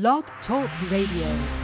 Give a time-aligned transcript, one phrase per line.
[0.00, 1.63] Blog Talk Radio.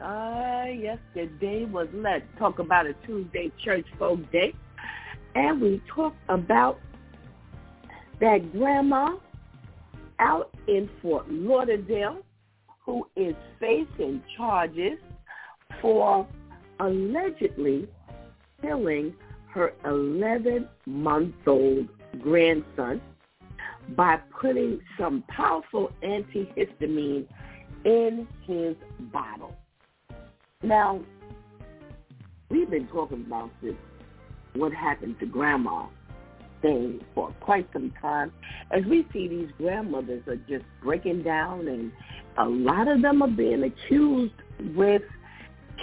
[0.00, 4.52] Uh, yesterday was Let's Talk About a Tuesday Church Folk Day.
[5.34, 6.78] And we talked about
[8.20, 9.16] that grandma
[10.18, 12.18] out in Fort Lauderdale
[12.84, 14.98] who is facing charges
[15.80, 16.28] for
[16.80, 17.88] allegedly
[18.60, 19.14] killing
[19.48, 21.88] her 11-month-old
[22.20, 23.00] grandson
[23.96, 27.24] by putting some powerful antihistamine
[27.84, 28.74] in his
[29.12, 29.54] bottle.
[30.62, 31.00] Now,
[32.50, 33.74] we've been talking about this,
[34.54, 35.86] what happened to grandma
[36.62, 38.32] thing for quite some time.
[38.70, 41.92] As we see these grandmothers are just breaking down and
[42.38, 44.32] a lot of them are being accused
[44.74, 45.02] with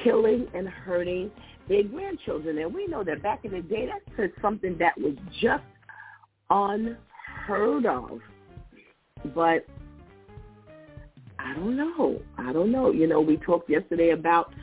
[0.03, 1.29] killing and hurting
[1.69, 2.57] their grandchildren.
[2.57, 5.63] And we know that back in the day, that that's something that was just
[6.49, 8.19] unheard of.
[9.35, 9.67] But
[11.43, 12.21] I don't know.
[12.37, 12.91] I don't know.
[12.91, 14.53] You know, we talked yesterday about,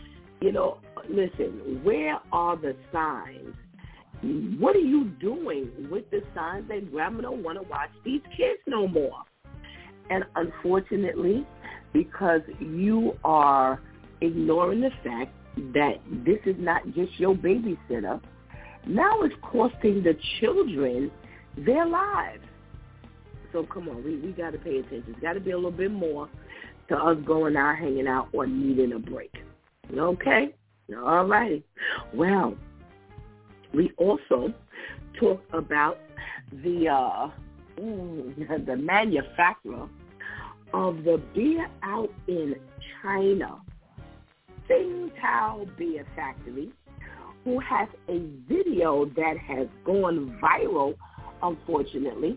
[0.40, 3.54] you know, listen, where are the signs?
[4.58, 8.60] What are you doing with the signs that grandma don't want to watch these kids
[8.66, 9.22] no more?
[10.10, 11.46] And unfortunately,
[11.92, 13.80] because you are
[14.20, 15.32] ignoring the fact
[15.74, 18.20] that this is not just your babysitter,
[18.86, 21.10] now it's costing the children
[21.56, 22.42] their lives.
[23.52, 25.04] So come on, we, we got to pay attention.
[25.08, 26.28] It's got to be a little bit more
[26.90, 29.32] to us going out, hanging out, or needing a break.
[29.96, 30.54] Okay?
[30.96, 31.64] All righty.
[32.12, 32.56] Well,
[33.72, 34.52] we also
[35.18, 35.98] talk about
[36.52, 37.30] the uh,
[37.80, 39.88] mm, the manufacturer
[40.72, 42.56] of the beer out in
[43.02, 43.60] China,
[44.68, 46.70] Tsingtao Beer Factory,
[47.44, 48.18] who has a
[48.48, 50.94] video that has gone viral,
[51.42, 52.36] unfortunately,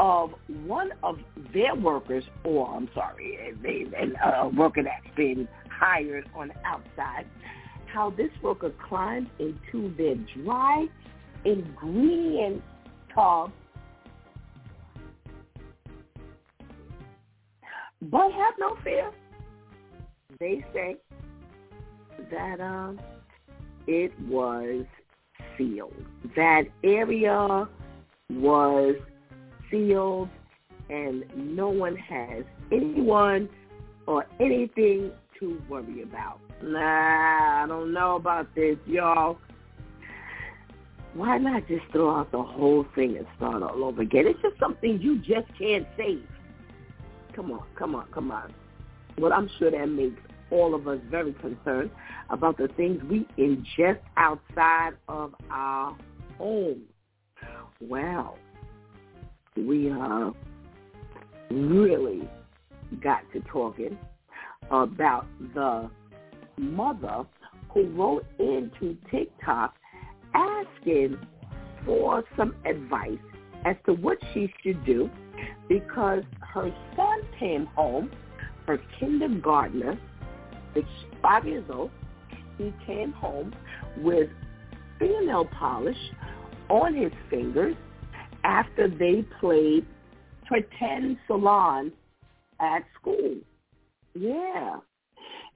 [0.00, 0.30] of
[0.64, 1.18] one of
[1.52, 3.86] their workers, or I'm sorry, they,
[4.24, 7.26] a worker that's been hired on the outside,
[7.86, 10.86] how this worker climbed into their dry
[11.44, 12.62] ingredient
[13.14, 13.50] tub,
[18.02, 19.10] but have no fear.
[20.38, 20.96] They say
[22.30, 23.00] that um,
[23.86, 24.84] it was
[25.56, 25.94] sealed.
[26.36, 27.68] That area
[28.30, 28.96] was
[29.70, 30.28] sealed
[30.90, 33.48] and no one has anyone
[34.06, 36.40] or anything to worry about.
[36.62, 39.38] Nah, I don't know about this, y'all.
[41.14, 44.26] Why not just throw out the whole thing and start all over again?
[44.26, 46.26] It's just something you just can't save.
[47.34, 48.52] Come on, come on, come on.
[49.18, 50.20] Well, I'm sure that makes
[50.50, 51.90] all of us very concerned
[52.30, 55.96] about the things we ingest outside of our
[56.38, 56.82] home.
[57.80, 58.36] Well,
[59.56, 60.30] we uh,
[61.50, 62.28] really
[63.02, 63.98] got to talking
[64.70, 65.90] about the
[66.56, 67.24] mother
[67.70, 69.74] who wrote into TikTok
[70.34, 71.18] asking
[71.84, 73.18] for some advice
[73.64, 75.10] as to what she should do
[75.68, 78.10] because her son came home
[78.68, 79.98] her kindergartner,
[80.74, 80.86] six,
[81.22, 81.90] five years old,
[82.58, 83.54] he came home
[83.96, 84.28] with
[84.98, 85.96] fingernail polish
[86.68, 87.74] on his fingers
[88.44, 89.86] after they played
[90.46, 91.92] pretend salon
[92.60, 93.36] at school.
[94.14, 94.76] Yeah.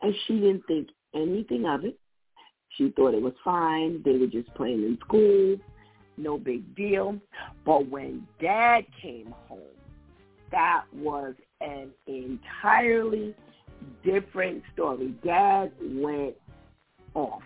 [0.02, 1.99] And she didn't think anything of it.
[2.76, 4.02] She thought it was fine.
[4.05, 5.56] They were just playing in school.
[6.17, 7.19] No big deal.
[7.64, 9.61] But when dad came home,
[10.50, 13.34] that was an entirely
[14.05, 15.14] different story.
[15.25, 16.34] Dad went
[17.14, 17.43] off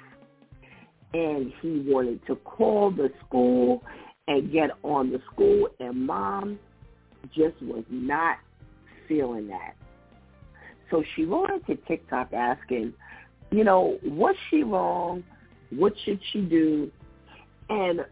[1.14, 3.82] and he wanted to call the school
[4.28, 6.58] and get on the school and mom
[7.34, 8.38] just was not
[9.08, 9.74] feeling that.
[10.90, 12.94] So she wrote to TikTok asking,
[13.50, 15.24] you know, was she wrong?
[15.70, 16.90] What should she do?
[17.68, 18.04] And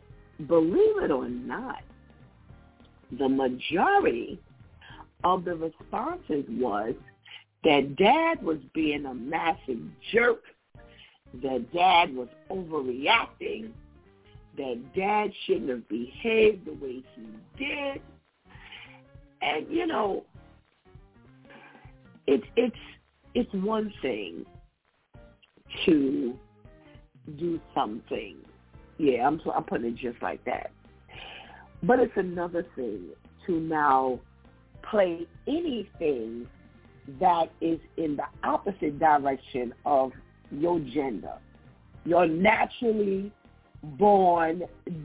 [0.47, 1.83] believe it or not,
[3.19, 4.41] the majority
[5.23, 6.95] of the responses was
[7.63, 9.79] that dad was being a massive
[10.13, 10.43] jerk,
[11.43, 13.71] that dad was overreacting,
[14.57, 17.27] that dad shouldn't have behaved the way he
[17.59, 18.03] did.
[19.43, 20.25] And you know,
[22.27, 22.77] it's it's
[23.35, 24.45] it's one thing
[25.87, 26.35] to
[27.39, 28.37] do something.
[28.99, 30.71] Yeah, I'm I'm putting it just like that.
[31.83, 33.09] But it's another thing
[33.47, 34.21] to now
[34.91, 36.47] play anything
[37.21, 40.13] that is in the opposite direction of
[40.51, 41.35] your gender,
[42.05, 43.33] your naturally
[43.99, 44.63] born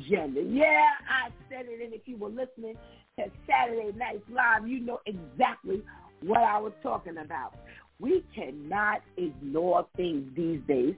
[0.09, 0.41] gender.
[0.41, 2.75] Yeah, I said it, and if you were listening
[3.17, 5.83] to Saturday Night Live, you know exactly
[6.21, 7.55] what I was talking about.
[7.99, 10.95] We cannot ignore things these days,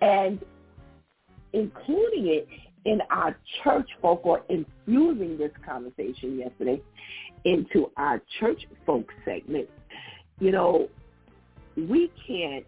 [0.00, 0.40] and
[1.52, 2.48] including it
[2.84, 6.80] in our church folk or infusing this conversation yesterday
[7.44, 9.68] into our church folk segment,
[10.40, 10.88] you know,
[11.76, 12.64] we can't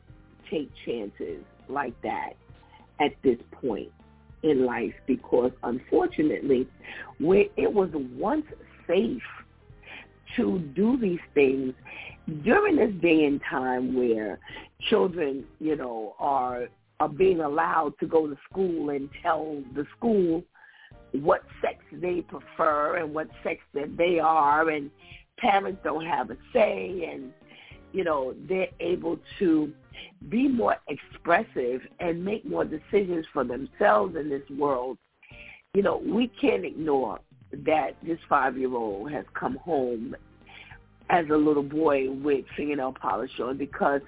[0.51, 2.35] take chances like that
[3.01, 3.91] at this point
[4.45, 6.69] in life because unfortunately,
[7.19, 8.47] where it was once
[8.87, 9.23] safe
[10.37, 11.73] to do these things
[12.43, 14.39] during this day and time where
[14.89, 16.69] children, you know, are
[17.01, 20.45] are being allowed to go to school and tell the school
[21.13, 24.91] what sex they prefer and what sex that they are and
[25.39, 27.33] parents don't have a say and
[27.93, 29.73] you know they're able to
[30.29, 34.99] be more expressive and make more decisions for themselves in this world.
[35.75, 37.21] You know we can't ignore
[37.67, 40.15] that this five year old has come home
[41.11, 44.01] as a little boy with fingernail polish on because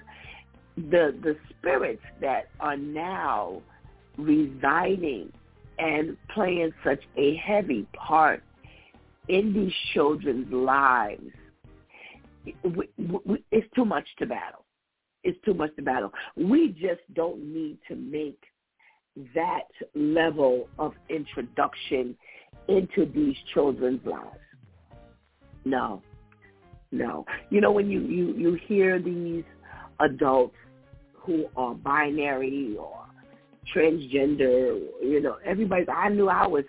[0.75, 3.61] the the spirits that are now
[4.17, 5.31] residing
[5.79, 8.43] and playing such a heavy part
[9.27, 11.31] in these children's lives
[13.51, 14.63] it's too much to battle
[15.27, 16.13] it's too much to battle.
[16.37, 18.41] We just don't need to make
[19.35, 22.15] that level of introduction
[22.69, 24.37] into these children's lives.
[25.65, 26.01] No.
[26.91, 27.25] No.
[27.49, 29.43] You know when you you you hear these
[29.99, 30.55] adults
[31.13, 33.03] who are binary or
[33.75, 35.85] transgender, you know, everybody.
[35.89, 36.63] I knew I was,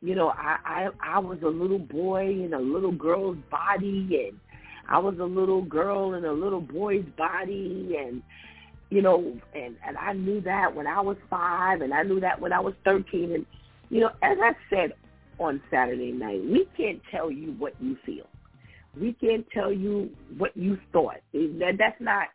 [0.00, 4.40] you know, I I I was a little boy in a little girl's body, and
[4.88, 8.22] I was a little girl in a little boy's body, and
[8.90, 12.40] you know, and and I knew that when I was five, and I knew that
[12.40, 13.46] when I was thirteen, and
[13.90, 14.92] you know, as I said
[15.38, 18.26] on Saturday night, we can't tell you what you feel.
[18.98, 21.20] We can't tell you what you thought.
[21.32, 22.28] That that's not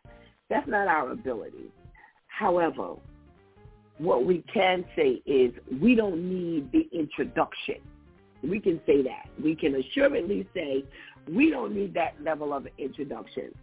[0.48, 1.72] that's not our ability.
[2.28, 2.94] However,
[3.98, 7.76] what we can say is we don't need the introduction.
[8.42, 9.28] We can say that.
[9.42, 10.84] We can assuredly say
[11.28, 13.54] we don't need that level of introduction.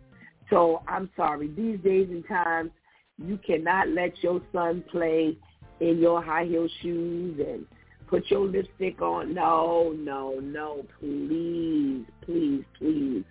[0.49, 2.71] So I'm sorry, these days and times,
[3.17, 5.37] you cannot let your son play
[5.79, 7.65] in your high heel shoes and
[8.07, 9.33] put your lipstick on.
[9.33, 13.23] No, no, no, please, please, please,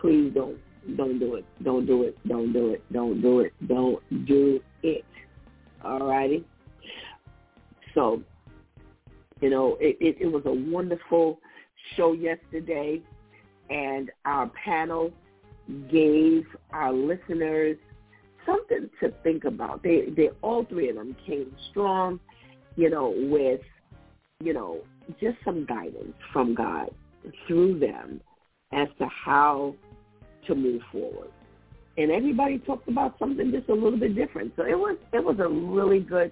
[0.00, 0.58] please don't
[0.96, 1.44] don't do it.
[1.64, 2.16] Don't do it.
[2.28, 2.82] Don't do it.
[2.92, 3.52] Don't do it.
[3.66, 5.04] Don't do it.
[5.84, 6.44] All righty.
[7.94, 8.22] So,
[9.40, 11.40] you know, it, it, it was a wonderful
[11.96, 13.02] show yesterday,
[13.70, 15.10] and our panel
[15.90, 17.76] gave our listeners
[18.44, 19.82] something to think about.
[19.82, 22.20] They, they all three of them came strong,
[22.76, 23.60] you know, with,
[24.40, 24.80] you know,
[25.20, 26.90] just some guidance from God
[27.46, 28.20] through them
[28.72, 29.74] as to how
[30.46, 31.30] to move forward.
[31.98, 34.52] And everybody talked about something just a little bit different.
[34.56, 36.30] So it was it was a really good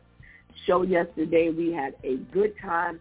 [0.66, 1.50] show yesterday.
[1.50, 3.00] We had a good time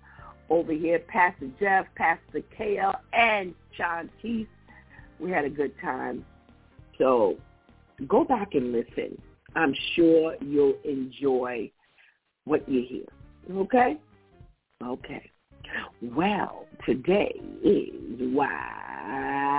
[0.49, 0.99] over here.
[0.99, 4.47] Pastor Jeff, Pastor KL, and Sean Keith.
[5.19, 6.25] We had a good time.
[6.97, 7.37] So
[8.07, 9.21] go back and listen.
[9.55, 11.71] I'm sure you'll enjoy
[12.45, 13.05] what you hear.
[13.57, 13.97] Okay?
[14.83, 15.29] Okay.
[16.01, 19.53] Well, today is Wow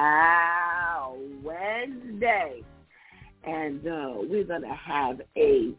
[1.43, 2.63] Wednesday.
[3.45, 5.75] And uh, we're going to have a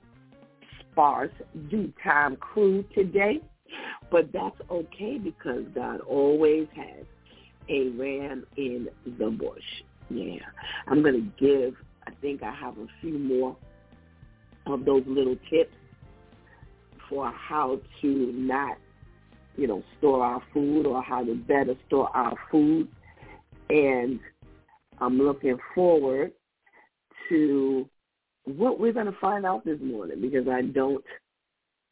[0.91, 1.31] sparse
[1.69, 3.41] DEW time crew today.
[4.11, 7.05] But that's okay because God always has
[7.69, 9.63] a ram in the bush.
[10.09, 10.39] Yeah.
[10.87, 11.75] I'm going to give,
[12.07, 13.55] I think I have a few more
[14.67, 15.73] of those little tips
[17.09, 18.77] for how to not,
[19.55, 22.87] you know, store our food or how to better store our food.
[23.69, 24.19] And
[24.99, 26.31] I'm looking forward
[27.29, 27.87] to
[28.45, 31.03] what we're going to find out this morning because I don't,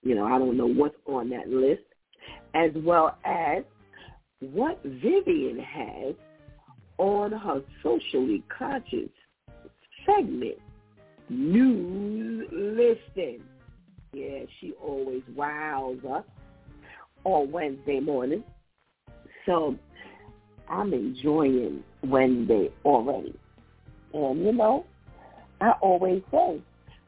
[0.03, 1.81] you know, I don't know what's on that list,
[2.53, 3.63] as well as
[4.51, 6.15] what Vivian has
[6.97, 9.09] on her socially conscious
[10.05, 10.57] segment,
[11.29, 13.41] News Listing.
[14.13, 16.23] Yeah, she always wows us
[17.23, 18.43] on Wednesday morning.
[19.45, 19.75] So
[20.69, 23.37] I'm enjoying Wednesday already.
[24.13, 24.85] And, you know,
[25.61, 26.61] I always say,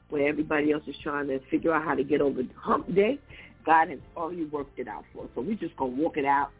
[0.09, 3.19] where everybody else is trying to figure out how to get over hump day,
[3.65, 5.29] God has already worked it out for us.
[5.35, 6.51] So we're just to walk it out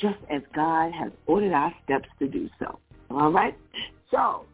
[0.00, 2.78] just as God has ordered our steps to do so.
[3.10, 3.56] All right?
[4.10, 4.46] So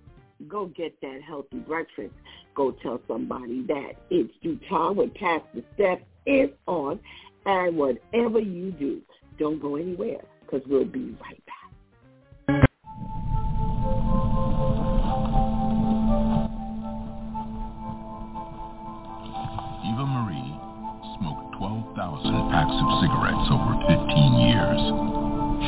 [0.48, 2.12] go get that healthy breakfast.
[2.54, 5.12] Go tell somebody that it's DEW time when
[5.54, 7.00] the step is on.
[7.44, 9.00] And whatever you do,
[9.38, 11.61] don't go anywhere because we'll be right back.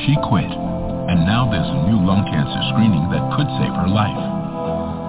[0.05, 0.53] She quit,
[1.09, 4.21] and now there's a new lung cancer screening that could save her life.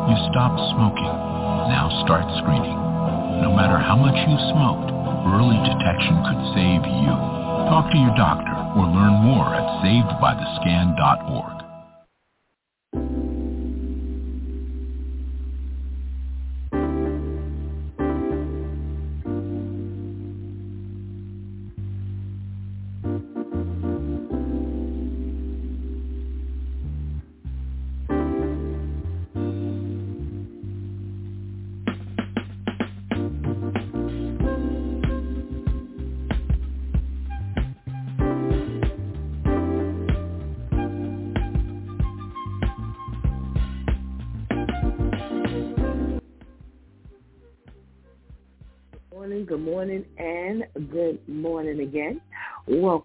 [0.08, 1.16] You stopped smoking.
[1.68, 2.80] Now start screening.
[3.44, 4.96] No matter how much you smoked,
[5.36, 7.12] early detection could save you.
[7.68, 11.55] Talk to your doctor or learn more at savedbythescan.org.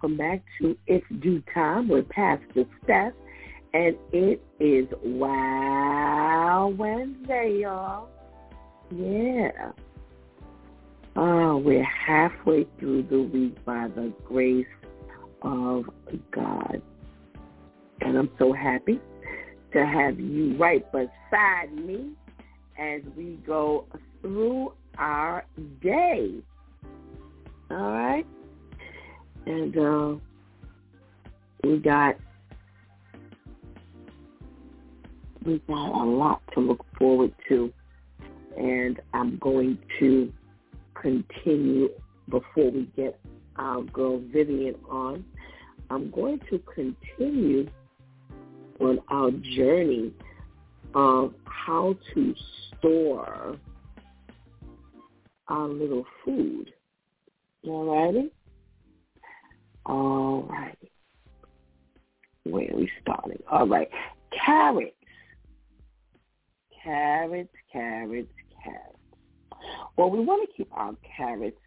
[0.02, 3.12] Welcome back to It's DEW Time with Pastor Steph,
[3.74, 8.08] and it is Wow Wednesday, y'all.
[8.90, 9.72] Yeah.
[11.16, 14.64] Oh, we're halfway through the week by the grace
[15.42, 15.84] of
[16.30, 16.80] God.
[18.00, 19.00] And I'm so happy
[19.74, 22.12] to have you right beside me
[22.78, 23.84] as we go
[24.22, 25.44] through our
[25.82, 26.36] day.
[27.70, 28.26] All right?
[29.46, 30.16] And uh,
[31.64, 32.16] we got
[35.44, 37.72] we got a lot to look forward to.
[38.56, 40.32] And I'm going to
[40.94, 41.88] continue
[42.28, 43.18] before we get
[43.56, 45.24] our girl Vivian on.
[45.88, 47.68] I'm going to continue
[48.80, 50.12] on our journey
[50.94, 52.34] of how to
[52.78, 53.56] store
[55.48, 56.72] our little food.
[57.66, 58.30] All righty?
[59.90, 60.92] All righty.
[62.44, 63.42] Where are we starting?
[63.50, 63.88] All right.
[64.46, 64.94] Carrots.
[66.84, 68.32] Carrots, carrots,
[68.62, 68.98] carrots.
[69.96, 71.58] Well, we want to keep our carrots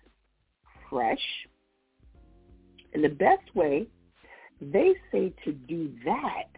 [0.89, 1.20] fresh.
[2.94, 3.88] And the best way
[4.62, 6.50] they say to do that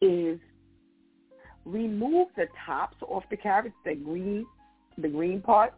[0.00, 0.38] is
[1.64, 4.46] remove the tops off the carrots, the green,
[4.98, 5.74] the green part,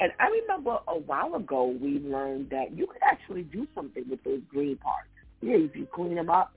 [0.00, 4.22] and I remember a while ago we learned that you could actually do something with
[4.24, 5.08] those green parts.
[5.40, 6.52] Yeah, if you clean them up.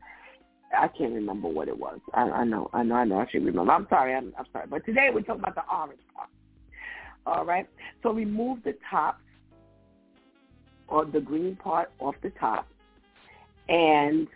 [0.76, 2.00] I can't remember what it was.
[2.14, 3.20] I, I know, I know, I know.
[3.20, 3.72] I should remember.
[3.72, 4.14] I'm sorry.
[4.14, 4.66] I'm, I'm sorry.
[4.70, 6.30] But today we're talking about the orange part.
[7.26, 7.68] All right.
[8.04, 9.20] So remove the top
[10.88, 12.68] or the green part off the top,
[13.70, 14.28] and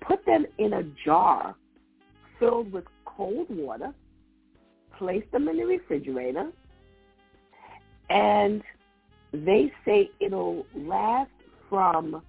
[0.00, 1.54] put them in a jar
[2.38, 3.92] filled with cold water.
[4.98, 6.50] Place them in the refrigerator
[8.10, 8.62] and
[9.32, 11.30] they say it'll last
[11.68, 12.22] from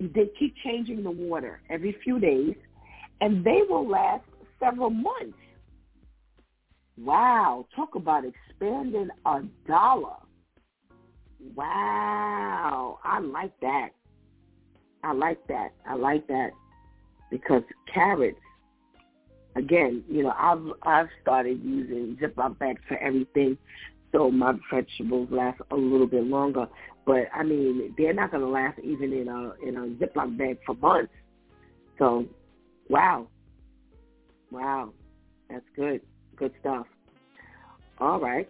[0.00, 2.54] they keep changing the water every few days
[3.20, 4.24] and they will last
[4.60, 5.38] several months.
[6.98, 10.16] Wow, talk about expanding a dollar.
[11.54, 13.90] Wow, I like that.
[15.02, 15.72] I like that.
[15.86, 16.50] I like that
[17.30, 18.38] because carrots.
[19.56, 23.56] Again, you know, I've I've started using Ziploc bags for everything,
[24.14, 26.68] so my vegetables last a little bit longer.
[27.04, 30.58] But I mean, they're not going to last even in a in a Ziploc bag
[30.64, 31.12] for months.
[31.98, 32.24] So,
[32.88, 33.26] wow,
[34.50, 34.90] wow,
[35.50, 36.00] that's good,
[36.36, 36.86] good stuff.
[37.98, 38.48] All right,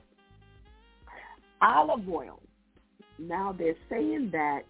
[1.62, 2.40] olive oil.
[3.18, 4.62] Now they're saying that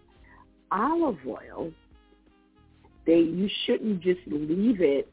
[0.71, 1.71] olive oil,
[3.05, 5.11] they you shouldn't just leave it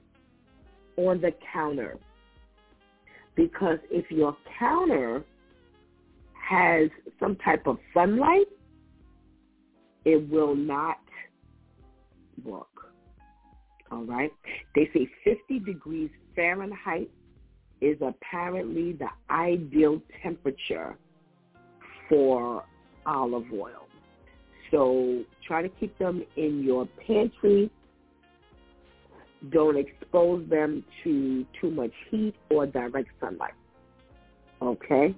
[0.97, 1.99] on the counter
[3.35, 5.25] because if your counter
[6.53, 8.47] has some type of sunlight,
[10.05, 10.99] it will not
[12.45, 12.67] work.
[13.91, 14.31] All right.
[14.75, 17.11] They say 50 degrees Fahrenheit
[17.81, 20.97] is apparently the ideal temperature
[22.09, 22.65] for
[23.07, 23.87] olive oil.
[24.71, 27.71] So try to keep them in your pantry.
[29.51, 33.55] Don't expose them to too much heat or direct sunlight.
[34.63, 35.15] Okay?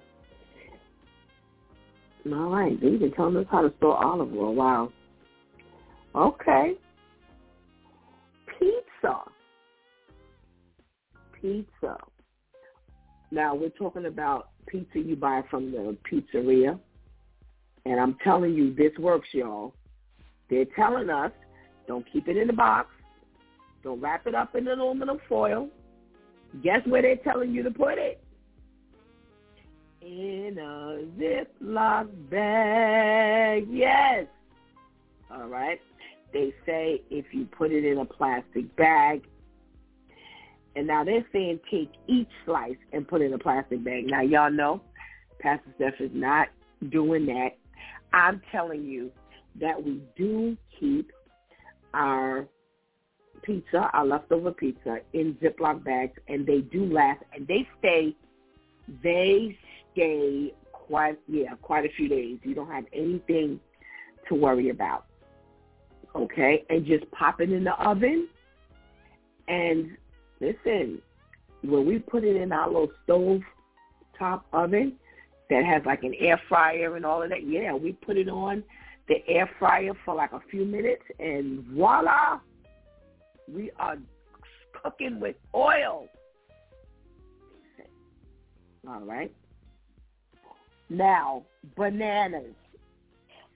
[2.26, 2.80] All right.
[2.80, 4.54] They've been telling us how to store olive oil.
[4.54, 4.92] Wow.
[6.14, 6.74] Okay.
[8.58, 9.20] Pizza.
[11.40, 11.96] Pizza.
[13.30, 16.78] Now we're talking about pizza you buy from the pizzeria.
[17.84, 19.74] And I'm telling you, this works, y'all.
[20.48, 21.32] They're telling us,
[21.86, 22.88] don't keep it in the box.
[23.82, 25.68] Don't wrap it up in aluminum foil.
[26.62, 28.23] Guess where they're telling you to put it?
[30.04, 33.66] In a Ziploc bag.
[33.70, 34.26] Yes.
[35.30, 35.80] All right.
[36.32, 39.22] They say if you put it in a plastic bag,
[40.76, 44.06] and now they're saying take each slice and put it in a plastic bag.
[44.06, 44.82] Now y'all know
[45.40, 46.48] Pastor Steph is not
[46.90, 47.56] doing that.
[48.12, 49.10] I'm telling you
[49.60, 51.12] that we do keep
[51.94, 52.46] our
[53.42, 58.14] pizza, our leftover pizza, in Ziploc bags, and they do last, and they stay,
[59.02, 59.56] they
[59.94, 62.38] stay quite, yeah, quite a few days.
[62.42, 63.58] You don't have anything
[64.28, 65.06] to worry about,
[66.14, 66.64] okay?
[66.68, 68.28] And just pop it in the oven,
[69.48, 69.96] and
[70.40, 71.00] listen,
[71.62, 73.40] when we put it in our little stove
[74.18, 74.94] top oven
[75.50, 78.62] that has like an air fryer and all of that, yeah, we put it on
[79.08, 82.40] the air fryer for like a few minutes, and voila,
[83.52, 83.96] we are
[84.82, 86.08] cooking with oil.
[88.88, 89.32] All right.
[90.88, 91.42] Now,
[91.76, 92.54] bananas.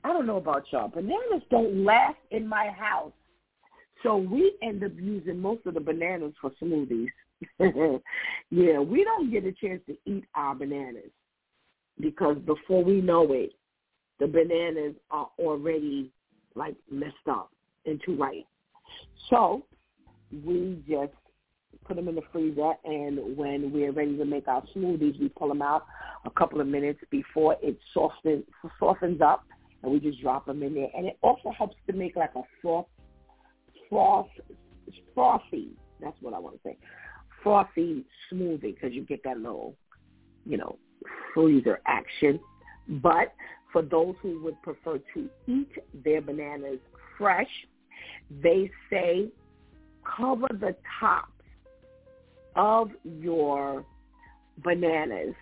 [0.04, 0.88] I don't know about y'all.
[0.88, 3.12] Bananas don't last in my house.
[4.02, 7.08] So we end up using most of the bananas for smoothies.
[8.50, 11.10] yeah, we don't get a chance to eat our bananas
[12.00, 13.52] because before we know it,
[14.20, 16.10] the bananas are already
[16.54, 17.50] like messed up
[17.86, 18.46] and too ripe.
[19.30, 19.64] So
[20.44, 21.12] we just
[21.88, 25.48] put them in the freezer, and when we're ready to make our smoothies, we pull
[25.48, 25.86] them out
[26.26, 28.44] a couple of minutes before it softens
[28.78, 29.44] softens up,
[29.82, 30.90] and we just drop them in there.
[30.94, 32.86] And it also helps to make like a froth,
[33.88, 34.28] froth,
[35.14, 35.70] frothy.
[36.00, 36.76] That's what I want to say,
[37.42, 39.74] frothy smoothie because you get that little,
[40.44, 40.78] you know,
[41.34, 42.38] freezer action.
[42.88, 43.32] But
[43.72, 45.70] for those who would prefer to eat
[46.04, 46.78] their bananas
[47.16, 47.50] fresh,
[48.42, 49.28] they say
[50.16, 51.32] cover the tops
[52.58, 53.84] of your
[54.62, 55.34] bananas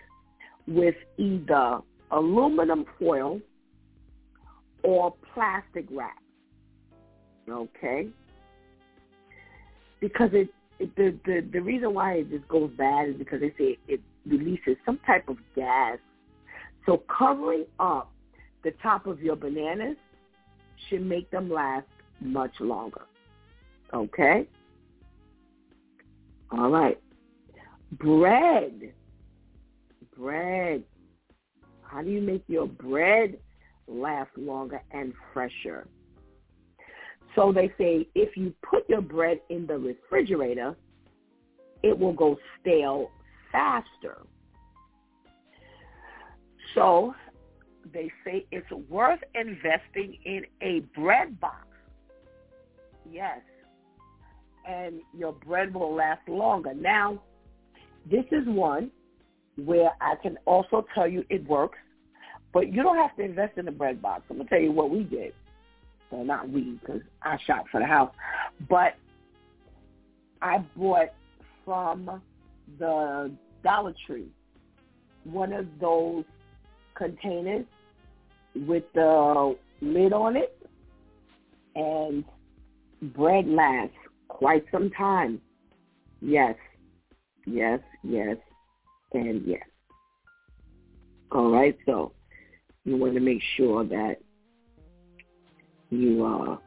[0.67, 1.79] with either
[2.11, 3.41] aluminum foil
[4.83, 6.21] or plastic wrap.
[7.49, 8.07] Okay?
[9.99, 10.49] Because it,
[10.79, 13.99] it the, the the reason why it just goes bad is because they say it
[14.27, 15.97] releases some type of gas.
[16.85, 18.11] So covering up
[18.63, 19.97] the top of your bananas
[20.87, 21.87] should make them last
[22.21, 23.05] much longer.
[23.93, 24.47] Okay?
[26.51, 26.99] All right.
[27.93, 28.93] Bread.
[30.17, 30.83] Bread.
[31.83, 33.37] How do you make your bread
[33.87, 35.87] last longer and fresher?
[37.35, 40.75] So they say if you put your bread in the refrigerator,
[41.83, 43.11] it will go stale
[43.51, 44.23] faster.
[46.75, 47.13] So
[47.93, 51.67] they say it's worth investing in a bread box.
[53.09, 53.39] Yes.
[54.67, 56.73] And your bread will last longer.
[56.73, 57.21] Now,
[58.09, 58.91] this is one
[59.57, 61.77] where I can also tell you it works,
[62.53, 64.23] but you don't have to invest in a bread box.
[64.29, 65.33] I'm going to tell you what we did.
[66.11, 68.13] Well, not we, because I shop for the house.
[68.69, 68.95] But
[70.41, 71.09] I bought
[71.65, 72.21] from
[72.79, 73.31] the
[73.63, 74.27] Dollar Tree.
[75.23, 76.23] One of those
[76.95, 77.65] containers
[78.55, 80.57] with the lid on it
[81.75, 82.23] and
[83.13, 83.95] bread lasts
[84.27, 85.41] quite some time.
[86.21, 86.55] Yes,
[87.47, 88.37] yes, yes,
[89.13, 89.63] and yes.
[91.31, 92.11] All right, so
[92.85, 94.17] you want to make sure that
[95.89, 96.57] you uh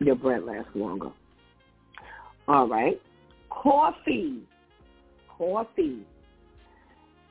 [0.00, 1.10] your bread lasts longer.
[2.48, 3.00] All right.
[3.50, 4.40] Coffee.
[5.38, 6.04] Coffee.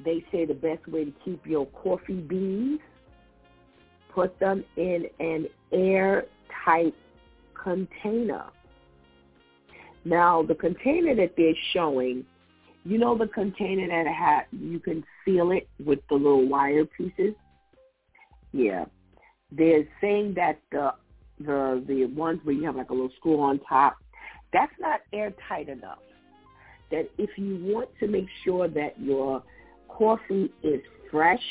[0.04, 2.80] They say the best way to keep your coffee beans,
[4.14, 6.96] put them in an airtight
[7.62, 8.46] container.
[10.04, 12.26] Now, the container that they're showing,
[12.84, 17.36] you know the container that had you can seal it with the little wire pieces?
[18.52, 18.86] Yeah.
[19.52, 20.94] They're saying that the
[21.40, 23.98] the the ones where you have like a little screw on top,
[24.52, 26.00] that's not airtight enough.
[26.90, 29.44] That if you want to make sure that your
[29.88, 31.44] coffee is fresh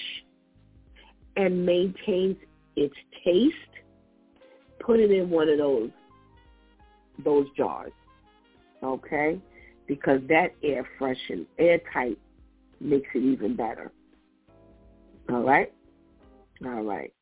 [1.37, 2.37] and maintains
[2.77, 3.55] its taste,
[4.81, 5.91] put it in one of those
[7.25, 7.93] those jars.
[8.83, 9.41] Okay?
[9.87, 12.19] Because that air fresh and airtight
[12.81, 13.91] makes it even better.
[15.29, 15.73] All right?
[16.65, 17.13] All right.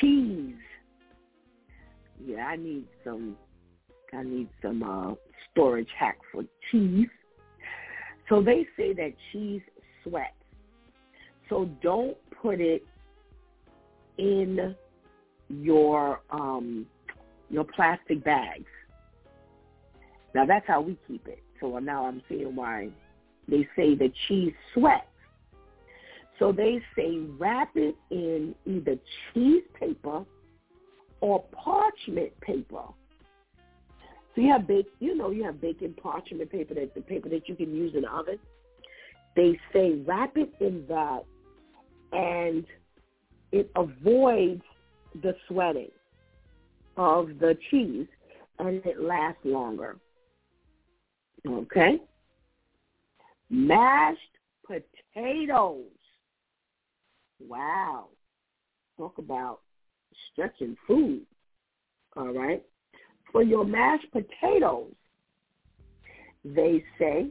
[0.00, 0.54] Cheese.
[2.24, 3.36] Yeah, I need some
[4.12, 5.14] I need some uh
[5.50, 7.08] storage hack for cheese.
[8.28, 9.62] So they say that cheese
[10.04, 10.34] sweats.
[11.48, 12.84] So don't put it
[14.18, 14.74] in
[15.48, 16.86] your um
[17.48, 18.66] your plastic bags.
[20.34, 21.42] Now that's how we keep it.
[21.60, 22.90] So now I'm seeing why
[23.48, 25.06] they say the cheese sweats.
[26.38, 28.96] So they say wrap it in either
[29.32, 30.24] cheese paper
[31.20, 32.84] or parchment paper.
[34.34, 37.48] So you have bake, you know, you have baking parchment paper, that's the paper that
[37.48, 38.38] you can use in the oven.
[39.36, 41.24] They say wrap it in that,
[42.12, 42.64] and
[43.52, 44.62] it avoids
[45.22, 45.90] the sweating
[46.96, 48.06] of the cheese,
[48.58, 49.96] and it lasts longer.
[51.48, 52.00] Okay?
[53.48, 54.18] Mashed
[54.66, 55.84] potatoes.
[57.40, 58.08] Wow.
[58.96, 59.60] Talk about
[60.32, 61.22] stretching food.
[62.16, 62.62] All right?
[63.32, 64.92] For your mashed potatoes,
[66.44, 67.28] they say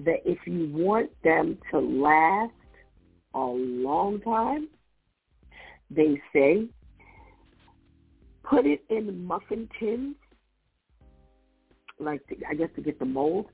[0.00, 2.52] that if you want them to last
[3.34, 4.68] a long time,
[5.90, 6.66] they say
[8.44, 10.16] put it in muffin tins,
[11.98, 13.46] like to, I guess to get the mold,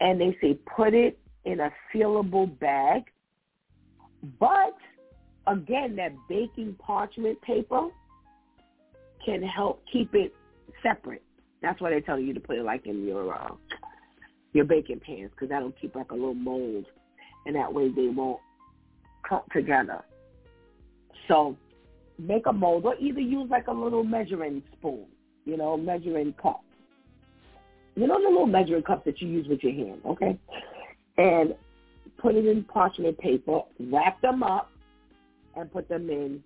[0.00, 3.04] and they say put it in a sealable bag.
[4.38, 4.76] But
[5.46, 7.88] again, that baking parchment paper
[9.24, 10.34] can help keep it
[10.82, 11.22] separate.
[11.62, 13.54] That's why they tell you to put it like in your uh,
[14.52, 16.86] your baking pans because that'll keep like a little mold,
[17.46, 18.40] and that way they won't
[19.28, 20.02] come together.
[21.26, 21.56] So
[22.18, 25.06] make a mold or either use like a little measuring spoon,
[25.44, 26.62] you know, measuring cup.
[27.98, 30.38] You know the little measuring cups that you use with your hand, okay?
[31.16, 31.56] And
[32.16, 34.70] put it in parchment paper, wrap them up,
[35.56, 36.40] and put them in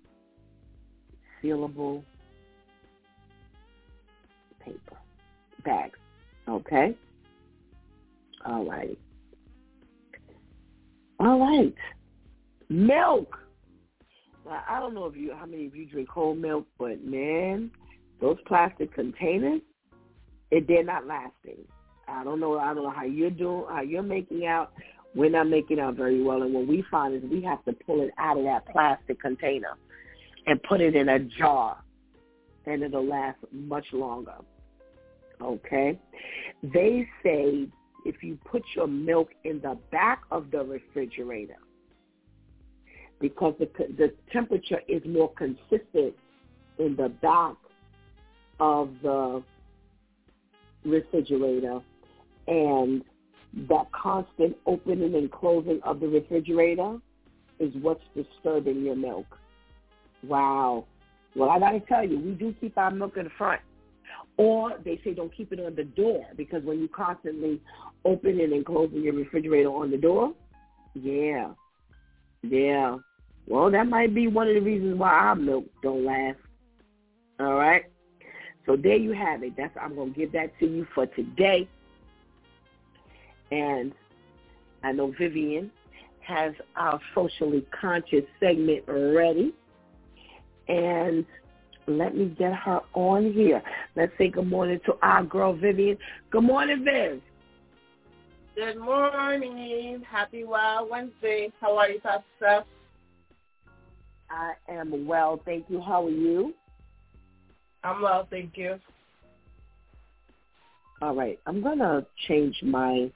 [1.43, 2.01] sealable
[4.65, 4.97] paper
[5.63, 5.99] bags.
[6.49, 6.95] Okay?
[8.47, 8.97] All right.
[11.19, 11.75] All right.
[12.69, 13.37] Milk.
[14.43, 17.69] Now, I don't know if you how many of you drink whole milk, but man,
[18.19, 19.61] those plastic containers,
[20.53, 21.65] it they're not lasting.
[22.07, 22.59] I don't know.
[22.59, 24.71] I don't know how you're doing, how you're making out.
[25.15, 28.01] We're not making out very well, and what we find is we have to pull
[28.01, 29.77] it out of that plastic container
[30.47, 31.77] and put it in a jar,
[32.65, 34.35] and it'll last much longer.
[35.41, 35.99] Okay,
[36.61, 37.67] they say
[38.05, 41.57] if you put your milk in the back of the refrigerator
[43.19, 46.13] because the, the temperature is more consistent
[46.77, 47.55] in the back
[48.59, 49.43] of the
[50.85, 51.79] refrigerator
[52.47, 53.03] and
[53.69, 56.97] that constant opening and closing of the refrigerator
[57.59, 59.25] is what's disturbing your milk.
[60.23, 60.85] Wow.
[61.35, 63.61] Well, I got to tell you, we do keep our milk in the front.
[64.37, 67.61] Or they say don't keep it on the door because when you constantly
[68.03, 70.33] opening and closing your refrigerator on the door,
[70.95, 71.51] yeah,
[72.41, 72.97] yeah,
[73.47, 76.37] well, that might be one of the reasons why our milk don't last.
[77.39, 77.85] All right.
[78.65, 79.53] So there you have it.
[79.57, 81.67] That's I'm gonna give that to you for today.
[83.51, 83.93] And
[84.83, 85.71] I know Vivian
[86.21, 89.53] has our socially conscious segment ready.
[90.67, 91.25] And
[91.87, 93.61] let me get her on here.
[93.95, 95.97] Let's say good morning to our girl Vivian.
[96.31, 97.21] Good morning, Viv.
[98.55, 100.03] Good morning.
[100.09, 101.51] Happy Wild Wednesday.
[101.59, 102.63] How are you, Pastor
[104.33, 105.79] I am well, thank you.
[105.81, 106.53] How are you?
[107.83, 108.79] I'm well, thank you.
[111.01, 113.11] All right, I'm going to change my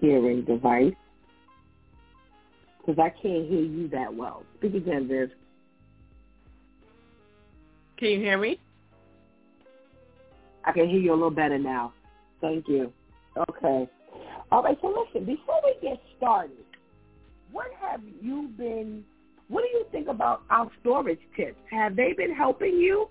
[0.00, 0.94] hearing device
[2.78, 4.44] because I can't hear you that well.
[4.56, 5.30] Speak again, Viv.
[7.98, 8.58] Can you hear me?
[10.64, 11.92] I can hear you a little better now.
[12.40, 12.92] Thank you.
[13.36, 13.88] Okay.
[14.50, 16.56] All right, so listen, before we get started,
[17.52, 19.04] what have you been,
[19.50, 21.58] what do you think about our storage tips?
[21.70, 23.08] Have they been helping you?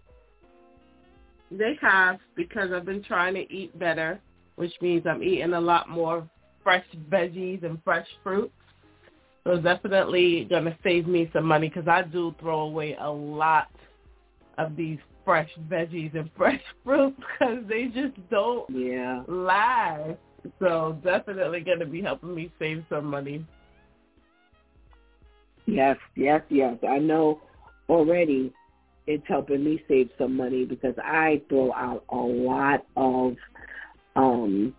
[1.52, 4.20] They have because I've been trying to eat better,
[4.56, 6.28] which means I'm eating a lot more
[6.64, 8.54] fresh veggies and fresh fruits.
[9.44, 13.10] So it's definitely going to save me some money because I do throw away a
[13.10, 13.70] lot
[14.58, 19.24] of these fresh veggies and fresh fruits because they just don't yeah.
[19.28, 20.18] last.
[20.60, 23.46] So definitely going to be helping me save some money.
[25.74, 26.78] Yes, yes, yes.
[26.88, 27.42] I know
[27.88, 28.54] already
[29.08, 33.36] it's helping me save some money because I throw out a lot of
[34.16, 34.76] um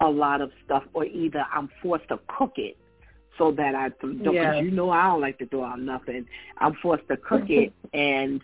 [0.00, 2.76] a lot of stuff or either I'm forced to cook it
[3.36, 4.62] so that I don't yes.
[4.62, 6.26] you know I don't like to throw out nothing.
[6.58, 8.40] I'm forced to cook it and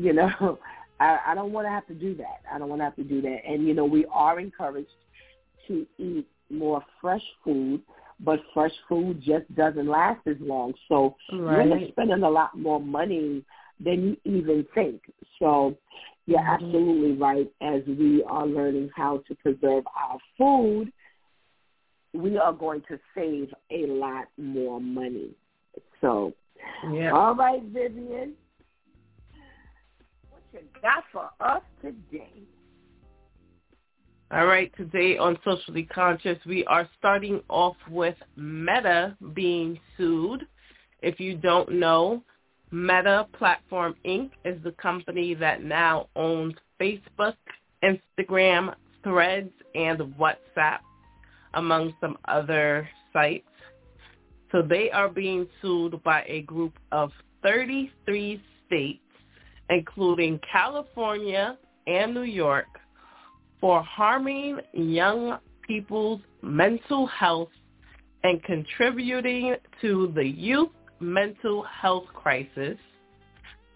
[0.00, 0.58] you know,
[1.00, 2.42] I, I don't want to have to do that.
[2.52, 3.40] I don't want to have to do that.
[3.46, 4.88] And you know, we are encouraged
[5.68, 7.82] to eat more fresh food,
[8.22, 10.74] but fresh food just doesn't last as long.
[10.88, 11.66] So right.
[11.66, 13.44] you're spending a lot more money
[13.82, 15.02] than you even think.
[15.38, 15.76] So
[16.26, 16.64] you're mm-hmm.
[16.64, 17.50] absolutely right.
[17.60, 20.92] As we are learning how to preserve our food,
[22.12, 25.30] we are going to save a lot more money.
[26.00, 26.32] So,
[26.92, 27.12] yeah.
[27.12, 28.34] all right, Vivian,
[30.28, 32.42] what you got for us today?
[34.32, 40.46] All right, today on Socially Conscious, we are starting off with Meta being sued.
[41.02, 42.22] If you don't know,
[42.70, 44.30] Meta Platform Inc.
[44.44, 47.34] is the company that now owns Facebook,
[47.82, 50.78] Instagram, Threads, and WhatsApp,
[51.54, 53.48] among some other sites.
[54.52, 57.10] So they are being sued by a group of
[57.42, 59.00] 33 states,
[59.70, 62.68] including California and New York,
[63.60, 67.50] for harming young people's mental health
[68.24, 70.70] and contributing to the youth
[71.00, 72.76] mental health crisis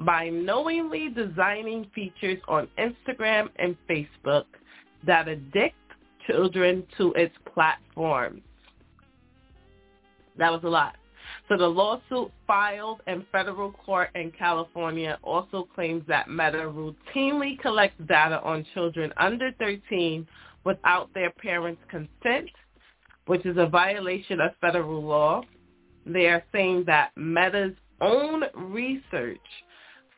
[0.01, 4.45] by knowingly designing features on Instagram and Facebook
[5.07, 5.77] that addict
[6.27, 8.43] children to its platforms.
[10.37, 10.97] That was a lot.
[11.49, 18.01] So the lawsuit filed in federal court in California also claims that Meta routinely collects
[18.07, 20.27] data on children under 13
[20.65, 22.49] without their parents' consent,
[23.27, 25.43] which is a violation of federal law.
[26.07, 29.39] They are saying that Meta's own research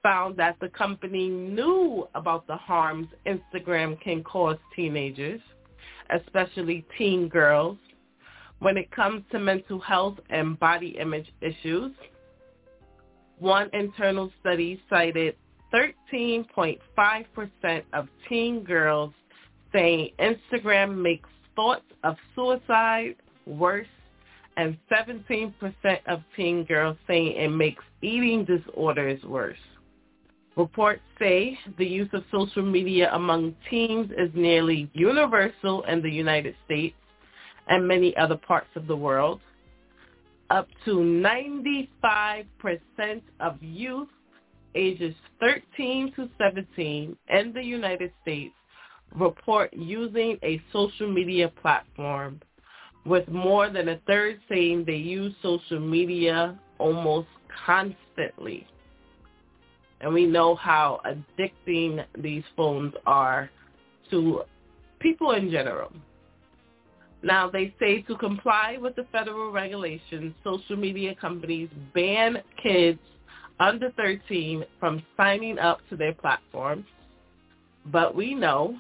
[0.04, 5.40] found that the company knew about the harms Instagram can cause teenagers,
[6.10, 7.76] especially teen girls,
[8.58, 11.92] when it comes to mental health and body image issues.
[13.38, 15.36] One internal study cited
[15.74, 16.78] 13.5%
[17.92, 19.12] of teen girls
[19.72, 23.16] saying Instagram makes thoughts of suicide
[23.46, 23.86] worse
[24.56, 25.52] and 17%
[26.06, 29.58] of teen girls saying it makes eating disorders worse.
[30.56, 36.54] Reports say the use of social media among teens is nearly universal in the United
[36.64, 36.96] States
[37.68, 39.40] and many other parts of the world.
[40.50, 42.46] Up to 95%
[43.40, 44.08] of youth
[44.74, 48.54] ages 13 to 17 in the United States
[49.14, 52.40] report using a social media platform,
[53.04, 57.28] with more than a third saying they use social media almost
[57.64, 58.66] constantly.
[60.00, 63.48] And we know how addicting these phones are
[64.10, 64.42] to
[65.00, 65.92] people in general.
[67.22, 73.00] Now, they say to comply with the federal regulations, social media companies ban kids
[73.58, 76.84] under 13 from signing up to their platforms.
[77.86, 78.76] But we know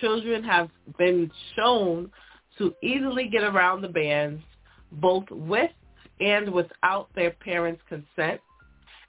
[0.00, 2.10] children have been shown
[2.58, 4.40] to easily get around the bans
[4.92, 5.70] both with
[6.20, 8.40] and without their parents' consent,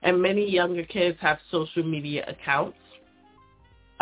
[0.01, 2.77] and many younger kids have social media accounts.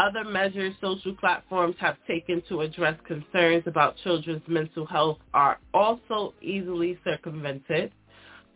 [0.01, 6.33] Other measures social platforms have taken to address concerns about children's mental health are also
[6.41, 7.91] easily circumvented.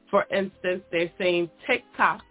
[0.10, 2.24] For instance, they're saying TikTok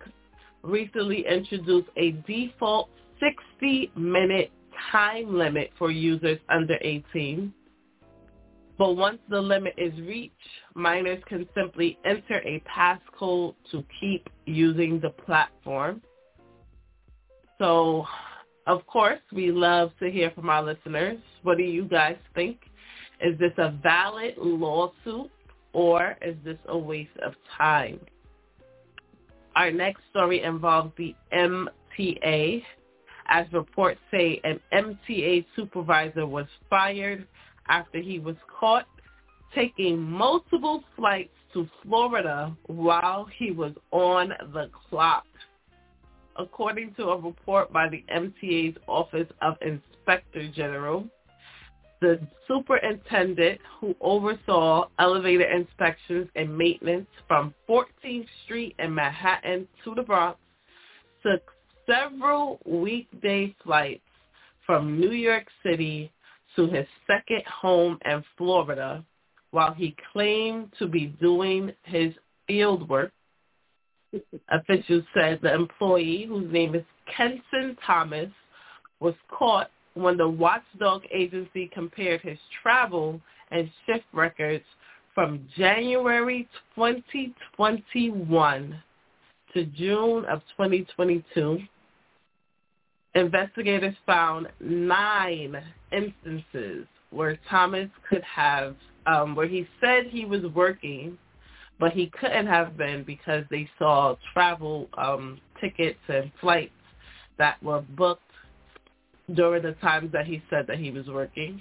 [0.63, 2.91] recently introduced a default
[3.23, 4.51] 60-minute
[4.91, 7.55] time limit for users under 18.
[8.77, 10.35] But once the limit is reached,
[10.75, 16.03] minors can simply enter a passcode to keep using the platform.
[17.61, 18.07] So,
[18.67, 21.19] of course, we love to hear from our listeners.
[21.43, 22.59] What do you guys think?
[23.21, 25.31] Is this a valid lawsuit
[25.73, 28.01] or is this a waste of time?
[29.55, 32.63] Our next story involves the MTA.
[33.29, 37.27] As reports say, an MTA supervisor was fired
[37.69, 38.87] after he was caught
[39.55, 45.25] taking multiple flights to Florida while he was on the clock.
[46.37, 51.07] According to a report by the MTA's Office of Inspector General,
[52.01, 60.03] the superintendent who oversaw elevator inspections and maintenance from 14th Street in Manhattan to the
[60.03, 60.39] Bronx
[61.23, 61.43] took
[61.87, 64.03] several weekday flights
[64.67, 66.13] from New York City
[66.57, 69.05] to his second home in Florida
[69.51, 72.13] while he claimed to be doing his
[72.47, 73.13] field work.
[74.51, 76.85] Officials said the employee, whose name is
[77.17, 78.29] Kenson Thomas,
[79.01, 84.65] was caught when the watchdog agency compared his travel and shift records
[85.15, 88.83] from January 2021
[89.55, 91.61] to June of 2022,
[93.15, 95.57] investigators found nine
[95.93, 98.75] instances where Thomas could have,
[99.07, 101.17] um, where he said he was working,
[101.79, 106.73] but he couldn't have been because they saw travel um, tickets and flights
[107.39, 108.23] that were booked
[109.35, 111.61] during the times that he said that he was working.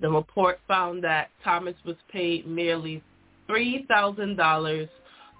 [0.00, 3.02] The report found that Thomas was paid merely
[3.48, 4.88] $3,000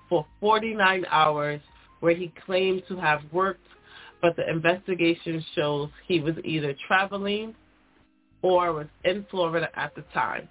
[0.09, 1.61] for 49 hours
[2.01, 3.67] where he claimed to have worked,
[4.21, 7.55] but the investigation shows he was either traveling
[8.43, 10.49] or was in Florida at the time.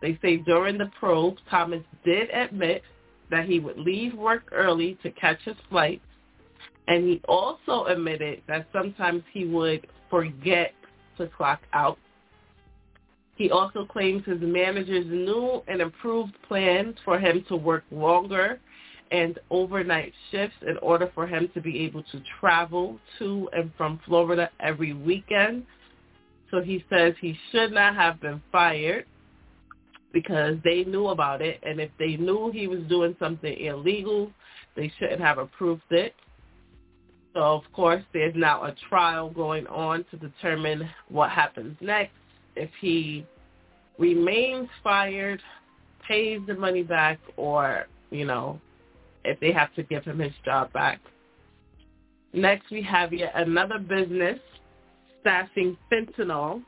[0.00, 2.82] They say during the probe, Thomas did admit
[3.30, 6.00] that he would leave work early to catch his flight
[6.88, 10.72] and he also admitted that sometimes he would forget
[11.18, 11.98] to clock out.
[13.36, 18.58] He also claims his managers knew and approved plans for him to work longer
[19.12, 24.00] and overnight shifts in order for him to be able to travel to and from
[24.06, 25.64] Florida every weekend.
[26.50, 29.04] So he says he should not have been fired
[30.12, 31.60] because they knew about it.
[31.62, 34.30] And if they knew he was doing something illegal,
[34.76, 36.14] they shouldn't have approved it.
[37.34, 42.12] So of course, there's now a trial going on to determine what happens next.
[42.56, 43.26] If he
[43.98, 45.40] remains fired,
[46.06, 48.60] pays the money back, or, you know,
[49.24, 51.00] if they have to give him his job back.
[52.32, 54.38] Next, we have yet another business
[55.24, 56.62] stashing fentanyl.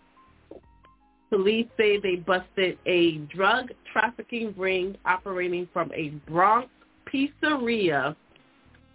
[1.31, 6.69] Police say they busted a drug trafficking ring operating from a Bronx
[7.07, 8.17] pizzeria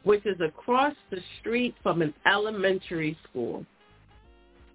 [0.03, 3.65] which is across the street from an elementary school.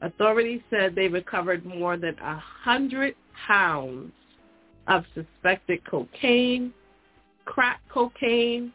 [0.02, 3.14] Authorities said they recovered more than a hundred
[3.46, 4.10] pounds
[4.88, 6.72] of suspected cocaine,
[7.44, 8.72] crack cocaine,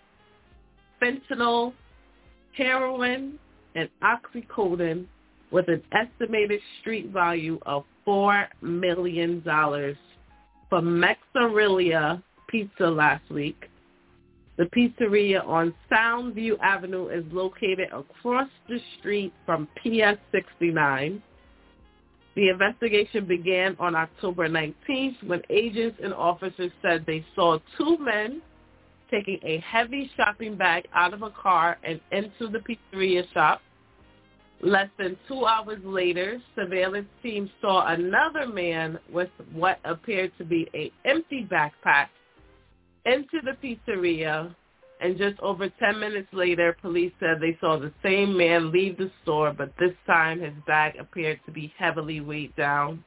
[1.01, 1.73] fentanyl,
[2.55, 3.37] heroin,
[3.73, 5.07] and oxycodone
[5.55, 11.01] with an estimated street value of $4 million from
[11.33, 13.69] Mexerilia Pizza last week.
[14.57, 21.23] The pizzeria on Soundview Avenue is located across the street from PS 69.
[22.35, 28.41] The investigation began on October 19th when agents and officers said they saw two men
[29.09, 33.61] taking a heavy shopping bag out of a car and into the pizzeria shop.
[34.61, 40.67] Less than two hours later, surveillance team saw another man with what appeared to be
[40.73, 42.07] an empty backpack
[43.05, 44.55] into the pizzeria,
[45.01, 49.11] and just over 10 minutes later, police said they saw the same man leave the
[49.21, 53.03] store, but this time his bag appeared to be heavily weighed down.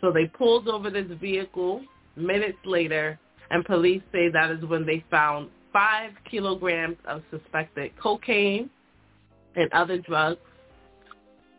[0.00, 1.82] So they pulled over this vehicle
[2.16, 3.18] minutes later,
[3.50, 8.70] and police say that is when they found five kilograms of suspected cocaine
[9.56, 10.40] and other drugs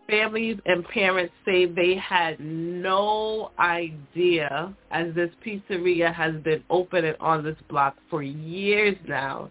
[0.07, 7.17] families and parents say they had no idea as this pizzeria has been open and
[7.19, 9.49] on this block for years now.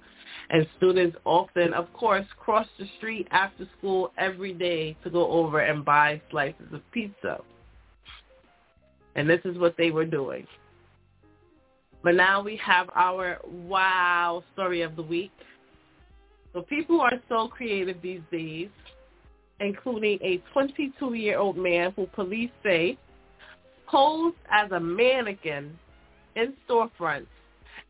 [0.51, 5.61] And students often, of course, cross the street after school every day to go over
[5.61, 7.41] and buy slices of pizza.
[9.17, 10.47] And this is what they were doing.
[12.03, 15.33] But now we have our wow story of the week.
[16.55, 18.69] So people are so creative these days,
[19.61, 22.97] including a 22-year-old man who police say
[23.89, 25.77] posed as a mannequin
[26.37, 27.27] in storefronts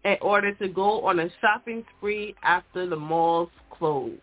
[0.04, 4.20] in order to go on a shopping spree after the malls closed.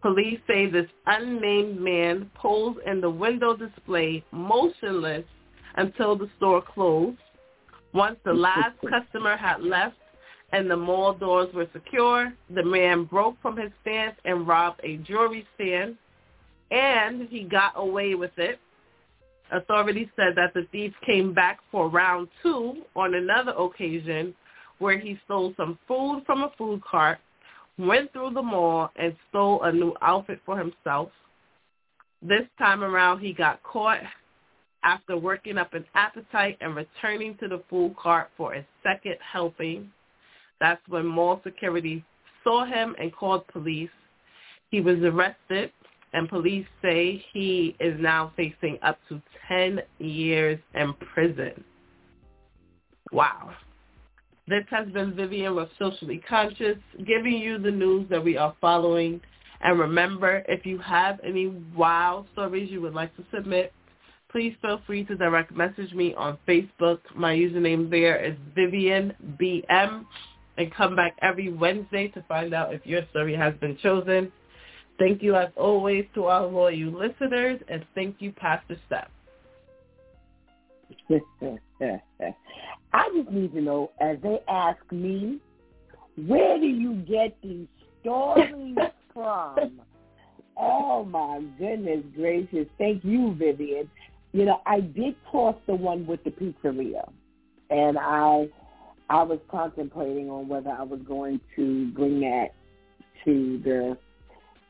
[0.00, 5.24] Police say this unnamed man posed in the window display motionless
[5.76, 7.18] until the store closed.
[7.92, 9.96] Once the last customer had left
[10.52, 14.96] and the mall doors were secure, the man broke from his stance and robbed a
[14.98, 15.96] jewelry stand,
[16.70, 18.58] and he got away with it.
[19.52, 24.34] Authorities said that the thief came back for round two on another occasion
[24.78, 27.18] where he stole some food from a food cart,
[27.78, 31.10] went through the mall, and stole a new outfit for himself.
[32.22, 34.00] This time around, he got caught
[34.82, 39.90] after working up an appetite and returning to the food cart for a second helping.
[40.60, 42.04] That's when mall security
[42.42, 43.90] saw him and called police.
[44.70, 45.70] He was arrested,
[46.12, 51.64] and police say he is now facing up to 10 years in prison.
[53.12, 53.50] Wow.
[54.48, 59.20] This has been Vivian with Socially Conscious, giving you the news that we are following.
[59.60, 63.72] And remember, if you have any wild stories you would like to submit,
[64.30, 66.98] please feel free to direct message me on Facebook.
[67.14, 70.04] My username there is Vivian BM.
[70.58, 74.32] And come back every Wednesday to find out if your story has been chosen.
[74.98, 79.08] Thank you as always to our loyal you listeners, and thank you, Pastor Steph.
[82.92, 85.38] I just need to know, as they ask me,
[86.26, 87.66] where do you get these
[88.00, 88.76] stories
[89.12, 89.80] from?
[90.56, 92.66] Oh my goodness gracious!
[92.78, 93.90] Thank you, Vivian.
[94.32, 97.10] You know, I did cross the one with the pizzeria,
[97.68, 98.48] and I,
[99.08, 102.48] I was contemplating on whether I was going to bring that
[103.24, 103.96] to the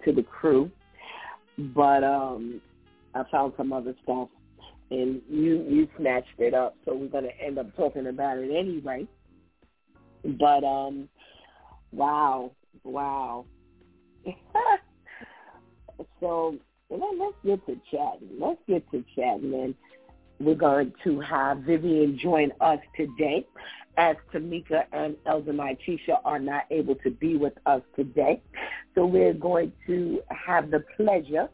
[0.05, 0.71] to the crew,
[1.59, 2.61] but um,
[3.15, 4.29] I found some other stuff
[4.91, 9.07] and you you snatched it up, so we're gonna end up talking about it anyway.
[10.25, 11.09] But um,
[11.93, 12.53] wow,
[12.85, 13.47] wow.
[16.21, 16.57] so
[16.89, 18.39] well, let's get to chatting.
[18.39, 19.75] Let's get to chatting, and
[20.39, 23.47] we're going to have Vivian join us today,
[23.97, 28.43] as Tamika and Elder Tisha are not able to be with us today.
[28.95, 31.49] So we're going to have the pleasure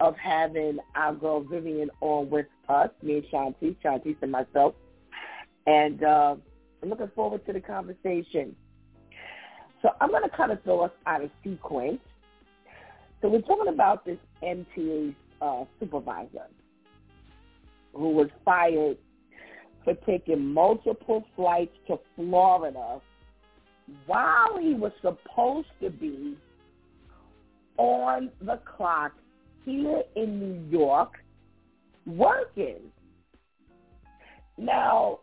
[0.00, 4.74] of having our girl Vivian on with us, me and Shanti, Shanti and myself.
[5.66, 6.36] And uh,
[6.82, 8.54] I'm looking forward to the conversation.
[9.82, 12.00] So I'm going to kind of throw us out of sequence.
[13.22, 16.46] So we're talking about this MTA uh, supervisor
[17.96, 18.96] who was fired
[19.84, 23.00] for taking multiple flights to Florida
[24.06, 26.36] while he was supposed to be
[27.78, 29.12] on the clock
[29.64, 31.12] here in New York
[32.06, 32.80] working.
[34.58, 35.20] Now,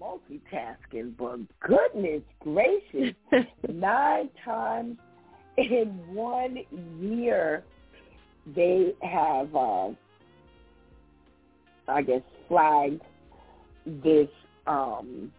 [0.00, 3.14] multitasking, but goodness gracious,
[3.68, 4.98] nine times
[5.56, 6.58] in one
[7.00, 7.62] year
[8.54, 9.90] they have, uh,
[11.88, 13.02] I guess, flagged
[13.86, 14.28] this
[14.66, 15.32] um,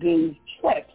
[0.00, 0.92] these trips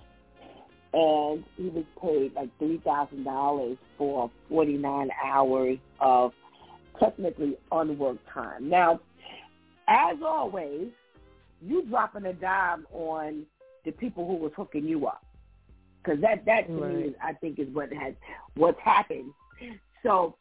[0.94, 6.34] and he was paid like three thousand dollars for forty nine hours of
[7.00, 8.70] technically unworked time.
[8.70, 9.00] Now,
[9.88, 10.88] as always,
[11.62, 13.46] you dropping a dime on
[13.86, 15.24] the people who was hooking you up,
[16.04, 16.96] because that that to right.
[16.96, 18.14] me I think is what has
[18.56, 19.32] what's happened.
[20.02, 20.36] So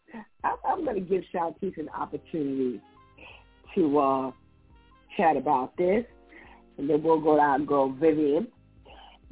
[0.44, 2.80] I, I'm going to give Shantice an opportunity
[3.74, 4.30] to uh,
[5.16, 6.04] chat about this,
[6.76, 8.48] and then we'll go down and go Vivian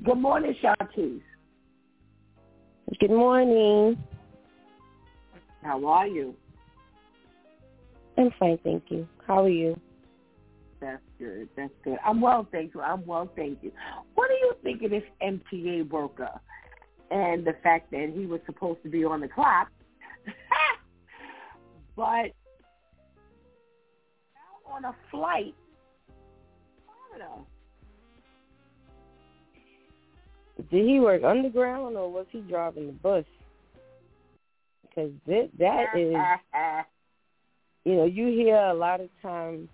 [0.04, 1.22] Good morning, Shantice.
[3.00, 3.96] Good morning.
[5.62, 6.34] How are you?
[8.18, 9.08] I'm fine, thank you.
[9.26, 9.80] How are you?
[10.82, 11.48] That's good.
[11.56, 11.96] That's good.
[12.04, 12.82] I'm well, thank you.
[12.82, 13.72] I'm well, thank you.
[14.14, 16.30] What do you think of this MTA worker
[17.10, 19.68] and the fact that he was supposed to be on the clock,
[21.96, 22.32] but
[24.76, 25.54] on a flight,
[26.86, 27.42] Florida.
[30.70, 33.24] Did he work underground or was he driving the bus?
[34.82, 36.14] Because that that is,
[37.84, 39.68] you know, you hear a lot of times,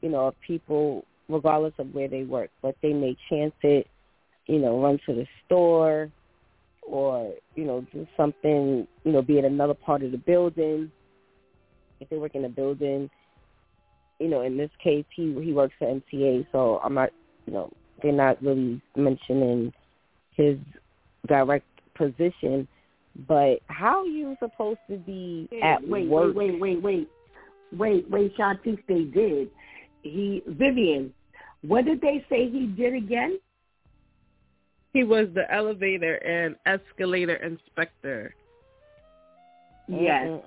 [0.00, 3.86] you know, people regardless of where they work, but they may chance it,
[4.46, 6.10] you know, run to the store
[6.82, 10.90] or you know do something, you know, be in another part of the building.
[12.00, 13.10] If they work in a building,
[14.20, 17.10] you know, in this case, he he works for MTA, so I'm not,
[17.46, 19.72] you know, they're not really mentioning
[20.36, 20.58] his
[21.26, 21.66] direct
[21.96, 22.68] position.
[23.26, 26.36] But how are you supposed to be at wait, work?
[26.36, 27.08] Wait, wait, wait, wait,
[27.72, 29.50] wait, wait, Shantice, they did.
[30.02, 31.12] He Vivian,
[31.62, 33.40] what did they say he did again?
[34.92, 38.34] He was the elevator and escalator inspector.
[39.88, 40.40] Yes.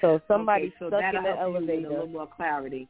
[0.00, 1.86] So somebody okay, so stuck in the help you get elevator.
[1.86, 2.88] A little more clarity.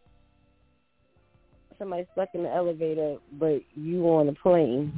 [1.78, 4.92] Somebody stuck in the elevator, but you on a plane,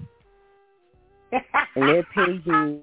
[1.31, 2.83] and they're paging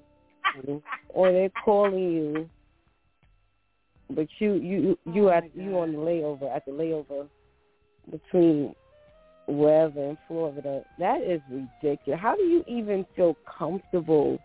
[0.66, 2.50] you, or they're calling you,
[4.10, 7.28] but you you you Oh, at you on the layover at the layover
[8.10, 8.74] between
[9.48, 10.84] wherever in Florida.
[10.98, 12.20] That is ridiculous.
[12.22, 14.40] How do you even feel comfortable?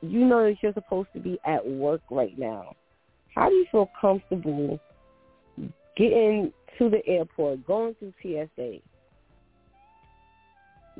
[0.00, 2.74] You know that you're supposed to be at work right now.
[3.34, 4.80] How do you feel comfortable
[5.96, 8.78] getting to the airport, going through TSA,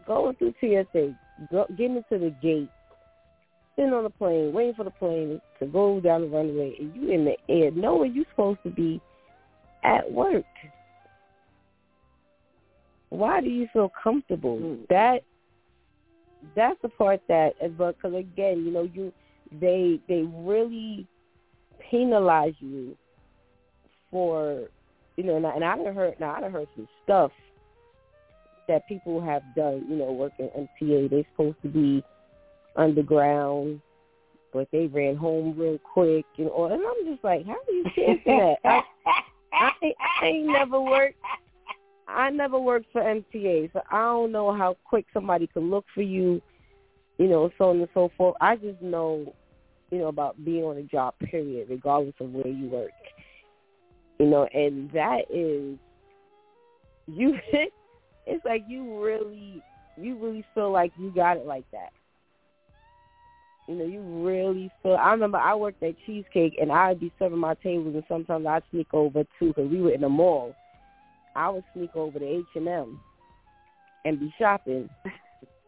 [0.06, 1.16] going through TSA,
[1.50, 2.68] go, getting to the gate,
[3.76, 7.10] sitting on the plane, waiting for the plane to go down the runway, and you
[7.10, 9.00] in the air, knowing you're supposed to be
[9.84, 10.44] at work?
[13.10, 14.58] Why do you feel comfortable?
[14.58, 14.88] Mm.
[14.88, 15.22] That
[16.54, 19.12] that's the part that, but because again, you know, you
[19.60, 21.06] they they really
[21.90, 22.96] penalize you
[24.10, 24.68] for
[25.16, 27.32] you know, and I, and I done heard now I done heard some stuff
[28.68, 31.10] that people have done, you know, working MTA.
[31.10, 32.04] They're supposed to be
[32.76, 33.80] underground,
[34.52, 36.66] but they ran home real quick, and all.
[36.72, 38.58] And I'm just like, how do you chancing that?
[38.64, 38.82] I,
[39.52, 39.70] I,
[40.22, 41.16] I ain't never worked.
[42.08, 46.02] I never worked for MTA, so I don't know how quick somebody could look for
[46.02, 46.40] you,
[47.18, 48.34] you know, so on and so forth.
[48.40, 49.34] I just know,
[49.90, 52.90] you know, about being on a job, period, regardless of where you work.
[54.18, 55.78] You know, and that is
[57.06, 57.38] you
[58.26, 59.62] it's like you really
[59.96, 61.90] you really feel like you got it like that.
[63.66, 64.96] You know, you really feel.
[64.96, 68.62] I remember I worked at Cheesecake, and I'd be serving my tables, and sometimes I'd
[68.70, 70.54] sneak over too, because we were in the mall.
[71.38, 73.00] I would sneak over to H and M
[74.04, 74.88] and be shopping.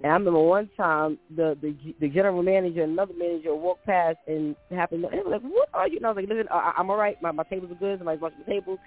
[0.03, 4.17] And I remember one time the the the general manager and another manager walked past
[4.27, 5.05] and happened.
[5.05, 7.21] They were like, "What are you?" And I was like, "Listen, I, I'm all right.
[7.23, 7.99] My my tables are good.
[7.99, 8.79] Somebody's washing the tables.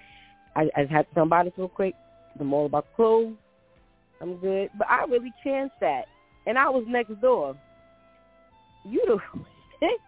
[0.56, 1.94] I, I had come by real quick.
[2.36, 3.32] The mall about close.
[4.20, 6.06] I'm good." But I really chanced that,
[6.46, 7.56] and I was next door.
[8.84, 9.20] You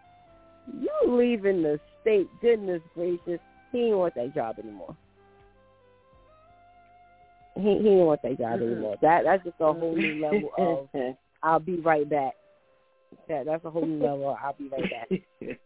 [0.73, 2.27] you leaving the state?
[2.41, 3.39] Goodness gracious,
[3.71, 4.95] he didn't want that job anymore.
[7.57, 8.97] He he didn't want that job anymore.
[9.01, 10.51] That that's just a whole new level
[10.93, 12.33] of I'll be right back.
[13.27, 14.29] That that's a whole new level.
[14.29, 15.19] of I'll be right back.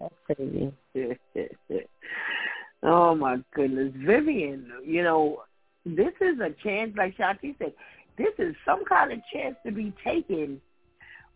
[0.00, 0.72] That's crazy.
[2.84, 4.70] oh my goodness, Vivian!
[4.86, 5.42] You know,
[5.84, 7.72] this is a chance, like Shanti said.
[8.16, 10.60] This is some kind of chance to be taken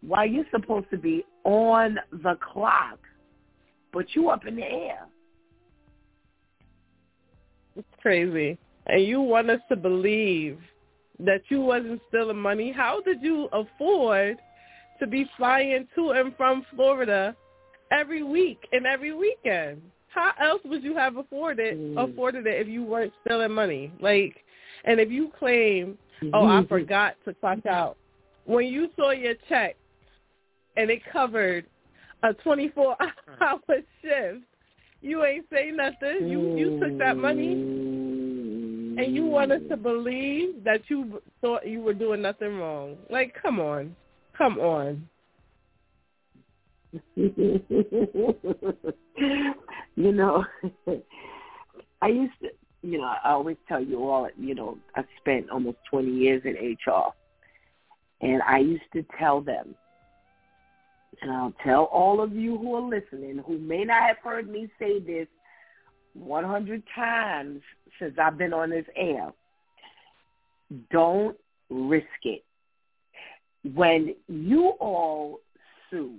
[0.01, 2.99] while you're supposed to be on the clock,
[3.93, 5.07] but you up in the air.
[7.77, 8.59] It's crazy.
[8.87, 10.59] And you want us to believe
[11.21, 12.73] that you wasn't stealing money.
[12.73, 14.39] How did you afford
[14.99, 17.37] to be flying to and from Florida
[17.91, 19.83] every week and every weekend?
[20.09, 21.97] How else would you have afforded Mm.
[21.97, 23.91] afforded it if you weren't stealing money?
[24.01, 24.45] Like,
[24.85, 25.97] and if you claim,
[26.33, 27.97] oh, I forgot to clock out,
[28.45, 29.77] when you saw your check
[30.77, 31.67] and it covered
[32.23, 32.97] a 24
[33.41, 33.61] hour
[34.03, 34.45] shift,
[35.01, 36.29] you ain't say nothing.
[36.29, 37.55] You you took that money
[39.03, 42.97] and you want us to believe that you thought you were doing nothing wrong.
[43.11, 43.95] Like, come on,
[44.37, 45.09] come on.
[47.17, 47.63] you
[50.13, 50.45] know,
[52.03, 52.49] I used to,
[52.83, 56.55] you know, I always tell you all, you know, I spent almost 20 years in
[56.55, 57.13] HR.
[58.21, 59.75] And I used to tell them,
[61.21, 64.69] and I'll tell all of you who are listening who may not have heard me
[64.79, 65.27] say this
[66.15, 67.61] 100 times
[67.99, 69.33] since I've been on this air,
[70.91, 71.37] don't
[71.71, 72.45] risk it.
[73.75, 75.41] When you all
[75.91, 76.17] sue,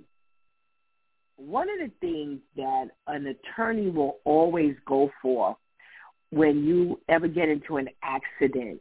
[1.36, 5.56] one of the things that an attorney will always go for
[6.30, 8.80] when you ever get into an accident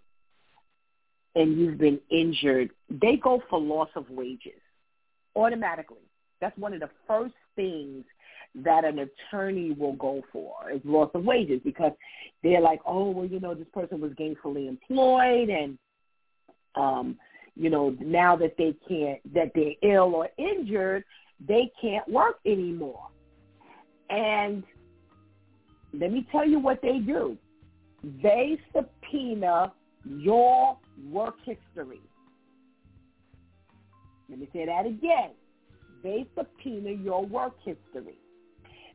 [1.36, 4.62] and you've been injured, they go for loss of wages
[5.36, 5.98] automatically.
[6.42, 8.06] That's one of the first things
[8.56, 11.92] that an attorney will go for is loss of wages because
[12.44, 15.78] they're like, oh, well, you know, this person was gainfully employed and,
[16.76, 17.18] um,
[17.56, 21.04] you know, now that they can't, that they're ill or injured,
[21.48, 23.08] they can't work anymore.
[24.10, 24.64] And
[25.94, 27.38] let me tell you what they do.
[28.22, 29.72] They subpoena
[30.06, 30.78] your
[31.10, 32.02] work history.
[34.30, 35.32] Let me say that again.
[36.04, 38.18] They subpoena your work history.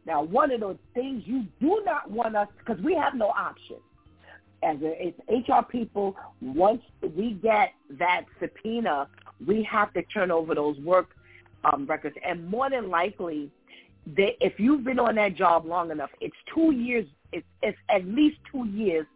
[0.09, 3.77] Now, one of the things you do not want us, because we have no option.
[4.63, 6.81] As a, as HR people, once
[7.15, 9.07] we get that subpoena,
[9.47, 11.11] we have to turn over those work
[11.71, 12.17] um, records.
[12.27, 13.51] And more than likely,
[14.07, 18.07] they, if you've been on that job long enough, it's two years, it's, it's at
[18.07, 19.07] least two years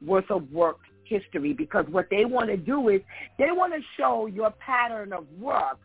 [0.00, 3.02] worth of work history because what they want to do is
[3.38, 5.78] they want to show your pattern of work.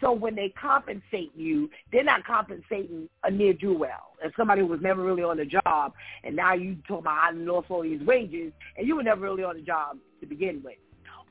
[0.00, 4.12] So when they compensate you, they're not compensating a near do well.
[4.22, 5.92] If somebody who was never really on the job
[6.24, 9.44] and now you told about I lost all these wages and you were never really
[9.44, 10.74] on the job to begin with.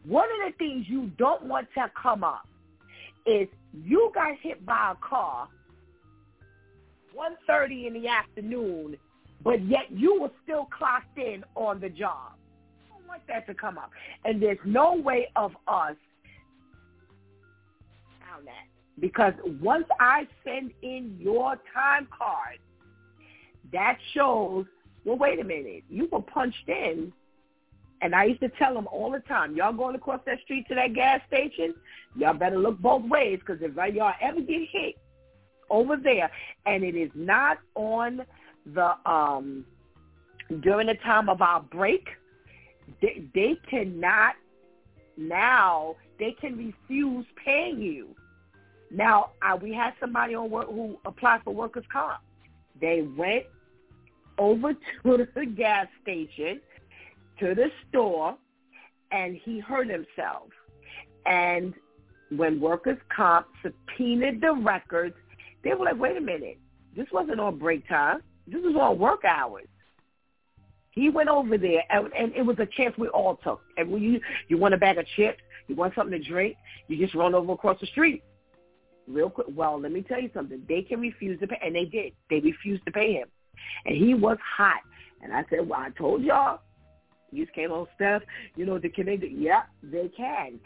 [0.05, 2.47] One of the things you don't want to come up
[3.25, 5.47] is you got hit by a car
[7.17, 8.97] 1.30 in the afternoon,
[9.43, 12.33] but yet you were still clocked in on the job.
[12.91, 13.91] I don't want that to come up.
[14.25, 15.95] And there's no way of us
[18.33, 18.67] down that.
[18.99, 22.59] Because once I send in your time card,
[23.71, 24.65] that shows,
[25.03, 27.11] well, wait a minute, you were punched in.
[28.01, 30.75] And I used to tell them all the time, y'all going across that street to
[30.75, 31.73] that gas station,
[32.17, 34.95] y'all better look both ways because if y'all ever get hit
[35.69, 36.29] over there,
[36.65, 38.25] and it is not on
[38.73, 39.65] the um
[40.61, 42.09] during the time of our break,
[43.01, 44.35] they, they cannot
[45.15, 48.15] now they can refuse paying you.
[48.93, 52.19] Now uh, we had somebody on work who applied for workers' comp.
[52.79, 53.45] They went
[54.37, 54.79] over to
[55.35, 56.61] the gas station,
[57.39, 58.37] to the store,
[59.11, 60.49] and he hurt himself.
[61.25, 61.73] And
[62.29, 65.15] when workers' comp subpoenaed the records,
[65.63, 66.59] they were like, wait a minute,
[66.95, 68.21] this wasn't on break time.
[68.45, 69.67] This was on work hours.
[70.91, 73.61] He went over there, and, and it was a chance we all took.
[73.77, 76.55] And when you you want a bag of chips, you want something to drink,
[76.87, 78.21] you just run over across the street,
[79.07, 79.47] real quick.
[79.49, 80.61] Well, let me tell you something.
[80.67, 82.13] They can refuse to pay, and they did.
[82.29, 83.27] They refused to pay him,
[83.85, 84.81] and he was hot.
[85.21, 86.59] And I said, well, I told y'all.
[87.31, 88.21] You came on, Steph.
[88.55, 89.25] You know, the can they do?
[89.25, 90.59] Yeah, they can.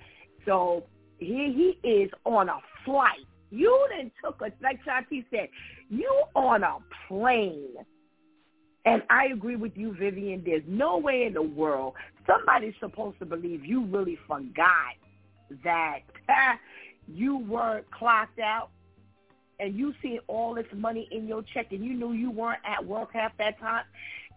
[0.45, 0.83] So
[1.17, 5.49] here he is on a flight you then took a, like Shanti said,
[5.89, 6.77] you on a
[7.07, 7.75] plane.
[8.85, 10.43] And I agree with you, Vivian.
[10.45, 11.93] There's no way in the world
[12.25, 14.95] somebody's supposed to believe you really forgot
[15.63, 15.99] that
[17.07, 18.69] you weren't clocked out
[19.59, 22.85] and you see all this money in your check and you knew you weren't at
[22.85, 23.85] work half that time.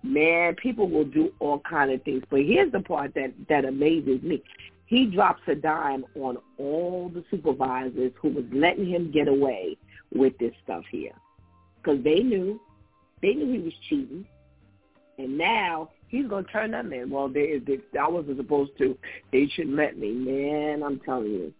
[0.02, 2.22] Man, people will do all kind of things.
[2.30, 4.42] But here's the part that, that amazes me.
[4.86, 9.76] He drops a dime on all the supervisors who was letting him get away
[10.12, 11.12] with this stuff here.
[11.76, 12.60] Because they knew
[13.22, 14.24] they knew he was cheating.
[15.18, 18.96] And now he's going to turn them in well they, they i wasn't supposed to.
[19.32, 20.12] They shouldn't let me.
[20.12, 21.54] Man i'm telling you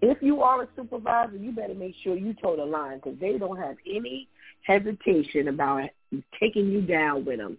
[0.00, 3.38] if you are a supervisor you better make sure you toe the line because they
[3.38, 4.28] don't have any
[4.62, 5.88] hesitation about
[6.40, 7.58] taking you down with them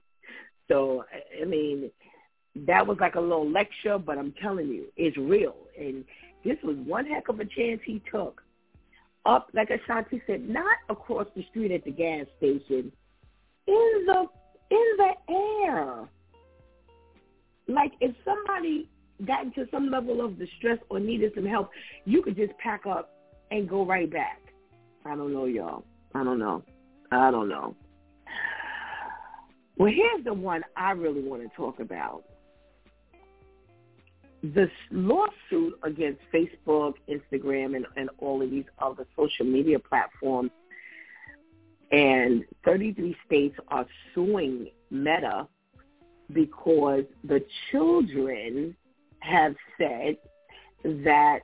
[0.68, 1.04] so
[1.42, 1.90] i mean
[2.56, 5.56] that was like a little lecture, but I'm telling you, it's real.
[5.78, 6.04] And
[6.44, 8.42] this was one heck of a chance he took.
[9.26, 12.92] Up, like Ashanti said, not across the street at the gas station,
[13.68, 14.26] in the
[14.72, 15.12] in the
[15.68, 16.10] air.
[17.68, 18.90] Like if somebody
[19.26, 21.70] got into some level of distress or needed some help,
[22.05, 23.11] you could just pack up
[23.51, 24.39] and go right back.
[25.05, 25.84] I don't know, y'all.
[26.13, 26.63] I don't know.
[27.11, 27.76] I don't know.
[29.78, 32.24] Well, here's the one I really want to talk about
[34.43, 40.51] this lawsuit against Facebook, Instagram, and, and all of these other social media platforms,
[41.91, 45.47] and 33 states are suing Meta
[46.32, 48.76] because the children
[49.20, 50.17] have said
[50.84, 51.39] that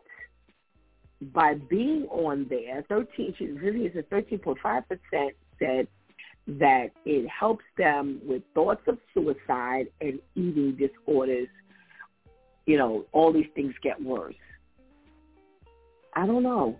[1.33, 4.83] by being on there, 13, really is a 13.5%
[5.59, 5.87] said
[6.47, 11.47] that it helps them with thoughts of suicide and eating disorders
[12.65, 14.35] you know, all these things get worse.
[16.13, 16.79] I don't know.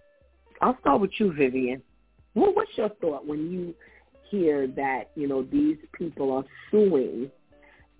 [0.61, 1.81] I'll start with you, Vivian.
[2.33, 3.75] What, what's your thought when you
[4.29, 7.29] hear that, you know, these people are suing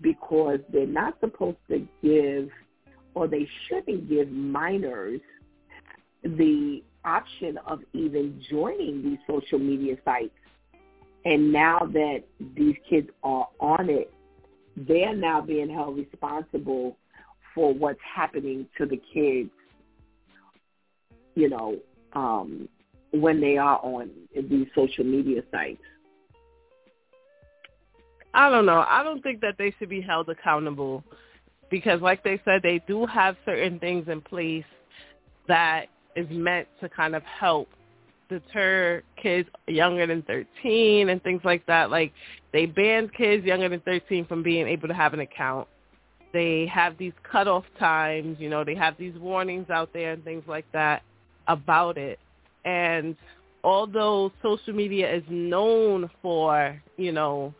[0.00, 2.48] because they're not supposed to give
[3.16, 5.20] or they shouldn't give minors
[6.22, 10.34] the option of even joining these social media sites.
[11.24, 14.12] And now that these kids are on it,
[14.76, 16.98] they're now being held responsible
[17.54, 19.50] for what's happening to the kids,
[21.34, 21.78] you know,
[22.12, 22.68] um,
[23.12, 25.82] when they are on these social media sites?
[28.34, 28.84] I don't know.
[28.86, 31.02] I don't think that they should be held accountable
[31.70, 34.64] because like they said, they do have certain things in place
[35.48, 37.68] that is meant to kind of help
[38.28, 41.90] deter kids younger than 13 and things like that.
[41.90, 42.12] Like
[42.52, 45.68] they banned kids younger than 13 from being able to have an account.
[46.32, 50.42] They have these cutoff times, you know, they have these warnings out there and things
[50.46, 51.02] like that
[51.48, 52.18] about it.
[52.64, 53.16] And
[53.62, 57.54] although social media is known for, you know,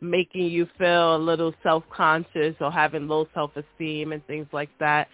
[0.00, 5.08] making you feel a little self-conscious or having low self-esteem and things like that,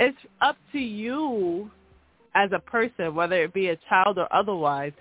[0.00, 1.70] it's up to you
[2.34, 4.92] as a person, whether it be a child or otherwise,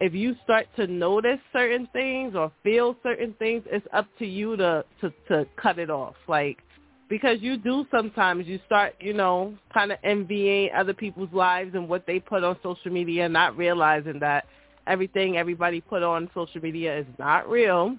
[0.00, 4.56] if you start to notice certain things or feel certain things, it's up to you
[4.56, 6.14] to to to cut it off.
[6.26, 6.58] Like
[7.08, 11.88] because you do sometimes you start, you know, kind of envying other people's lives and
[11.88, 14.46] what they put on social media, not realizing that
[14.86, 17.96] everything everybody put on social media is not real.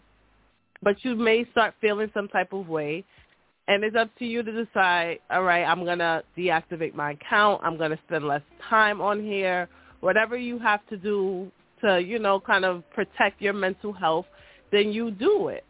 [0.83, 3.05] But you may start feeling some type of way
[3.67, 7.61] and it's up to you to decide, all right, I'm going to deactivate my account.
[7.63, 9.69] I'm going to spend less time on here.
[10.01, 11.51] Whatever you have to do
[11.81, 14.25] to, you know, kind of protect your mental health,
[14.71, 15.63] then you do it.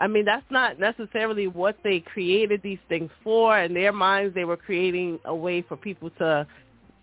[0.00, 3.58] I mean, that's not necessarily what they created these things for.
[3.58, 6.46] In their minds, they were creating a way for people to,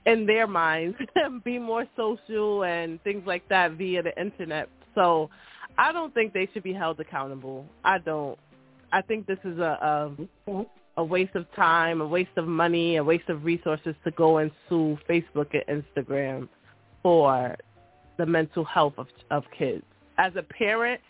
[0.05, 0.97] in their minds,
[1.43, 4.69] be more social and things like that via the internet.
[4.93, 5.29] So
[5.77, 7.65] I don't think they should be held accountable.
[7.83, 8.37] I don't.
[8.91, 10.13] I think this is a,
[10.47, 10.65] a
[10.97, 14.51] a waste of time, a waste of money, a waste of resources to go and
[14.69, 16.47] sue Facebook and Instagram
[17.03, 17.55] for
[18.17, 19.83] the mental health of of kids.
[20.17, 21.01] As a parent,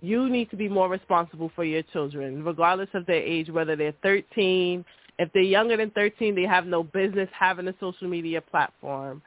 [0.00, 3.94] you need to be more responsible for your children, regardless of their age, whether they're
[4.02, 4.84] 13.
[5.18, 9.20] If they're younger than 13, they have no business having a social media platform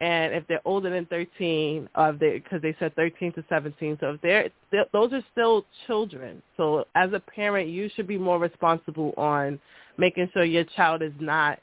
[0.00, 4.20] and if they're older than 13, uh, because they said 13 to 17, so if
[4.22, 4.48] they're
[4.92, 6.42] those are still children.
[6.56, 9.60] So as a parent, you should be more responsible on
[9.98, 11.58] making sure your child is not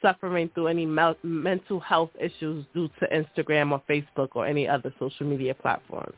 [0.00, 4.92] suffering through any mel- mental health issues due to Instagram or Facebook or any other
[4.98, 6.16] social media platforms.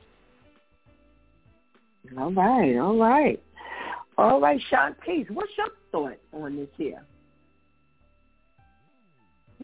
[2.19, 3.43] All right, all right.
[4.17, 7.03] All right, Shantice, what's your thought on this here?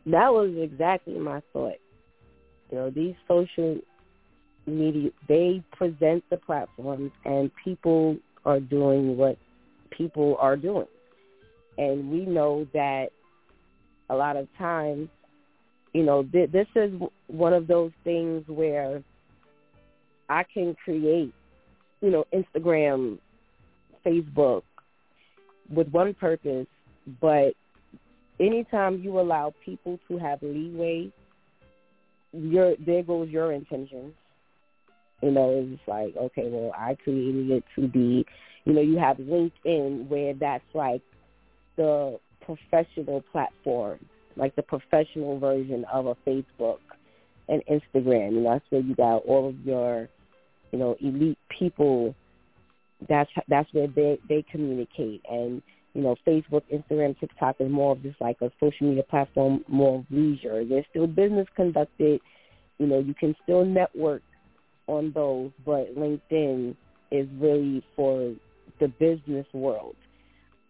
[0.07, 1.79] That was exactly my thought.
[2.71, 3.79] You know, these social
[4.67, 9.37] media, they present the platforms and people are doing what
[9.91, 10.87] people are doing.
[11.79, 13.09] And we know that
[14.09, 15.09] a lot of times,
[15.93, 16.93] you know, th- this is
[17.27, 19.03] one of those things where
[20.29, 21.33] I can create,
[22.01, 23.19] you know, Instagram,
[24.07, 24.63] Facebook
[25.75, 26.67] with one purpose,
[27.21, 27.55] but
[28.41, 31.13] anytime you allow people to have leeway,
[32.33, 34.15] your there goes your intentions.
[35.23, 38.25] You know, it's like, okay, well, I created it to be,
[38.65, 41.03] you know, you have LinkedIn where that's like
[41.77, 43.99] the professional platform,
[44.37, 46.79] like the professional version of a Facebook
[47.49, 48.33] and Instagram.
[48.33, 50.09] You know, that's where you got all of your,
[50.73, 52.15] you know, elite people.
[53.09, 55.63] That's that's where they they communicate and
[55.95, 60.05] you know, Facebook, Instagram, TikTok is more of just like a social media platform, more
[60.11, 60.65] leisure.
[60.65, 62.21] There's still business conducted.
[62.79, 64.23] You know, you can still network
[64.87, 66.77] on those, but LinkedIn
[67.11, 68.35] is really for
[68.79, 69.97] the business world.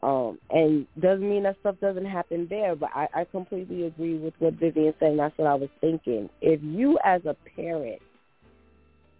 [0.02, 4.32] Um, and doesn't mean that stuff doesn't happen there, but I, I completely agree with
[4.38, 6.30] what Vivian said, and that's what I was thinking.
[6.40, 8.00] If you as a parent,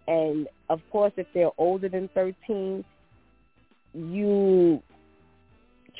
[0.07, 2.83] and of course if they're older than 13,
[3.93, 4.81] you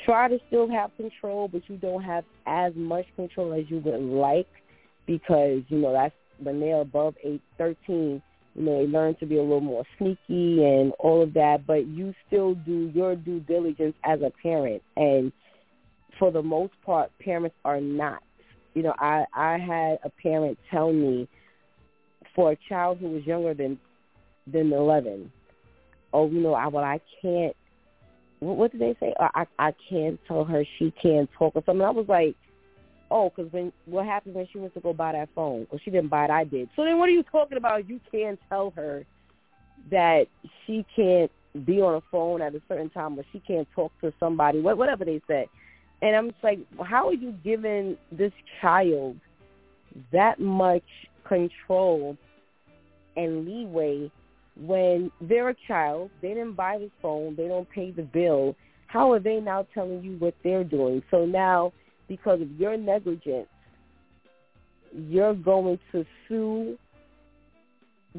[0.04, 4.00] try to still have control, but you don't have as much control as you would
[4.00, 4.48] like
[5.06, 8.22] because, you know, that's when they're above eight, thirteen,
[8.54, 11.86] you know, they learn to be a little more sneaky and all of that, but
[11.86, 14.82] you still do your due diligence as a parent.
[14.96, 15.32] And
[16.18, 18.22] for the most part, parents are not.
[18.74, 21.28] You know, I, I had a parent tell me
[22.34, 23.78] for a child who was younger than
[24.46, 25.30] than 11,
[26.12, 27.54] oh, you know, I, well, I can't
[28.42, 29.14] what did they say?
[29.18, 31.84] I I can't tell her she can't talk or something.
[31.84, 32.34] I was like,
[33.10, 35.66] oh, because when what happened when she went to go buy that phone?
[35.70, 36.30] Well, she didn't buy it.
[36.30, 36.68] I did.
[36.74, 37.88] So then, what are you talking about?
[37.88, 39.04] You can't tell her
[39.90, 40.26] that
[40.66, 41.30] she can't
[41.64, 44.60] be on a phone at a certain time or she can't talk to somebody.
[44.60, 45.46] What whatever they said.
[46.00, 49.16] And I'm just like, how are you giving this child
[50.12, 50.82] that much
[51.28, 52.16] control
[53.16, 54.10] and leeway
[54.60, 58.54] when they're a child, they didn't buy the phone, they don't pay the bill,
[58.86, 61.02] how are they now telling you what they're doing?
[61.10, 61.72] So now,
[62.08, 63.48] because of your negligence,
[64.94, 66.78] you're going to sue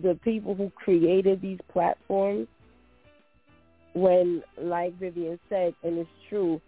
[0.01, 2.47] the people who created these platforms
[3.93, 6.59] when, like Vivian said, and it's true,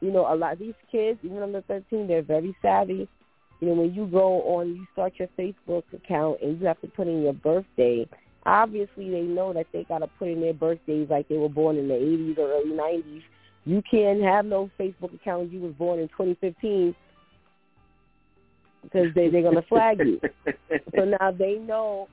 [0.00, 3.08] you know, a lot of these kids, even under 13, they're very savvy.
[3.60, 6.88] you know, when you go on, you start your Facebook account and you have to
[6.88, 8.04] put in your birthday.
[8.44, 11.76] Obviously, they know that they got to put in their birthdays like they were born
[11.76, 13.22] in the 80s or early 90s.
[13.64, 16.94] You can't have no Facebook account you was born in 2015
[18.82, 20.20] because they they're gonna flag you.
[20.96, 22.08] so now they know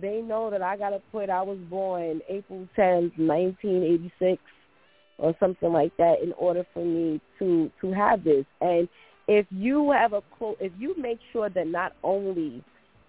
[0.00, 4.42] they know that I gotta put I was born April tenth, nineteen eighty six
[5.18, 8.44] or something like that in order for me to to have this.
[8.60, 8.88] And
[9.28, 12.62] if you have a close, if you make sure that not only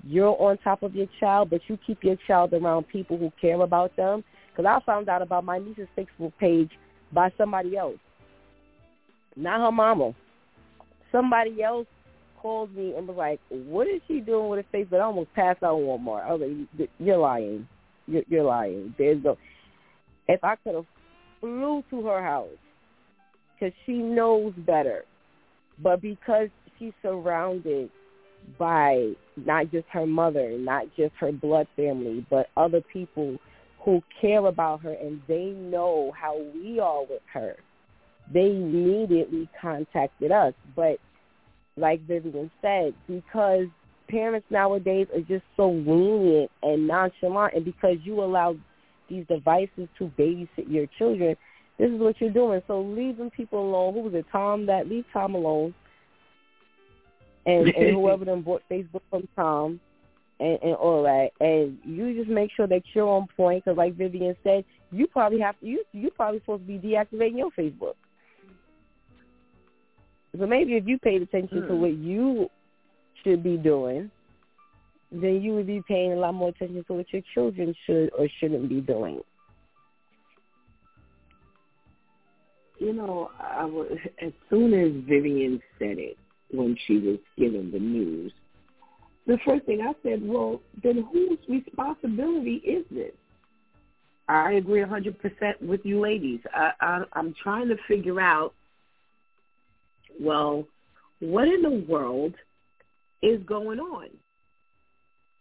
[0.04, 3.62] you're on top of your child, but you keep your child around people who care
[3.62, 4.24] about them.
[4.52, 6.72] Because I found out about my niece's Facebook page
[7.14, 7.98] by somebody else,
[9.36, 10.14] not her mama.
[11.12, 11.88] Somebody else
[12.42, 15.64] called me and was like, "What is she doing with her Facebook?" I almost passed
[15.64, 16.26] out Walmart.
[16.26, 17.68] I was like, "You're lying.
[18.08, 18.94] You're, you're lying.
[18.98, 19.38] There's no.
[20.28, 20.86] If I could have
[21.40, 22.50] flew to her house
[23.54, 25.06] because she knows better,
[25.82, 27.90] but because she's surrounded
[28.58, 33.38] by not just her mother, not just her blood family, but other people
[33.84, 37.56] who care about her and they know how we are with her.
[38.34, 40.54] They immediately contacted us.
[40.76, 40.98] But
[41.78, 43.66] like Vivian said, because
[44.10, 48.56] parents nowadays are just so lenient and nonchalant and because you allow
[49.10, 51.36] these devices to babysit your children,
[51.80, 52.62] this is what you're doing.
[52.68, 53.94] So them people alone.
[53.96, 54.26] Who was it?
[54.32, 55.74] Tom that leave Tom alone
[57.46, 59.80] and, and whoever them bought Facebook from Tom
[60.40, 61.30] and, and all that.
[61.40, 65.40] And you just make sure that you're on point because, like Vivian said, you probably
[65.40, 67.96] have to, you you probably supposed to be deactivating your Facebook.
[70.38, 71.68] So maybe if you paid attention mm.
[71.68, 71.82] to hmm.
[71.82, 72.50] what you
[73.24, 74.10] should be doing,
[75.12, 78.28] then you would be paying a lot more attention to what your children should or
[78.40, 79.20] shouldn't be doing.
[82.80, 86.18] You know, I was, as soon as Vivian said it,
[86.52, 88.32] when she was given the news.
[89.28, 93.12] The first thing I said, well, then whose responsibility is this?
[94.28, 96.40] I agree 100% with you ladies.
[96.54, 98.54] I, I, I'm trying to figure out,
[100.20, 100.66] well,
[101.20, 102.34] what in the world
[103.22, 104.08] is going on?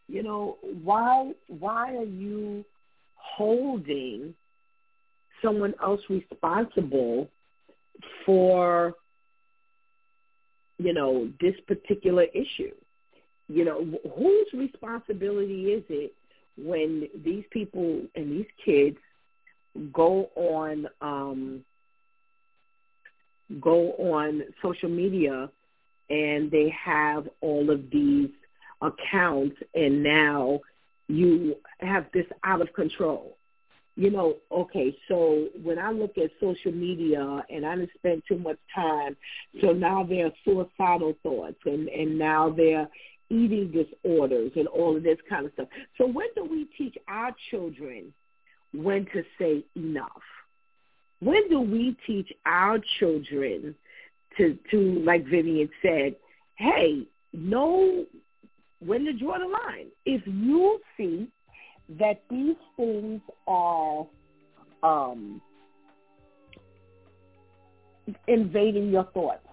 [0.08, 2.64] You know, why why are you
[3.14, 4.34] holding
[5.40, 7.28] someone else responsible
[8.26, 8.94] for
[10.80, 12.72] you know, this particular issue.
[13.48, 13.84] You know,
[14.16, 16.14] whose responsibility is it
[16.56, 18.96] when these people and these kids
[19.92, 21.64] go on um,
[23.60, 25.50] go on social media
[26.08, 28.30] and they have all of these
[28.80, 30.60] accounts and now
[31.08, 33.36] you have this out of control
[33.97, 38.38] you know, okay, so when I look at social media and I didn't spend too
[38.38, 39.16] much time,
[39.61, 42.88] so now there are suicidal thoughts and, and now there are
[43.28, 45.68] eating disorders and all of this kind of stuff.
[45.99, 48.12] So when do we teach our children
[48.72, 50.22] when to say enough?
[51.20, 53.74] When do we teach our children
[54.38, 56.16] to, to like Vivian said,
[56.57, 58.07] hey, know
[58.80, 59.88] when to draw the line.
[60.07, 61.28] If you see
[61.99, 64.07] that these things are
[64.82, 65.41] um,
[68.28, 69.47] invading your thoughts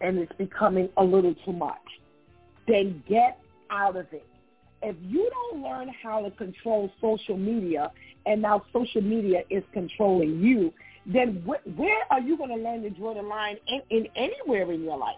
[0.00, 1.78] and it's becoming a little too much,
[2.66, 3.38] then get
[3.70, 4.26] out of it.
[4.82, 7.90] If you don't learn how to control social media
[8.26, 10.72] and now social media is controlling you,
[11.06, 14.70] then wh- where are you going to learn to draw the line in, in anywhere
[14.72, 15.16] in your life?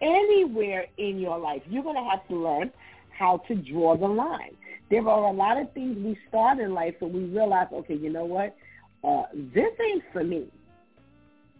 [0.00, 2.70] Anywhere in your life, you're going to have to learn
[3.18, 4.56] how to draw the line
[4.92, 8.10] there are a lot of things we start in life and we realize, okay, you
[8.10, 8.54] know what?
[9.02, 9.22] Uh,
[9.54, 10.48] this ain't for me.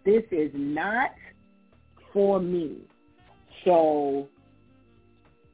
[0.04, 1.12] This is not
[2.12, 2.76] for me.
[3.64, 4.28] So,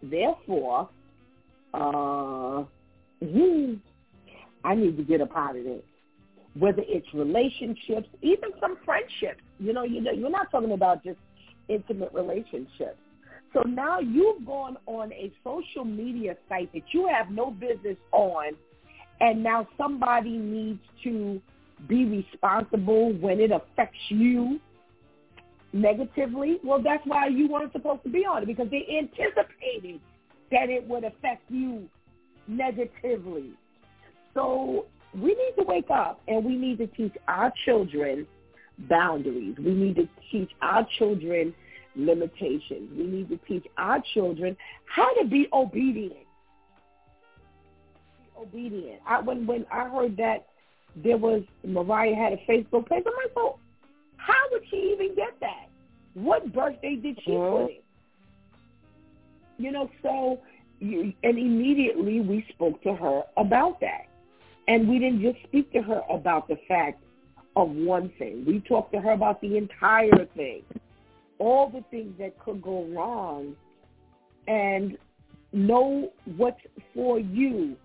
[0.03, 0.88] therefore,
[1.72, 2.64] uh,
[4.64, 5.82] I need to get up out of this.
[6.59, 9.40] Whether it's relationships, even some friendships.
[9.61, 11.20] You know, you know, you're not talking about just
[11.68, 12.99] intimate relationships.
[13.53, 18.53] So now you've gone on a social media site that you have no business on,
[19.20, 21.40] and now somebody needs to
[21.88, 24.61] be responsible when it affects you
[25.72, 26.59] negatively.
[26.62, 30.01] Well, that's why you weren't supposed to be on it because they anticipated
[30.51, 31.88] that it would affect you
[32.46, 33.53] negatively.
[34.34, 38.26] So we need to wake up and we need to teach our children
[38.88, 39.57] boundaries.
[39.59, 41.55] We need to teach our children
[41.99, 42.90] limitations.
[42.96, 46.14] We need to teach our children how to be obedient.
[48.18, 49.01] Be obedient.
[49.07, 50.46] I, when when I heard that
[50.96, 53.59] there was Mariah had a Facebook page, I'm like, well,
[54.16, 55.68] how would she even get that?
[56.14, 57.64] What birthday did she mm-hmm.
[57.64, 57.84] put it?
[59.59, 60.38] You know, so
[60.80, 64.07] you, and immediately we spoke to her about that.
[64.68, 67.03] And we didn't just speak to her about the fact
[67.57, 68.44] of one thing.
[68.46, 70.62] We talked to her about the entire thing,
[71.39, 73.55] all the things that could go wrong,
[74.47, 74.97] and
[75.53, 76.61] know what's
[76.95, 77.76] for you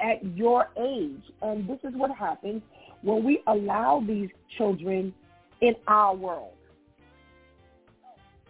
[0.00, 1.22] at your age.
[1.42, 2.62] And this is what happens
[3.02, 5.12] when we allow these children
[5.60, 6.52] in our world.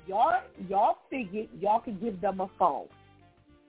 [0.06, 2.86] Y'all, y'all figured y'all could give them a phone.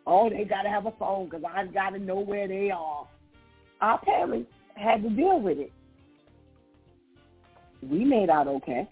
[0.08, 3.08] Oh, they got to have a phone because I got to know where they are.
[3.82, 5.72] Our parents had to deal with it.
[7.82, 8.88] We made out okay.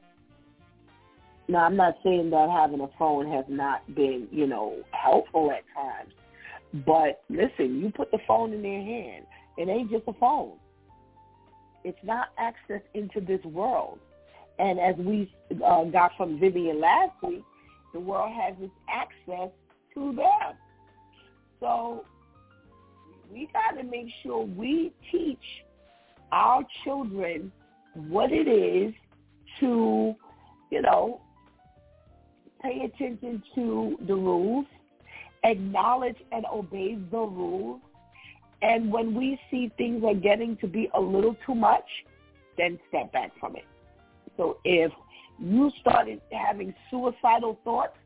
[1.47, 5.63] Now, I'm not saying that having a phone has not been, you know, helpful at
[5.73, 6.13] times.
[6.85, 9.25] But listen, you put the phone in their hand.
[9.57, 10.53] It ain't just a phone.
[11.83, 13.99] It's not access into this world.
[14.59, 15.31] And as we
[15.65, 17.43] uh, got from Vivian last week,
[17.93, 19.49] the world has its access
[19.93, 20.55] to them.
[21.59, 22.03] So
[23.31, 25.37] we got to make sure we teach
[26.31, 27.51] our children
[27.93, 28.93] what it is
[29.59, 30.13] to,
[30.71, 31.21] you know,
[32.61, 34.65] pay attention to the rules,
[35.43, 37.81] acknowledge and obey the rules,
[38.61, 41.85] and when we see things are getting to be a little too much,
[42.57, 43.65] then step back from it.
[44.35, 44.91] So if
[45.39, 47.97] you started having suicidal thoughts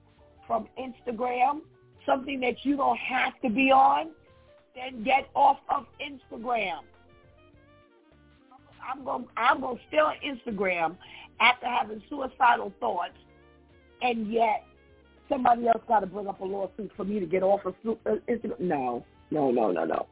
[0.46, 1.62] from Instagram,
[2.06, 4.10] something that you don't have to be on,
[4.76, 6.80] then get off of Instagram.
[8.84, 10.98] I'm going I'm going to stay on Instagram
[11.40, 13.14] after having suicidal thoughts,
[14.02, 14.64] and yet
[15.30, 18.16] somebody else got to bring up a lawsuit for me to get off of uh,
[18.30, 18.60] Instagram.
[18.60, 20.08] No, no, no, no, no,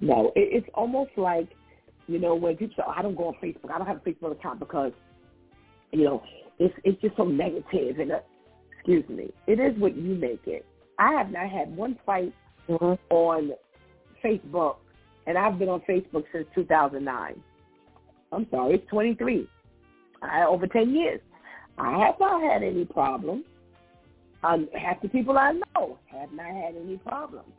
[0.00, 0.32] no.
[0.34, 1.48] It, it's almost like
[2.06, 3.70] you know when people say, oh, "I don't go on Facebook.
[3.72, 4.92] I don't have a Facebook account because
[5.92, 6.22] you know
[6.58, 8.20] it's it's just so negative." And uh,
[8.76, 10.64] excuse me, it is what you make it.
[10.98, 12.32] I have not had one fight
[12.68, 12.94] mm-hmm.
[13.14, 13.52] on
[14.24, 14.76] Facebook,
[15.26, 17.42] and I've been on Facebook since 2009.
[18.32, 19.48] I'm sorry, it's 23.
[20.22, 21.20] I, over 10 years.
[21.78, 23.44] I have not had any problems.
[24.44, 27.50] Um, half the people I know have not had any problems.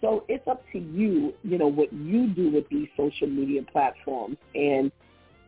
[0.00, 4.36] So it's up to you, you know, what you do with these social media platforms.
[4.54, 4.90] And,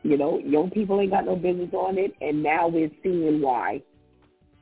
[0.03, 2.15] you know, young people ain't got no business on it.
[2.21, 3.83] And now we're seeing why.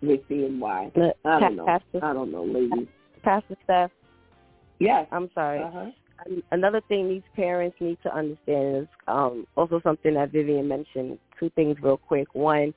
[0.00, 0.90] We're seeing why.
[1.24, 1.66] I don't know.
[1.66, 2.88] Pastor, I don't know, ladies.
[3.22, 3.90] Pastor Steph.
[4.78, 5.06] Yes.
[5.12, 5.62] I'm sorry.
[5.62, 5.90] Uh-huh.
[6.52, 11.18] Another thing these parents need to understand is um, also something that Vivian mentioned.
[11.38, 12.28] Two things real quick.
[12.34, 12.72] One,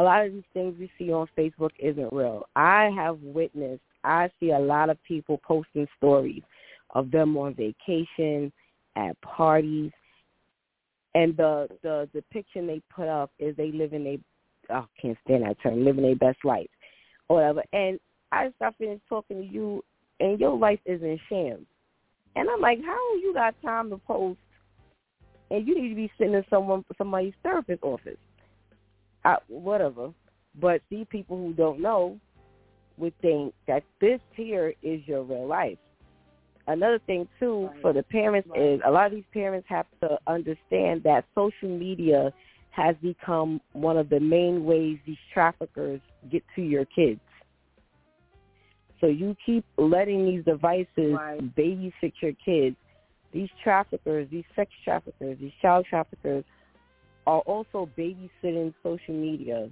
[0.00, 2.46] a lot of these things we see on Facebook isn't real.
[2.56, 6.42] I have witnessed, I see a lot of people posting stories
[6.94, 8.50] of them on vacation,
[8.96, 9.92] at parties,
[11.14, 14.18] and the the depiction they put up is they in a
[14.72, 16.70] oh, can't stand that term, living their best life,
[17.28, 17.62] or whatever.
[17.74, 18.00] And
[18.32, 19.84] I just got finished talking to you,
[20.18, 21.66] and your life is in shams.
[22.36, 24.38] And I'm like, how you got time to post?
[25.50, 28.16] And you need to be sitting in someone somebody's therapist office,
[29.24, 30.12] I, whatever.
[30.60, 32.18] But these people who don't know
[32.96, 35.78] would think that this here is your real life.
[36.66, 37.82] Another thing too right.
[37.82, 38.60] for the parents right.
[38.60, 42.32] is a lot of these parents have to understand that social media
[42.70, 46.00] has become one of the main ways these traffickers
[46.30, 47.20] get to your kids.
[49.00, 51.56] So you keep letting these devices right.
[51.56, 52.76] babysit your kids.
[53.32, 56.44] These traffickers, these sex traffickers, these child traffickers
[57.26, 59.68] are also babysitting social media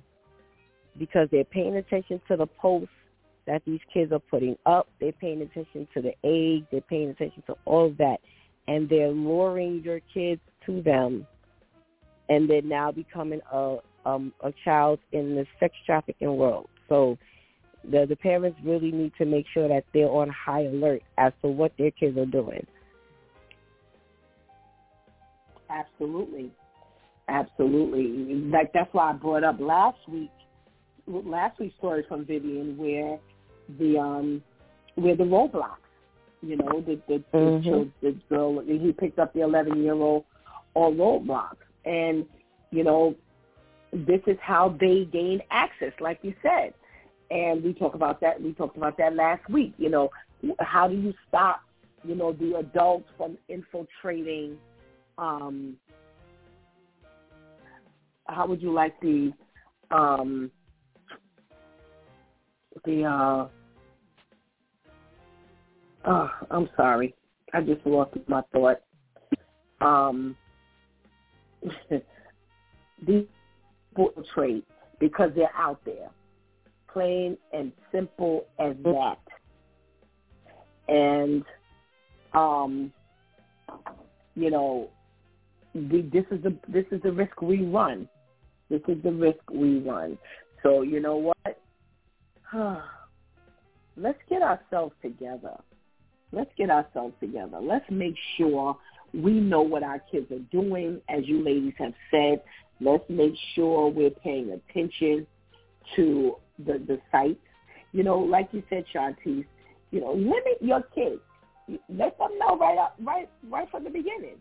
[0.99, 2.89] because they're paying attention to the posts
[3.47, 4.89] that these kids are putting up.
[5.01, 6.65] They're paying attention to the age.
[6.71, 8.19] They're paying attention to all of that.
[8.67, 11.27] And they're luring your kids to them
[12.29, 13.77] and they're now becoming a
[14.07, 16.69] um, a child in the sex trafficking world.
[16.89, 17.19] So
[17.91, 21.49] the the parents really need to make sure that they're on high alert as to
[21.49, 22.67] what their kids are doing.
[25.71, 26.51] Absolutely,
[27.29, 28.35] absolutely.
[28.51, 30.31] Like that's why I brought up last week,
[31.07, 33.19] last week's story from Vivian, where
[33.79, 34.43] the um,
[34.95, 35.77] where the Roblox,
[36.43, 37.71] you know, the the, mm-hmm.
[37.71, 40.25] the, the girl he picked up the eleven year old
[40.75, 42.27] on Roblox, and
[42.71, 43.15] you know,
[43.93, 46.75] this is how they gain access, like you said
[47.31, 48.41] and we talk about that.
[48.41, 49.75] We talked about that last week.
[49.79, 50.11] You know,
[50.61, 51.61] how do you stop,
[52.05, 54.57] you know, the adults from infiltrating?
[55.19, 55.77] Um,
[58.29, 59.33] how would you like the
[59.91, 60.51] um,
[62.85, 63.49] the uh,
[66.05, 67.15] oh, I'm sorry,
[67.53, 68.81] I just lost my thought.
[69.81, 70.37] Um,
[73.07, 73.27] the
[74.35, 74.63] trade
[75.01, 76.11] because they're out there
[76.93, 79.19] plain and simple as that.
[80.89, 81.45] and
[82.33, 82.93] um,
[84.35, 84.91] you know,
[85.75, 88.09] we, this is the this is the risk we run.
[88.71, 90.19] This is the risk we run.
[90.63, 91.59] So you know what?
[93.97, 95.57] Let's get ourselves together.
[96.31, 97.59] Let's get ourselves together.
[97.61, 98.77] Let's make sure
[99.15, 102.43] we know what our kids are doing, as you ladies have said.
[102.81, 105.27] Let's make sure we're paying attention
[105.97, 107.41] to the the sites.
[107.93, 109.47] You know, like you said, Shantice,
[109.91, 111.21] you know, limit your kids.
[111.89, 114.37] Let them know right up, right, right from the beginning.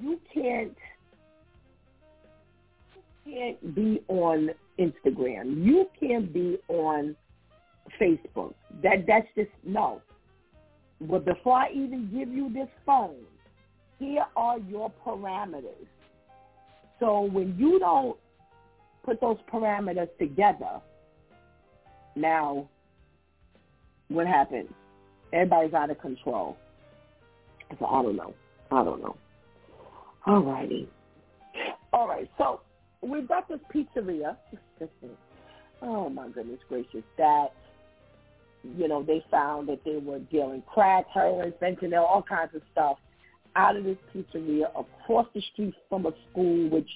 [0.00, 0.76] You can't,
[3.28, 5.64] can't be on Instagram.
[5.64, 7.16] You can't be on
[8.00, 8.54] Facebook.
[8.82, 10.00] That that's just no.
[11.00, 13.16] But before I even give you this phone,
[13.98, 15.86] here are your parameters.
[17.00, 18.16] So when you don't
[19.04, 20.80] put those parameters together,
[22.16, 22.68] now
[24.08, 24.68] what happens?
[25.32, 26.56] Everybody's out of control.
[27.78, 28.34] So I don't know.
[28.70, 29.16] I don't know.
[30.26, 30.88] All righty.
[31.92, 32.28] All right.
[32.38, 32.60] So
[33.02, 34.36] we've got this pizzeria.
[35.82, 37.04] oh my goodness gracious!
[37.16, 37.48] That
[38.62, 42.98] you know they found that they were dealing crack, heroin, fentanyl, all kinds of stuff
[43.56, 46.88] out of this pizzeria across the street from a school, which,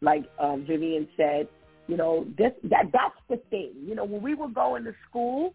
[0.00, 1.48] like um, Vivian said,
[1.88, 3.72] you know, this that that's the thing.
[3.84, 5.52] You know, when we were going to school,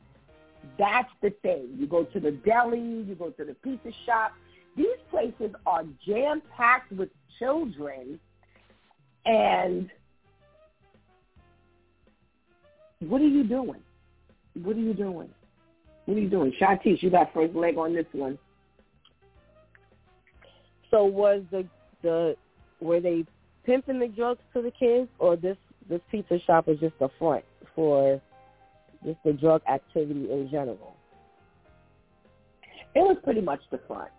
[0.78, 1.70] that's the thing.
[1.78, 4.34] You go to the deli, you go to the pizza shop.
[4.76, 8.20] These places are jam packed with children,
[9.26, 9.90] and
[13.00, 13.82] what are you doing?
[14.62, 15.30] What are you doing?
[16.06, 17.02] What are you doing, Shantice?
[17.02, 18.38] You got first leg on this one.
[20.92, 21.66] So was the
[22.02, 22.36] the
[22.82, 23.26] were they
[23.66, 25.58] pimping the drugs to the kids, or this
[25.88, 27.46] this pizza shop was just a front
[27.76, 28.22] for
[29.06, 30.96] just the drug activity in general?
[32.96, 34.10] It was pretty much the front.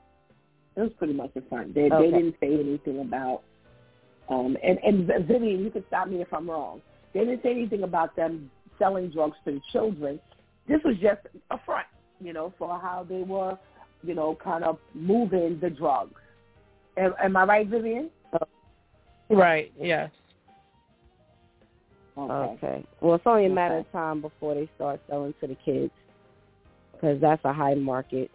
[0.77, 1.75] It was pretty much the front.
[1.75, 2.11] They okay.
[2.11, 3.43] they didn't say anything about
[4.31, 6.81] um and and Vivian, you could stop me if I'm wrong.
[7.13, 10.21] They didn't say anything about them selling drugs to the children.
[10.69, 11.21] This was just
[11.51, 11.87] a front,
[12.21, 13.59] you know, for how they were,
[14.03, 16.15] you know, kind of moving the drugs.
[16.97, 18.11] Am, am I right, Vivian?
[19.31, 19.73] Right.
[19.81, 20.11] Yes.
[22.19, 22.33] Okay.
[22.33, 22.85] okay.
[23.01, 23.87] Well, it's only a matter okay.
[23.89, 25.93] of time before they start selling to the kids
[26.93, 28.31] because that's a high market.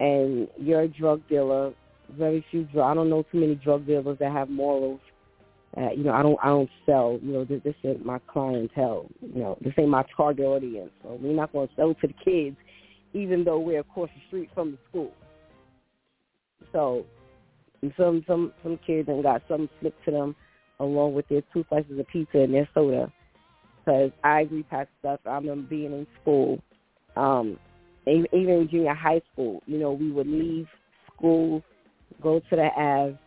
[0.00, 1.72] And you're a drug dealer.
[2.10, 2.68] Very few.
[2.82, 5.00] I don't know too many drug dealers that have morals.
[5.76, 6.38] Uh, you know, I don't.
[6.42, 7.18] I don't sell.
[7.22, 9.06] You know, this, this isn't my clientele.
[9.20, 10.90] You know, this ain't my target audience.
[11.02, 12.56] So we're not going to sell to the kids,
[13.12, 15.12] even though we're across the street from the school.
[16.72, 17.04] So,
[17.96, 20.36] some some some kids and got something slipped to them
[20.80, 23.12] along with their two slices of pizza and their soda.
[23.84, 25.20] Because I agree, Pastor Steph.
[25.26, 26.62] I remember being in school,
[27.16, 27.58] um,
[28.06, 29.62] even in junior high school.
[29.66, 30.66] You know, we would leave
[31.14, 31.62] school,
[32.22, 33.18] go to the Ave,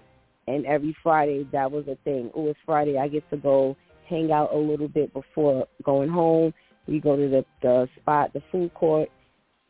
[0.47, 2.31] and every Friday that was a thing.
[2.35, 2.97] Oh, it's Friday.
[2.97, 3.75] I get to go
[4.09, 6.53] hang out a little bit before going home.
[6.87, 9.09] We go to the the spot, the food court,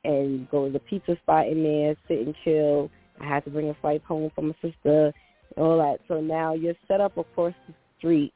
[0.04, 2.92] and go to the pizza spot in there, sit and chill.
[3.20, 5.12] I had to bring a flight home from my sister
[5.58, 6.00] all that.
[6.08, 8.34] So now you're set up across the street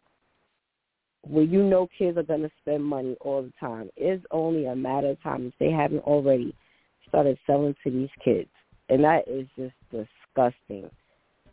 [1.24, 3.90] where you know kids are going to spend money all the time.
[3.96, 6.56] It's only a matter of time if they haven't already
[7.08, 8.50] started selling to these kids.
[8.90, 10.90] And that is just disgusting.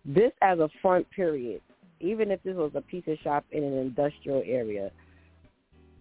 [0.04, 1.60] This as a front period,
[2.00, 4.90] even if this was a pizza shop in an industrial area,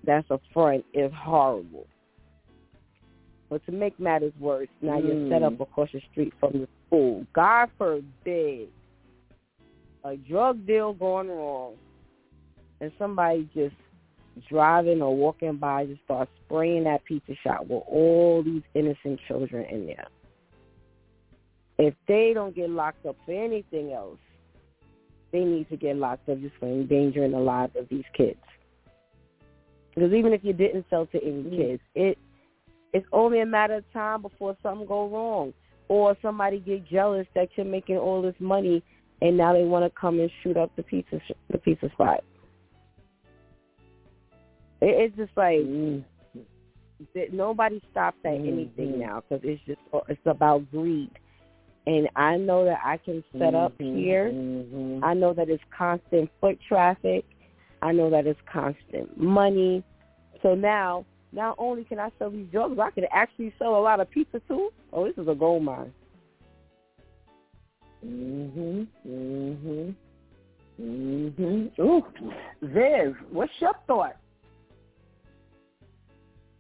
[0.06, 1.88] that's a front is horrible.
[3.50, 5.08] But to make matters worse, now mm.
[5.08, 5.62] you're set up mm.
[5.62, 7.26] across the street from the school.
[7.34, 8.70] God forbid
[10.04, 11.74] a drug deal going wrong
[12.80, 13.76] and somebody just
[14.50, 19.66] driving or walking by just start spraying that pizza shop with all these innocent children
[19.72, 20.08] in there.
[21.78, 24.18] If they don't get locked up for anything else,
[25.32, 28.40] they need to get locked up just for endangering the lives of these kids.
[29.94, 31.58] Because even if you didn't sell to any mm.
[31.58, 32.18] kids, it
[32.94, 35.54] it's only a matter of time before something go wrong
[35.88, 38.82] or somebody get jealous that you're making all this money
[39.22, 41.20] and now they want to come and shoot up the pizza
[41.52, 42.24] the pizza spot.
[44.82, 46.04] It, it's just like mm.
[47.32, 48.48] nobody stops at mm-hmm.
[48.48, 51.12] anything now because it's just it's about greed.
[51.88, 53.98] And I know that I can set up mm-hmm.
[53.98, 54.30] here.
[54.30, 55.06] Mm-hmm.
[55.06, 57.24] I know that it's constant foot traffic.
[57.82, 59.86] I know that it's constant money.
[60.44, 64.02] So now, not only can I sell these drugs, I can actually sell a lot
[64.02, 64.70] of pizza too.
[64.92, 65.94] Oh, this is a gold mine.
[68.06, 68.88] Mhm.
[69.08, 69.96] Mhm.
[70.82, 71.80] Mhm.
[71.80, 72.06] Ooh,
[72.62, 74.18] Viv, what's your thought?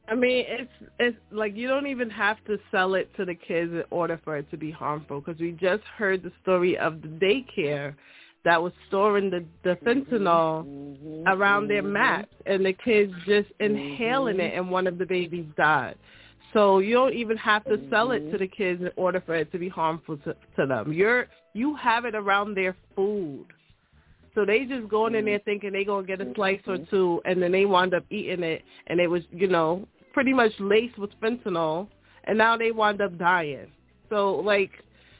[0.09, 3.71] I mean, it's it's like you don't even have to sell it to the kids
[3.71, 5.19] in order for it to be harmful.
[5.19, 7.93] Because we just heard the story of the daycare
[8.45, 11.27] that was storing the the fentanyl mm-hmm.
[11.27, 11.93] around their mm-hmm.
[11.93, 14.59] mats, and the kids just inhaling it, mm-hmm.
[14.59, 15.95] and one of the babies died.
[16.53, 18.37] So you don't even have to sell it to mm-hmm.
[18.37, 20.93] the kids in order for it to be harmful to, to them.
[20.93, 23.47] You're you have it around their food.
[24.33, 27.41] So they just going in there thinking they gonna get a slice or two, and
[27.41, 31.11] then they wind up eating it, and it was you know pretty much laced with
[31.21, 31.87] fentanyl,
[32.25, 33.67] and now they wind up dying.
[34.09, 34.71] So like,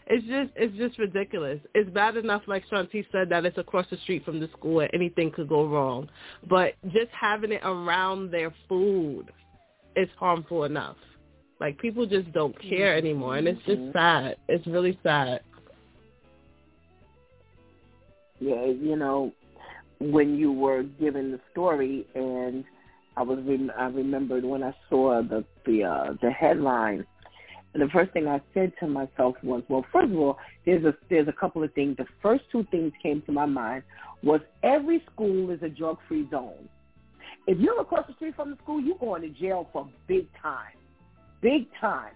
[0.08, 1.60] it's just it's just ridiculous.
[1.76, 4.90] It's bad enough, like Shanti said, that it's across the street from the school and
[4.94, 6.10] anything could go wrong,
[6.50, 9.26] but just having it around their food
[9.96, 10.98] is harmful enough.
[11.60, 13.98] Like people just don't care anymore, and it's just mm-hmm.
[13.98, 14.36] sad.
[14.48, 15.42] It's really sad.
[18.40, 19.34] Yeah, you know,
[20.00, 22.64] when you were given the story and
[23.18, 27.04] I was rem- I remembered when I saw the the uh, the headline,
[27.74, 30.96] and the first thing I said to myself was, well, first of all, there's a
[31.10, 31.98] there's a couple of things.
[31.98, 33.84] The first two things came to my mind
[34.22, 36.70] was every school is a drug free zone.
[37.48, 40.78] If you're across the street from the school, you're going to jail for big time,
[41.42, 42.14] big time,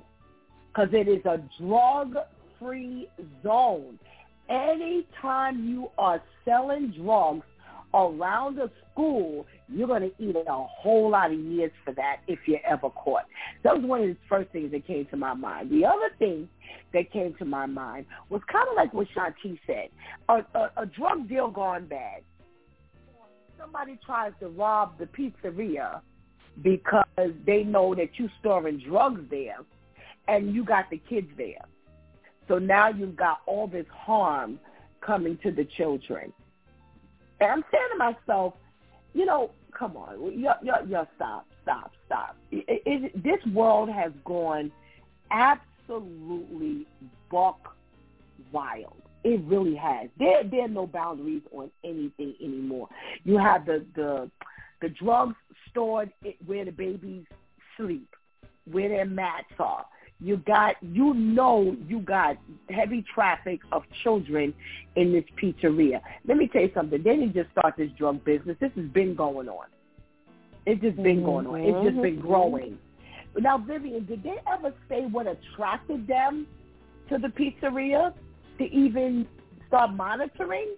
[0.68, 2.16] because it is a drug
[2.60, 3.08] free
[3.42, 3.98] zone.
[4.50, 7.46] Anytime you are selling drugs
[7.94, 12.40] around a school, you're going to eat a whole lot of years for that if
[12.46, 13.24] you're ever caught.
[13.64, 15.70] That was one of the first things that came to my mind.
[15.70, 16.50] The other thing
[16.94, 19.90] that came to my mind was kind of like what Shanti said,
[20.30, 22.22] a, a, a drug deal gone bad.
[23.60, 26.02] Somebody tries to rob the pizzeria
[26.62, 27.06] because
[27.46, 29.58] they know that you're storing drugs there
[30.28, 31.64] and you got the kids there.
[32.48, 34.60] So now you've got all this harm
[35.00, 36.34] coming to the children.
[37.42, 38.54] And I'm saying to myself,
[39.14, 42.38] you know, come on, you you stop, stop, stop.
[42.52, 44.72] It, it, this world has gone
[45.32, 46.86] absolutely
[47.30, 47.76] buck
[48.52, 48.96] wild.
[49.24, 50.10] It really has.
[50.18, 52.88] There there are no boundaries on anything anymore.
[53.24, 54.30] You have the the
[54.82, 55.36] the drugs
[55.70, 56.12] stored
[56.46, 57.26] where the babies
[57.78, 58.16] sleep,
[58.66, 59.86] where their mats are.
[60.24, 62.38] You got, you know, you got
[62.70, 64.54] heavy traffic of children
[64.96, 66.00] in this pizzeria.
[66.28, 67.02] Let me tell you something.
[67.02, 68.56] They didn't just start this drug business.
[68.60, 69.66] This has been going on.
[70.68, 71.26] It's just been mm-hmm.
[71.26, 71.62] going on.
[71.62, 72.78] It's just been growing.
[73.40, 76.46] Now, Vivian, did they ever say what attracted them
[77.10, 78.14] to the pizzeria
[78.60, 79.28] to even
[79.68, 80.76] start monitoring?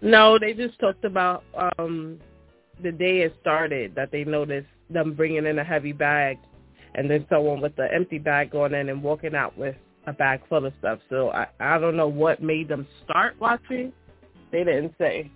[0.00, 1.44] No, they just talked about
[1.78, 2.18] um
[2.82, 6.38] the day it started that they noticed them bringing in a heavy bag
[6.98, 9.76] and then someone with the empty bag going in and walking out with
[10.08, 10.98] a bag full of stuff.
[11.08, 13.92] So I I don't know what made them start watching.
[14.50, 15.30] They didn't say.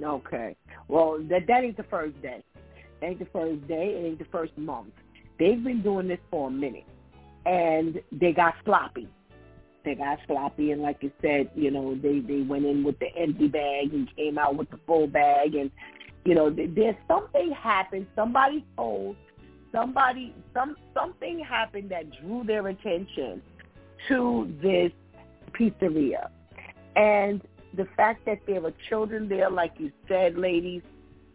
[0.00, 0.54] Okay.
[0.86, 2.44] Well, that that ain't the first day.
[3.00, 3.96] That ain't the first day.
[3.98, 4.92] It ain't the first month.
[5.36, 6.86] They've been doing this for a minute,
[7.44, 9.08] and they got sloppy.
[9.84, 13.08] They got sloppy, and like you said, you know, they they went in with the
[13.16, 15.72] empty bag and came out with the full bag, and
[16.24, 18.06] you know, there's something happened.
[18.14, 19.16] Somebody told
[19.72, 23.42] somebody some something happened that drew their attention
[24.08, 24.92] to this
[25.52, 26.28] pizzeria.
[26.96, 27.42] And
[27.74, 30.82] the fact that there were children there like you said ladies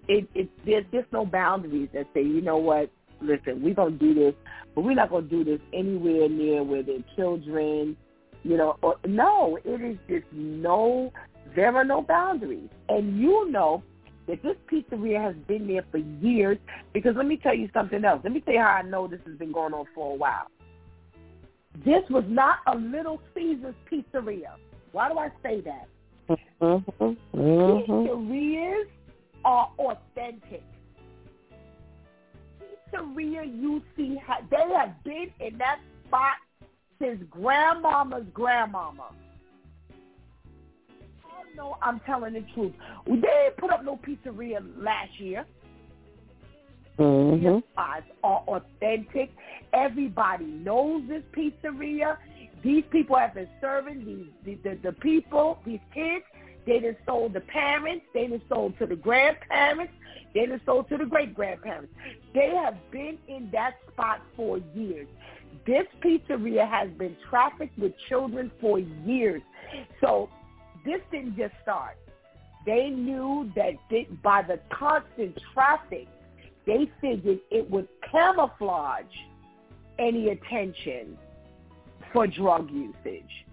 [0.08, 2.90] it it there's just no boundaries that say you know what?
[3.22, 4.34] Listen we're to do this
[4.76, 7.96] but we're not going to do this anywhere near where there are children
[8.44, 11.14] you know or, no it is just no
[11.56, 12.70] there are no boundaries.
[12.90, 13.84] And you know
[14.28, 16.58] that this pizzeria has been there for years.
[16.94, 18.22] Because let me tell you something else.
[18.24, 20.48] Let me tell you how I know this has been going on for a while.
[21.84, 24.56] This was not a Little Caesars pizzeria.
[24.92, 25.88] Why do I say that?
[26.62, 27.04] Mm-hmm.
[27.36, 27.92] Mm-hmm.
[27.92, 28.86] Pizzerias
[29.44, 30.64] are authentic.
[32.94, 34.20] Pizzeria you see,
[34.52, 36.36] they have been in that spot
[37.00, 39.10] since grandmama's grandmama
[41.56, 42.74] know I'm telling the truth.
[43.06, 45.46] They didn't put up no pizzeria last year.
[47.00, 47.60] Mm-hmm.
[47.74, 49.32] Spots are authentic.
[49.74, 52.18] Everybody knows this pizzeria.
[52.64, 54.06] These people have been serving
[54.46, 56.24] these the, the, the people, these kids.
[56.66, 58.06] They done sold the parents.
[58.14, 59.94] They done sold to the grandparents.
[60.34, 61.94] They done sold to the great grandparents.
[62.34, 65.08] They have been in that spot for years.
[65.66, 69.42] This pizzeria has been trafficked with children for years.
[70.02, 70.30] So
[70.86, 71.98] this didn't just start.
[72.66, 73.74] They knew that
[74.22, 76.08] by the constant traffic,
[76.66, 79.04] they figured it would camouflage
[80.00, 81.18] any attention
[82.12, 83.46] for drug usage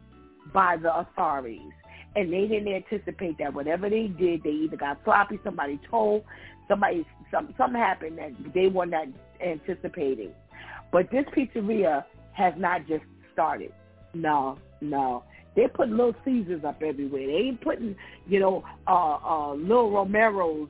[0.52, 1.72] by the authorities.
[2.16, 6.24] and they didn't anticipate that whatever they did, they either got sloppy, somebody told,
[6.68, 9.06] somebody some something happened that they were not
[9.44, 10.32] anticipating.
[10.92, 13.72] But this pizzeria has not just started.
[14.12, 15.22] No, no.
[15.56, 17.26] They're putting little Caesars up everywhere.
[17.26, 17.96] They ain't putting,
[18.26, 20.68] you know, uh uh little Romero's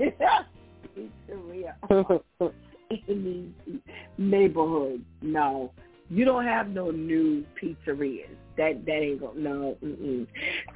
[0.00, 1.74] pizzeria
[3.08, 3.80] in the
[4.18, 5.04] neighborhood.
[5.22, 5.72] No.
[6.10, 8.28] You don't have no new pizzerias.
[8.56, 9.76] That that ain't go no.
[9.82, 10.26] Mm-mm.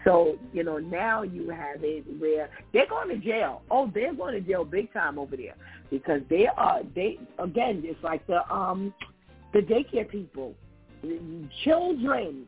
[0.04, 3.62] So you know now you have it where they're going to jail.
[3.70, 5.54] Oh, they're going to jail big time over there
[5.90, 7.82] because they are they again.
[7.84, 8.92] It's like the um
[9.52, 10.54] the daycare people,
[11.62, 12.46] children.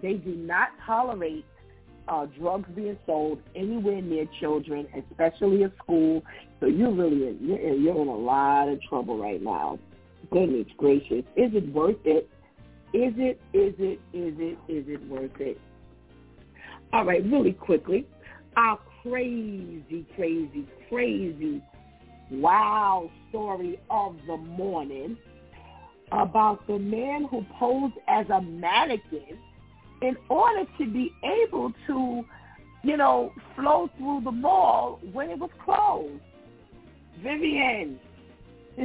[0.00, 1.44] They do not tolerate
[2.08, 6.22] uh, drugs being sold anywhere near children, especially at school.
[6.60, 9.78] So you're really you're, you're in a lot of trouble right now.
[10.30, 12.28] Goodness gracious, is it worth it?
[12.94, 15.58] Is it, is it, is it, is it worth it?
[16.92, 18.06] All right, really quickly,
[18.56, 21.62] our crazy, crazy, crazy
[22.30, 25.16] wow story of the morning
[26.12, 29.38] about the man who posed as a mannequin
[30.02, 32.24] in order to be able to,
[32.82, 36.20] you know, flow through the mall when it was closed.
[37.22, 37.98] Vivian.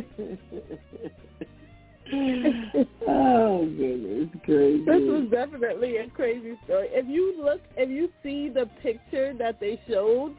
[3.07, 4.85] oh goodness crazy.
[4.85, 6.87] This was definitely a crazy story.
[6.91, 10.35] If you look, if you see the picture that they showed,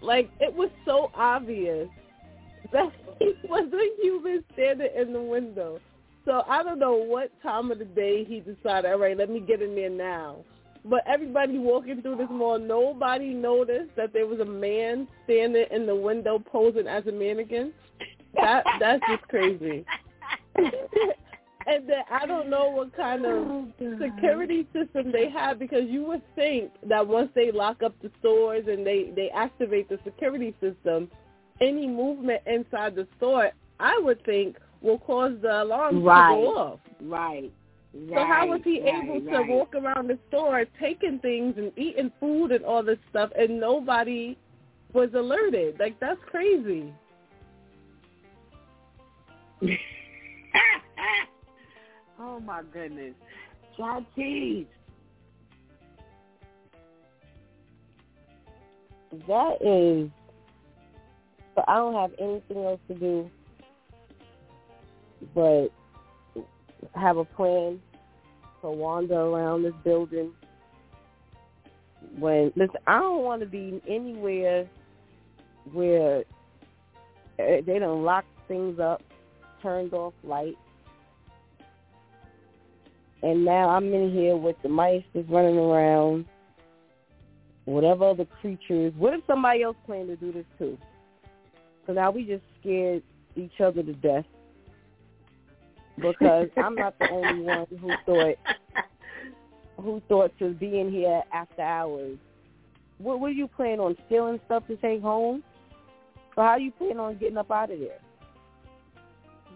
[0.00, 1.88] like it was so obvious
[2.72, 5.80] that he was a human standing in the window.
[6.24, 9.40] So I don't know what time of the day he decided, all right, let me
[9.40, 10.36] get in there now.
[10.84, 15.86] But everybody walking through this mall, nobody noticed that there was a man standing in
[15.86, 17.72] the window posing as a mannequin.
[18.34, 19.84] That that's just crazy.
[20.56, 23.68] and then I don't know what kind of oh,
[23.98, 28.64] security system they have because you would think that once they lock up the stores
[28.68, 31.10] and they they activate the security system,
[31.60, 36.30] any movement inside the store, I would think will cause the alarm right.
[36.30, 36.80] to go off.
[37.00, 37.52] Right.
[37.96, 39.48] Right, so how was he right, able to right.
[39.48, 44.36] walk around the store taking things and eating food and all this stuff and nobody
[44.92, 45.78] was alerted?
[45.78, 46.92] Like that's crazy.
[52.18, 53.14] oh my goodness.
[53.76, 54.66] John Keys.
[59.28, 60.10] That is
[61.54, 63.30] but I don't have anything else to do
[65.34, 65.68] but
[66.94, 67.80] have a plan
[68.60, 70.32] to wander around this building.
[72.18, 74.68] When listen, I don't want to be anywhere
[75.72, 76.24] where
[77.38, 79.02] eh, they don't lock things up,
[79.62, 80.56] turned off lights,
[83.22, 86.26] and now I'm in here with the mice just running around,
[87.64, 88.92] whatever other creatures.
[88.98, 90.78] What if somebody else planned to do this too?
[91.86, 93.02] So now we just scared
[93.34, 94.26] each other to death
[95.96, 98.36] because I'm not the only one who thought
[99.76, 102.18] who thought to be in here after hours.
[102.98, 105.42] What were you planning on stealing stuff to take home?
[106.34, 107.98] So how are you planning on getting up out of there?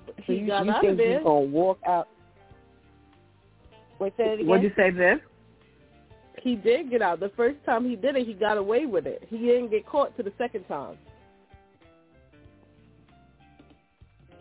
[0.06, 1.10] So he you, got you out think of there.
[1.12, 2.09] you're gonna walk out?
[3.98, 4.47] Wait, say it again.
[4.47, 5.20] What'd you say, Viv?
[6.43, 7.19] He did get out.
[7.19, 9.24] The first time he did it, he got away with it.
[9.28, 10.97] He didn't get caught to the second time.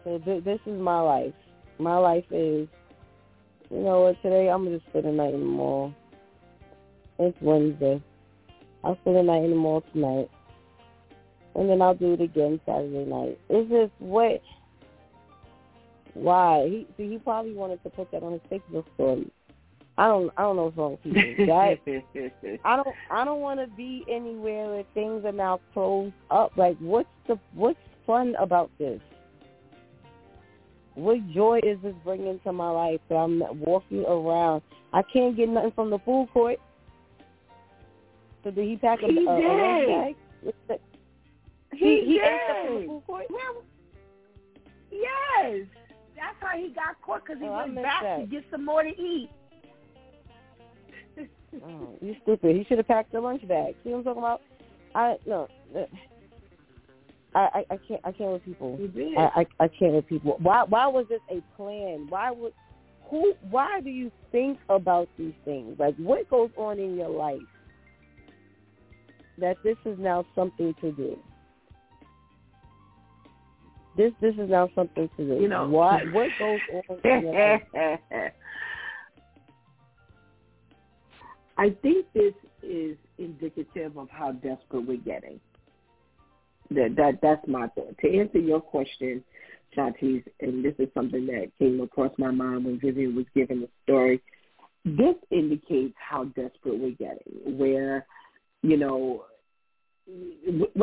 [0.03, 1.34] So th- this is my life.
[1.80, 2.68] My life is,
[3.70, 4.22] you know what?
[4.22, 5.94] Today I'm gonna just spend the night in the mall.
[7.20, 8.02] It's Wednesday.
[8.84, 10.30] I'll spend the night in the mall tonight,
[11.56, 13.38] and then I'll do it again Saturday night.
[13.49, 14.41] It's just what?
[16.14, 16.68] Why?
[16.68, 19.30] He see, he probably wanted to put that on his Facebook story.
[19.99, 20.32] I don't.
[20.38, 21.45] I don't know what's wrong with people.
[21.48, 22.88] That I don't.
[23.12, 26.54] I don't want to be anywhere where things are now closed up.
[26.56, 29.02] Like, what's the what's fun about this?
[30.98, 34.64] What joy is this bringing to my life that I'm walking around?
[34.91, 36.57] I can't get nothing from the food court.
[38.44, 39.45] So did he pack a, He a, a did.
[39.45, 40.15] lunch
[40.68, 40.80] bag?
[41.74, 42.24] He, he did.
[42.24, 43.26] ate stuff from the food court.
[43.30, 43.64] Well,
[44.91, 45.68] yes.
[46.15, 48.90] That's how he got caught because he Oh, went back to get some more to
[48.90, 49.30] eat.
[51.64, 52.56] Oh, you stupid.
[52.56, 53.76] He should have packed the lunch bag.
[53.84, 54.41] See what I'm talking about?
[54.95, 55.48] I no.
[57.36, 58.78] I, I, I can't I can't with people.
[58.80, 59.18] He did.
[59.18, 60.38] I, I I can't with people.
[60.41, 62.08] Why why was this a plan?
[62.10, 62.54] Why would
[63.10, 65.78] who why do you think about these things?
[65.80, 67.41] Like what goes on in your life
[69.40, 71.18] that this is now something to do?
[73.98, 75.41] This this is now something to do.
[75.41, 76.60] You know- why what goes
[76.90, 78.02] on in your life?
[81.60, 85.40] I think this is indicative of how desperate we're getting.
[86.72, 87.98] That that that's my thought.
[88.02, 89.23] To answer your question,
[89.76, 93.69] Shantice, and this is something that came across my mind when Vivian was giving the
[93.84, 94.22] story.
[94.84, 97.57] This indicates how desperate we're getting.
[97.57, 98.06] Where,
[98.64, 99.23] you know,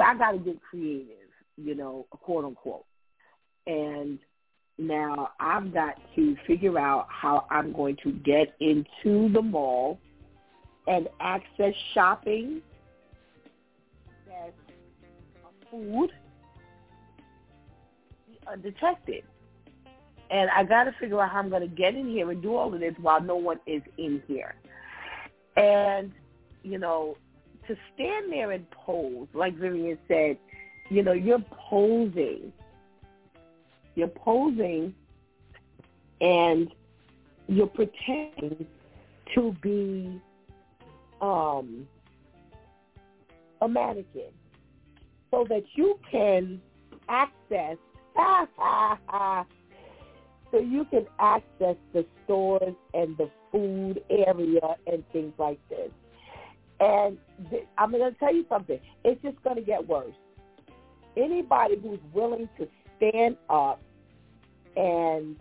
[0.02, 2.85] I got to get creative, you know, quote unquote,
[3.66, 4.19] and
[4.78, 9.98] now I've got to figure out how I'm going to get into the mall
[10.86, 12.61] and access shopping,
[15.74, 16.10] food
[18.51, 19.24] undetected.
[20.30, 22.56] And I got to figure out how I'm going to get in here and do
[22.56, 24.55] all of this while no one is in here.
[25.56, 26.12] And,
[26.62, 27.16] you know,
[27.68, 30.38] to stand there and pose, like Vivian said,
[30.90, 32.52] you know, you're posing
[33.94, 34.94] you're posing
[36.20, 36.68] and
[37.46, 38.66] you're pretending
[39.34, 40.20] to be
[41.20, 41.86] um,
[43.60, 44.32] a mannequin
[45.35, 46.61] so that you can
[47.09, 47.77] access
[50.52, 55.90] so you can access the stores and the food area and things like this.
[56.78, 57.19] And
[57.51, 58.78] th- I'm going to tell you something.
[59.05, 60.15] It's just going to get worse.
[61.16, 63.82] Anybody who's willing to stand up
[64.77, 65.35] and,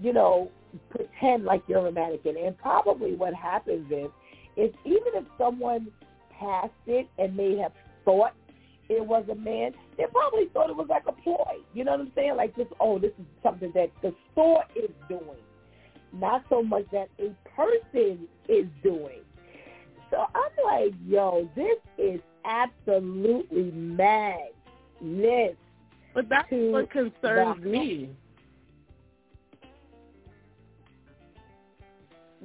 [0.00, 0.50] you know,
[0.90, 2.36] pretend like you're a mannequin.
[2.36, 4.10] And probably what happens is,
[4.56, 5.92] is even if someone
[6.40, 7.72] passed it and may have
[8.04, 8.34] thought
[8.88, 11.58] it was a man, they probably thought it was like a ploy.
[11.74, 12.36] You know what I'm saying?
[12.36, 15.42] Like this, oh, this is something that the store is doing.
[16.12, 19.20] Not so much that a person is doing.
[20.10, 25.56] So I'm like, yo, this is absolutely madness.
[26.14, 28.10] But that's what concerns me.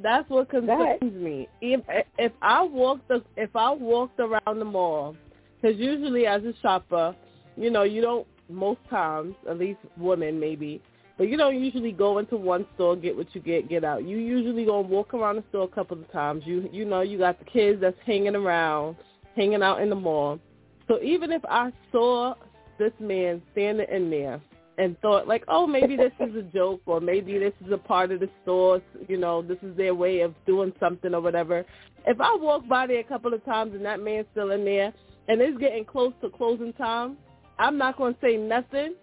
[0.02, 1.48] That's what concerns me.
[1.62, 1.82] If
[2.18, 5.16] if I walked the if I walked around the mall,
[5.62, 7.16] because usually as a shopper,
[7.56, 10.82] you know, you don't most times, at least women maybe,
[11.18, 14.04] but you don't usually go into one store, get what you get, get out.
[14.04, 16.44] You usually go and walk around the store a couple of times.
[16.46, 18.96] You you know, you got the kids that's hanging around,
[19.36, 20.40] hanging out in the mall.
[20.88, 22.36] So even if I saw
[22.80, 24.42] this man standing in there
[24.78, 28.12] and thought like, oh, maybe this is a joke or maybe this is a part
[28.12, 31.64] of the store, you know, this is their way of doing something or whatever.
[32.08, 34.92] If I walk by there a couple of times and that man's still in there
[35.28, 37.18] and it's getting close to closing time,
[37.60, 38.96] I'm not going to say nothing.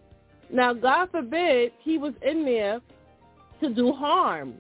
[0.52, 2.80] Now, God forbid he was in there
[3.62, 4.54] to do harm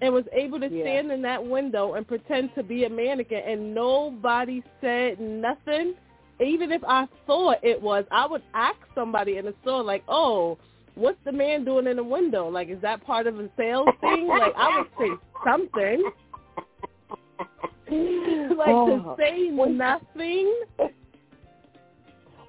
[0.00, 0.84] and was able to yeah.
[0.84, 5.94] stand in that window and pretend to be a mannequin and nobody said nothing
[6.40, 10.58] even if I thought it was, I would ask somebody in the store like, "Oh,
[10.94, 12.48] what's the man doing in the window?
[12.48, 15.10] Like, is that part of a sales thing?" Like, I would say
[15.44, 16.10] something.
[18.56, 19.16] like oh.
[19.16, 20.62] to say well, nothing.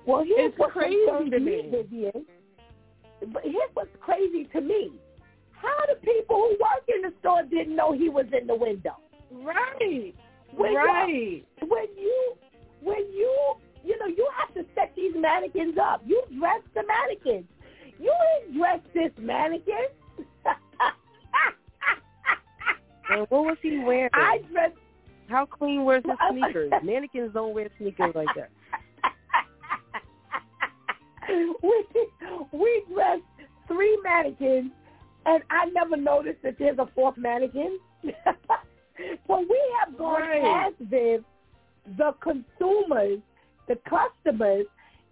[0.05, 2.25] Well, here's it's what's crazy to me, Vivian.
[3.31, 4.91] But here's what's crazy to me:
[5.51, 8.97] how the people who work in the store didn't know he was in the window?
[9.31, 10.15] Right.
[10.55, 11.43] When right.
[11.59, 12.37] When you
[12.81, 16.01] when you you know, you have to set these mannequins up.
[16.05, 17.45] You dress the mannequins.
[17.99, 19.87] You ain't dress this mannequin.
[23.09, 24.09] and what was he wearing?
[24.13, 24.71] I dress.
[25.29, 26.71] How clean wears his sneakers?
[26.83, 28.49] Mannequins don't wear sneakers like that.
[31.63, 31.85] we
[32.51, 33.21] we dressed
[33.67, 34.71] three mannequins,
[35.25, 37.79] and I never noticed that there's a fourth mannequin.
[39.27, 40.41] when we have gone right.
[40.41, 41.21] past this,
[41.97, 43.19] the consumers
[43.69, 44.65] the customers,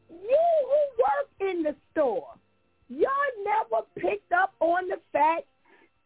[0.10, 2.34] you who work in the store,
[2.90, 3.12] y'all
[3.46, 5.46] never picked up on the fact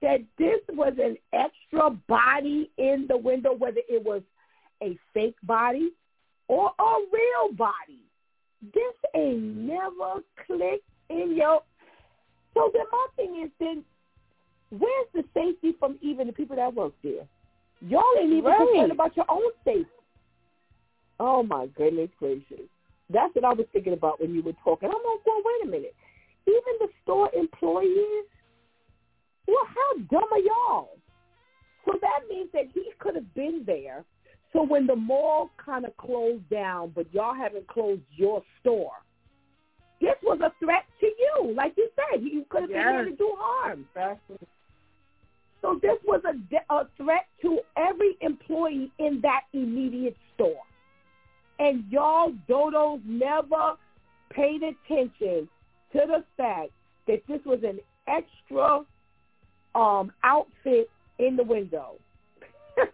[0.01, 4.21] that this was an extra body in the window, whether it was
[4.81, 5.91] a fake body
[6.47, 8.01] or a real body.
[8.73, 11.61] This ain't never clicked in your.
[12.53, 13.83] So then my thing is then,
[14.69, 17.27] where's the safety from even the people that work there?
[17.81, 18.67] Y'all ain't even right.
[18.67, 19.87] concerned about your own safety.
[21.19, 22.67] Oh my goodness gracious.
[23.09, 24.89] That's what I was thinking about when you were talking.
[24.89, 25.95] I'm like, well, wait a minute.
[26.47, 28.25] Even the store employees,
[29.47, 30.97] well, how dumb are y'all?
[31.85, 34.03] So that means that he could have been there.
[34.53, 38.91] So when the mall kind of closed down, but y'all haven't closed your store,
[39.99, 41.53] this was a threat to you.
[41.55, 42.85] Like you said, you could have yes.
[42.85, 43.85] been here to do harm.
[43.95, 44.37] Exactly.
[45.61, 50.63] So this was a, a threat to every employee in that immediate store.
[51.59, 53.75] And y'all dodos never
[54.31, 55.47] paid attention
[55.93, 56.71] to the fact
[57.07, 58.79] that this was an extra
[59.75, 60.89] um, outfit
[61.19, 61.95] in the window.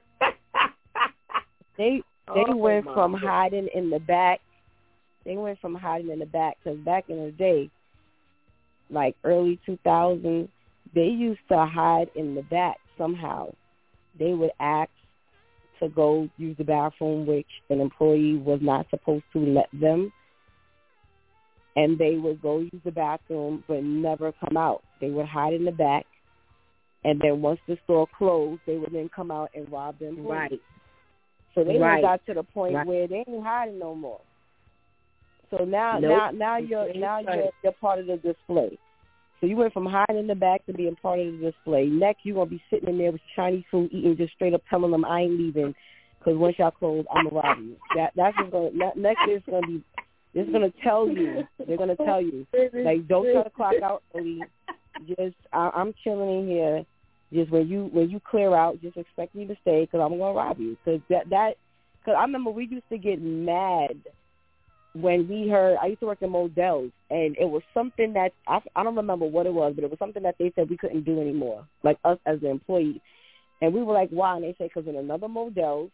[1.77, 2.01] They
[2.33, 3.29] they Oh, went from goodness.
[3.29, 4.41] hiding in the back.
[5.25, 7.69] They went from hiding in the back because back in the day,
[8.89, 10.49] like early 2000s,
[10.93, 13.49] they used to hide in the back somehow.
[14.19, 14.89] They would ask
[15.79, 20.11] to go use the bathroom, which an employee was not supposed to let them.
[21.75, 24.83] And they would go use the bathroom but never come out.
[24.99, 26.05] They would hide in the back.
[27.07, 30.27] And then once the store closed, they would then come out and rob them.
[30.27, 30.61] Right.
[31.55, 32.01] So they Right.
[32.01, 32.85] got to the point Right.
[32.85, 34.19] where they ain't hiding no more.
[35.49, 36.09] So now, Nope.
[36.11, 38.77] now, now You you're now you're, you're part of the display.
[39.39, 41.85] So you went from hiding in the back to being part of the display.
[41.87, 44.91] Next, you're gonna be sitting in there with Chinese food, eating, just straight up telling
[44.91, 45.73] them I ain't leaving
[46.19, 47.77] because once y'all close, I'm gonna rob you.
[47.95, 49.81] That that's what's gonna ne- next is gonna be.
[50.33, 51.47] It's gonna tell you.
[51.65, 52.45] They're gonna tell you
[52.83, 54.43] like don't try to clock out early.
[55.07, 56.85] Just I, I'm chilling in here.
[57.33, 60.33] Just when you when you clear out, just expect me to stay because I'm gonna
[60.33, 60.77] rob you.
[60.83, 61.53] Because that that
[61.99, 63.97] because I remember we used to get mad
[64.93, 65.77] when we heard.
[65.81, 69.25] I used to work in Modell's, and it was something that I I don't remember
[69.25, 71.97] what it was, but it was something that they said we couldn't do anymore, like
[72.05, 72.99] us as the employees.
[73.61, 74.35] And we were like, why?
[74.35, 75.89] And they said because in another Modell's,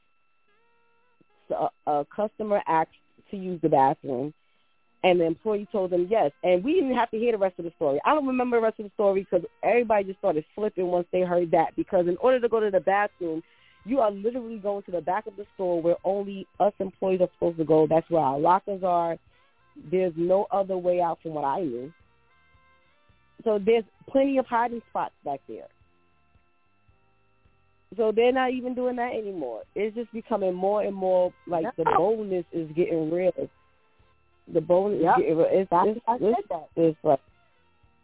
[1.50, 2.92] a, a customer asked
[3.32, 4.34] to use the bathroom
[5.04, 6.32] and the employee told them yes.
[6.44, 8.00] And we didn't have to hear the rest of the story.
[8.06, 11.22] I don't remember the rest of the story because everybody just started flipping once they
[11.22, 11.76] heard that.
[11.76, 13.44] Because in order to go to the bathroom,
[13.86, 17.28] you are literally going to the back of the store where only us employees are
[17.34, 17.86] supposed to go.
[17.86, 19.18] That's where our lockers are.
[19.92, 21.92] There's no other way out from what I knew.
[23.44, 25.68] So there's plenty of hiding spots back there.
[27.98, 29.64] So they're not even doing that anymore.
[29.76, 33.34] It's just becoming more and more like the boldness is getting real.
[34.48, 35.18] The Yep.
[35.20, 35.40] is getting.
[35.40, 36.70] It's, That's it's, I said that.
[36.76, 37.20] it's like,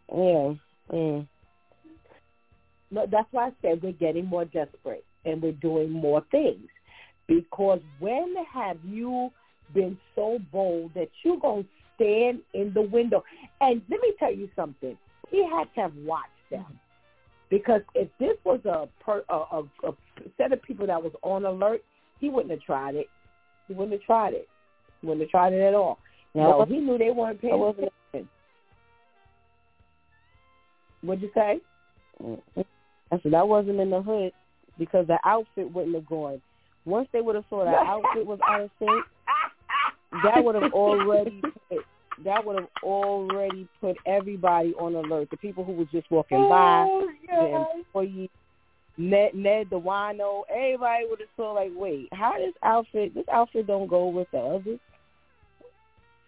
[0.08, 0.54] yeah.
[0.92, 1.26] Mm.
[2.90, 6.66] No, that's why I said we're getting more desperate and we're doing more things.
[7.28, 9.30] Because when have you
[9.72, 13.22] been so bold that you're going to stand in the window?
[13.60, 14.96] And let me tell you something.
[15.30, 16.66] He had to have watched them.
[17.50, 19.92] Because if this was a, per, a, a, a
[20.36, 21.82] set of people that was on alert,
[22.18, 23.06] he wouldn't have tried it.
[23.68, 24.48] He wouldn't have tried it.
[25.00, 25.98] He wouldn't have tried it at all.
[26.34, 28.28] No, No, he knew they weren't paying attention.
[31.02, 31.60] What'd you say?
[32.22, 32.40] Mm.
[33.12, 34.32] I said that wasn't in the hood
[34.78, 36.40] because the outfit wouldn't have gone.
[36.84, 39.04] Once they would have saw that outfit was out of sync,
[40.24, 41.78] that would have already put,
[42.24, 45.28] that would have already put everybody on alert.
[45.30, 48.30] The people who was just walking by, Oh, the employee,
[48.96, 53.14] Ned, Ned the wino, everybody would have saw like, wait, how this outfit?
[53.14, 54.78] This outfit don't go with the others.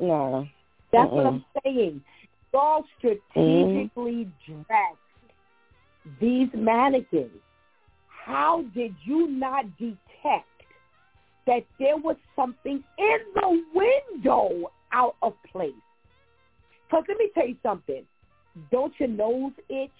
[0.03, 0.45] Nah,
[0.93, 1.29] That's what Mm-mm.
[1.29, 2.03] I'm saying.
[2.53, 4.63] Y'all strategically mm-hmm.
[4.67, 7.31] dressed these mannequins.
[8.09, 10.47] How did you not detect
[11.47, 15.71] that there was something in the window out of place?
[16.89, 18.03] Because let me tell you something.
[18.71, 19.91] Don't your nose itch?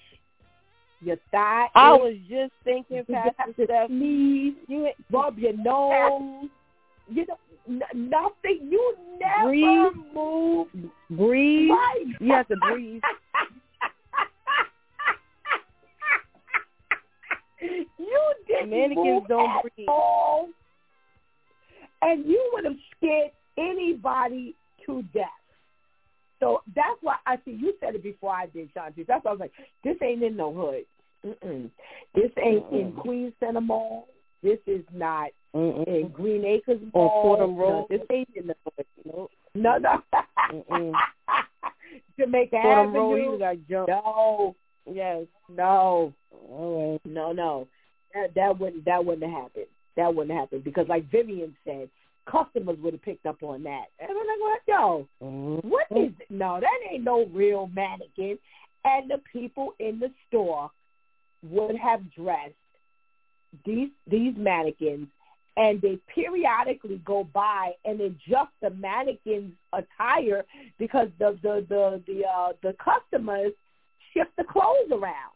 [1.01, 2.01] Your thigh I itch?
[2.01, 6.49] was just thinking, you Pastor have to Steph, sneeze, you rub your nose.
[7.15, 8.69] You know, n- nothing.
[8.71, 9.93] You never Breathe.
[10.15, 10.69] move
[11.11, 11.71] breathe.
[11.71, 12.05] right.
[12.21, 13.03] You have to breathe.
[17.99, 19.89] you didn't Mannequins move don't at breathe.
[19.89, 20.49] all,
[22.03, 24.55] and you would have scared anybody
[24.87, 25.29] to death.
[26.41, 29.07] So that's why I see you said it before I did, Shanti.
[29.07, 29.53] That's why I was like,
[29.85, 30.85] this ain't in no hood.
[31.25, 31.71] Mm-mm.
[32.17, 33.01] This ain't in Mm-mm.
[33.01, 34.09] Queens Center Mall.
[34.43, 36.13] This is not in Mm-mm.
[36.13, 37.23] Green Acres On Mall.
[37.23, 37.87] Fordham No, Road.
[37.91, 38.55] this ain't in the.
[39.05, 39.31] Nope.
[39.55, 40.03] No, no.
[42.19, 43.33] Jamaica Fordham Road, Avenue.
[43.33, 43.89] you got.
[43.89, 44.57] No,
[44.91, 45.25] Yes.
[45.49, 46.13] no.
[46.49, 47.13] All right.
[47.13, 47.69] No, no,
[48.15, 49.67] that that wouldn't that wouldn't have happened.
[49.97, 51.89] That wouldn't happen because, like Vivian said,
[52.31, 53.87] customers would have picked up on that.
[54.01, 54.61] And I'm like, what?
[54.67, 55.69] Yo, Mm-hmm.
[55.69, 56.13] what is?
[56.31, 58.39] No, that ain't no real mannequin.
[58.85, 60.71] And the people in the store
[61.49, 62.55] would have dressed
[63.67, 65.09] these these mannequins,
[65.57, 70.45] and they periodically go by and adjust the mannequin's attire
[70.79, 73.53] because the the the the uh, the customers
[74.15, 75.33] shift the clothes around.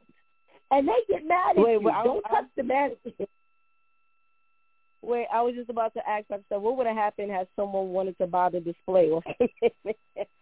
[0.71, 1.81] And they get mad at Wait, you.
[1.81, 3.13] wait, Don't I- touch the mannequin.
[5.03, 8.19] Wait, I was just about to ask myself, what would have happened had someone wanted
[8.19, 9.09] to buy the display?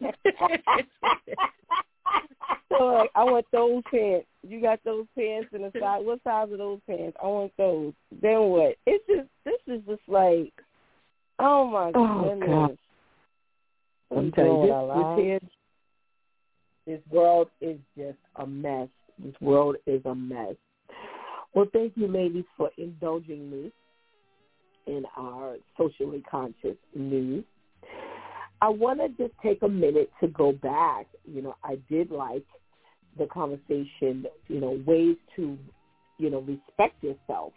[2.78, 4.26] so like, I want those pants.
[4.46, 6.02] You got those pants in the size.
[6.02, 7.16] What size are those pants?
[7.22, 7.92] I want those.
[8.22, 8.76] Then what?
[8.86, 10.52] It's just this is just like,
[11.38, 12.48] oh my Oh, goodness.
[12.48, 12.78] God.
[14.16, 15.40] I'm telling you, this, this, here,
[16.98, 18.88] this world is just a mess.
[19.18, 20.54] This world is a mess.
[21.54, 23.72] Well, thank you, ladies, for indulging me.
[24.86, 27.44] in our socially conscious news.
[28.64, 31.06] I want to just take a minute to go back.
[31.30, 32.46] You know, I did like
[33.18, 35.58] the conversation, you know, ways to,
[36.16, 37.52] you know, respect yourself.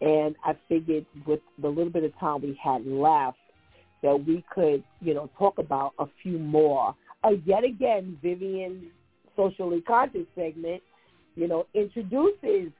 [0.00, 3.36] And I figured with the little bit of time we had left
[4.02, 6.94] that we could, you know, talk about a few more.
[7.22, 8.82] Uh, yet again, Vivian's
[9.36, 10.82] socially conscious segment,
[11.34, 12.72] you know, introduces,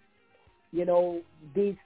[0.73, 1.21] you know,
[1.55, 1.77] these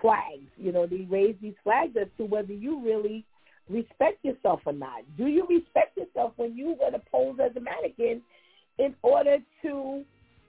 [0.00, 0.50] flags.
[0.56, 3.24] You know, they raise these flags as to whether you really
[3.70, 5.02] respect yourself or not.
[5.16, 8.20] Do you respect yourself when you were to pose as a mannequin
[8.78, 10.04] in order to,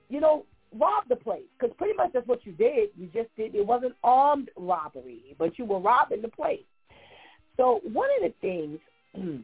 [0.09, 0.45] you know,
[0.77, 1.43] rob the place?
[1.57, 2.89] Because pretty much that's what you did.
[2.97, 3.55] You just did.
[3.55, 6.65] It wasn't armed robbery, but you were robbing the place.
[7.57, 8.79] So one of the things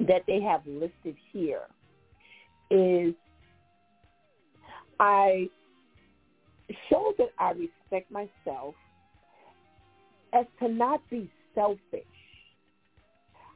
[0.00, 1.62] that they have listed here
[2.70, 3.14] is
[4.98, 5.48] I
[6.88, 8.74] show that I respect myself
[10.32, 12.04] as to not be selfish.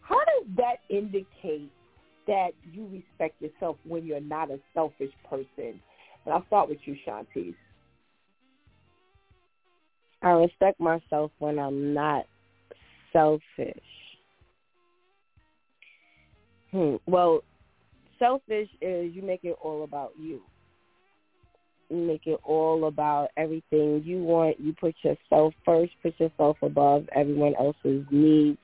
[0.09, 1.71] How does that indicate
[2.27, 5.81] that you respect yourself when you're not a selfish person?
[6.25, 7.55] And I'll start with you, Shantice.
[10.23, 12.25] I respect myself when I'm not
[13.13, 13.43] selfish.
[16.71, 16.97] Hmm.
[17.07, 17.43] Well,
[18.19, 20.41] selfish is you make it all about you
[21.91, 24.59] make it all about everything you want.
[24.61, 28.59] You put yourself first, put yourself above everyone else's needs.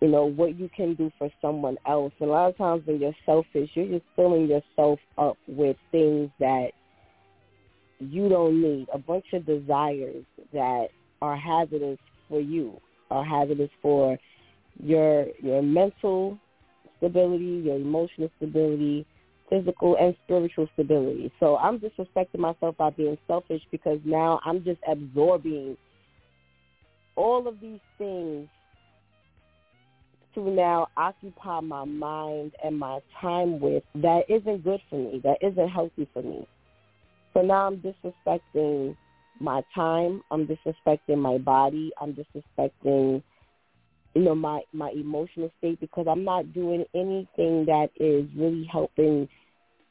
[0.00, 2.12] You know, what you can do for someone else.
[2.20, 6.30] And a lot of times when you're selfish, you're just filling yourself up with things
[6.40, 6.70] that
[7.98, 10.24] you don't need, a bunch of desires
[10.54, 10.88] that
[11.20, 11.98] are hazardous
[12.28, 14.18] for you, are hazardous for
[14.82, 16.38] your your mental
[16.96, 19.04] stability, your emotional stability,
[19.50, 21.30] physical and spiritual stability.
[21.40, 25.76] So I'm disrespecting myself by being selfish because now I'm just absorbing
[27.16, 28.48] all of these things
[30.34, 35.38] to now occupy my mind and my time with that isn't good for me, that
[35.42, 36.46] isn't healthy for me.
[37.34, 38.96] So now I'm disrespecting
[39.40, 43.22] my time, I'm disrespecting my body, I'm disrespecting
[44.14, 49.28] you know my my emotional state because I'm not doing anything that is really helping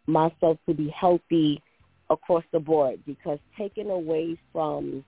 [0.08, 1.62] myself to be healthy
[2.10, 5.06] across the board because taken away from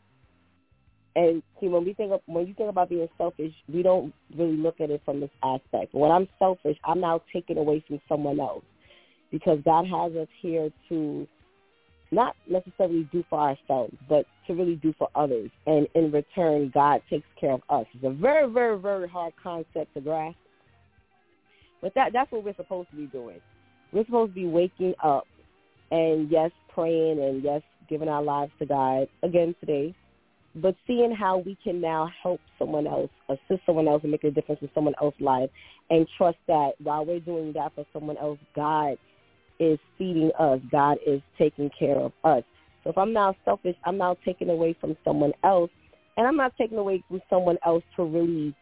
[1.16, 4.56] and see when we think of when you think about being selfish, we don't really
[4.56, 5.94] look at it from this aspect.
[5.94, 8.64] When I'm selfish, I'm now taken away from someone else
[9.32, 11.28] because God has us here to
[12.12, 15.50] not necessarily do for ourselves, but to really do for others.
[15.66, 17.86] And in return, God takes care of us.
[17.94, 20.38] It's a very, very, very hard concept to grasp.
[21.82, 23.40] But that that's what we're supposed to be doing.
[23.92, 25.26] We're supposed to be waking up
[25.90, 29.96] and yes, praying and yes, giving our lives to God again today,
[30.56, 34.32] but seeing how we can now help someone else, assist someone else and make a
[34.32, 35.50] difference in someone else's life
[35.90, 38.98] and trust that while we're doing that for someone else, God
[39.60, 40.60] is feeding us.
[40.72, 42.44] God is taking care of us.
[42.84, 45.70] So if I'm now selfish, I'm now taking away from someone else
[46.18, 48.56] and I'm not taking away from someone else to really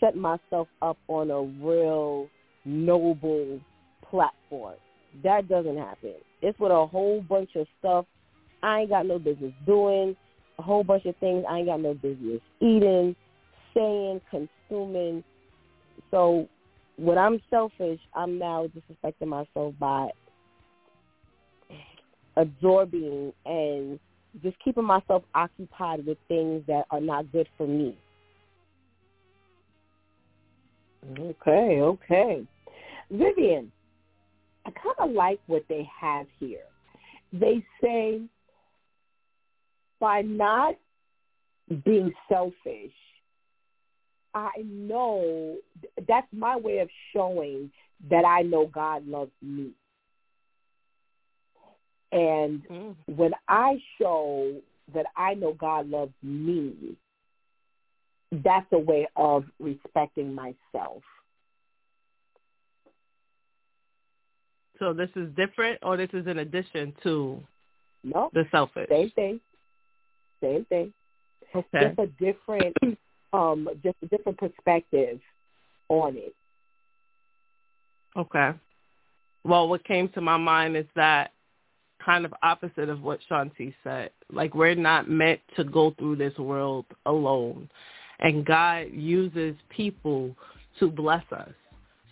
[0.00, 2.28] set myself up on a real
[2.64, 3.60] noble
[4.08, 4.74] platform.
[5.22, 6.14] That doesn't happen.
[6.42, 8.06] It's with a whole bunch of stuff
[8.62, 10.16] I ain't got no business doing,
[10.58, 13.14] a whole bunch of things I ain't got no business eating,
[13.74, 15.22] saying, consuming.
[16.10, 16.48] So
[16.96, 20.08] when I'm selfish, I'm now disrespecting myself by
[22.36, 23.98] absorbing and
[24.42, 27.96] just keeping myself occupied with things that are not good for me.
[31.18, 32.46] Okay, okay.
[33.10, 33.72] Vivian,
[34.66, 36.64] I kind of like what they have here.
[37.32, 38.22] They say
[40.00, 40.74] by not
[41.84, 42.92] being selfish,
[44.34, 45.56] I know
[46.06, 47.70] that's my way of showing
[48.10, 49.70] that I know God loves me.
[52.12, 52.94] And mm.
[53.06, 54.54] when I show
[54.94, 56.96] that I know God loves me,
[58.32, 61.02] that's a way of respecting myself.
[64.78, 67.42] So this is different, or this is in addition to
[68.04, 68.88] no the selfish.
[68.88, 69.40] Same thing.
[70.42, 70.92] Same thing.
[71.54, 71.94] Okay.
[71.96, 72.76] Just a different,
[73.32, 75.20] um, just a different perspective
[75.88, 76.34] on it.
[78.16, 78.50] Okay.
[79.44, 81.32] Well, what came to my mind is that
[82.04, 84.10] kind of opposite of what Shantice said.
[84.30, 87.68] Like we're not meant to go through this world alone.
[88.20, 90.34] And God uses people
[90.80, 91.52] to bless us.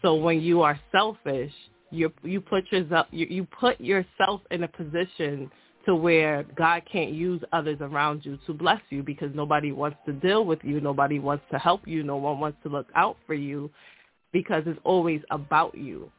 [0.03, 1.53] So when you are selfish,
[1.91, 5.51] you you put yourself you, you put yourself in a position
[5.87, 10.13] to where God can't use others around you to bless you because nobody wants to
[10.13, 10.81] deal with you.
[10.81, 12.03] Nobody wants to help you.
[12.03, 13.71] No one wants to look out for you
[14.33, 16.11] because it's always about you.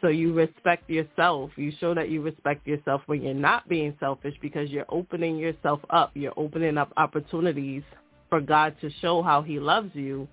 [0.00, 1.50] So you respect yourself.
[1.56, 5.80] You show that you respect yourself when you're not being selfish because you're opening yourself
[5.90, 6.12] up.
[6.14, 7.82] You're opening up opportunities
[8.28, 10.26] for God to show how he loves you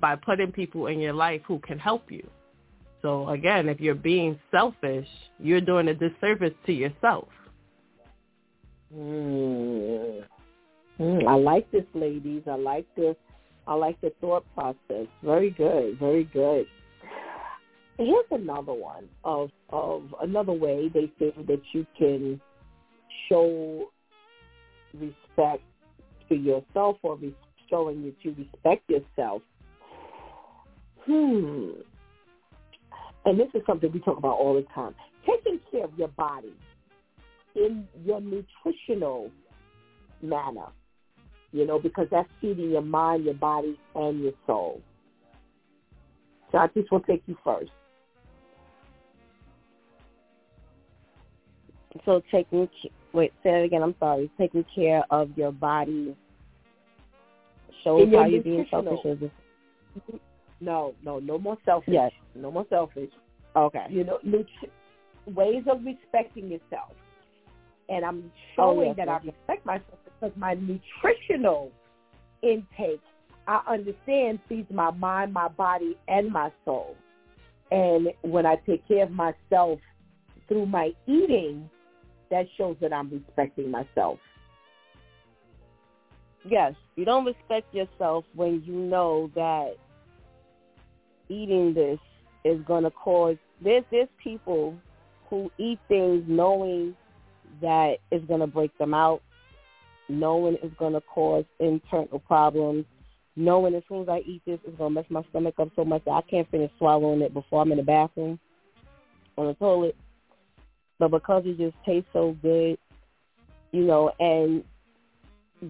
[0.00, 2.26] by putting people in your life who can help you.
[3.02, 7.28] So again, if you're being selfish, you're doing a disservice to yourself.
[8.94, 10.24] Mm.
[10.98, 12.42] Mm, I like this, ladies.
[12.46, 13.16] I like this.
[13.66, 15.06] I like the thought process.
[15.22, 15.98] Very good.
[15.98, 16.66] Very good.
[17.96, 22.40] Here's another one of of another way they say that you can
[23.28, 23.90] show
[24.94, 25.62] respect
[26.28, 27.34] to yourself or re-
[27.68, 29.42] showing that you respect yourself.
[31.04, 31.70] Hmm.
[33.26, 34.94] And this is something we talk about all the time.
[35.26, 36.54] Taking care of your body
[37.54, 39.30] in your nutritional
[40.22, 40.66] manner,
[41.52, 44.80] you know, because that's feeding your mind, your body, and your soul.
[46.52, 47.70] So I just will take you first.
[52.04, 52.68] So taking
[53.12, 53.82] wait, say it again.
[53.82, 54.30] I'm sorry.
[54.38, 56.16] Taking care of your body
[57.82, 59.30] shows how you're being selfish.
[60.60, 61.94] No, no, no more selfish.
[61.94, 62.12] Yes.
[62.34, 63.10] No more selfish.
[63.56, 63.86] Okay.
[63.88, 64.46] You know, nut-
[65.26, 66.92] ways of respecting yourself.
[67.90, 71.72] And I'm oh, showing Oh, yes, that yes, I respect myself because my nutritional
[72.42, 73.00] intake,
[73.46, 76.96] I understand, feeds my mind, my body, and my soul.
[77.70, 79.80] And when I take care of myself
[80.48, 81.68] through my eating,
[82.30, 84.18] that shows that I'm respecting myself.
[86.48, 89.74] Yes, you don't respect yourself when you know that
[91.28, 91.98] eating this
[92.44, 93.36] is going to cause.
[93.62, 94.74] There's there's people
[95.28, 96.96] who eat things knowing
[97.60, 99.22] that it's going to break them out,
[100.08, 102.84] knowing it's going to cause internal problems,
[103.36, 105.84] knowing as soon as I eat this, it's going to mess my stomach up so
[105.84, 108.38] much that I can't finish swallowing it before I'm in the bathroom
[109.36, 109.96] on the toilet.
[110.98, 112.76] But because it just tastes so good,
[113.72, 114.64] you know, and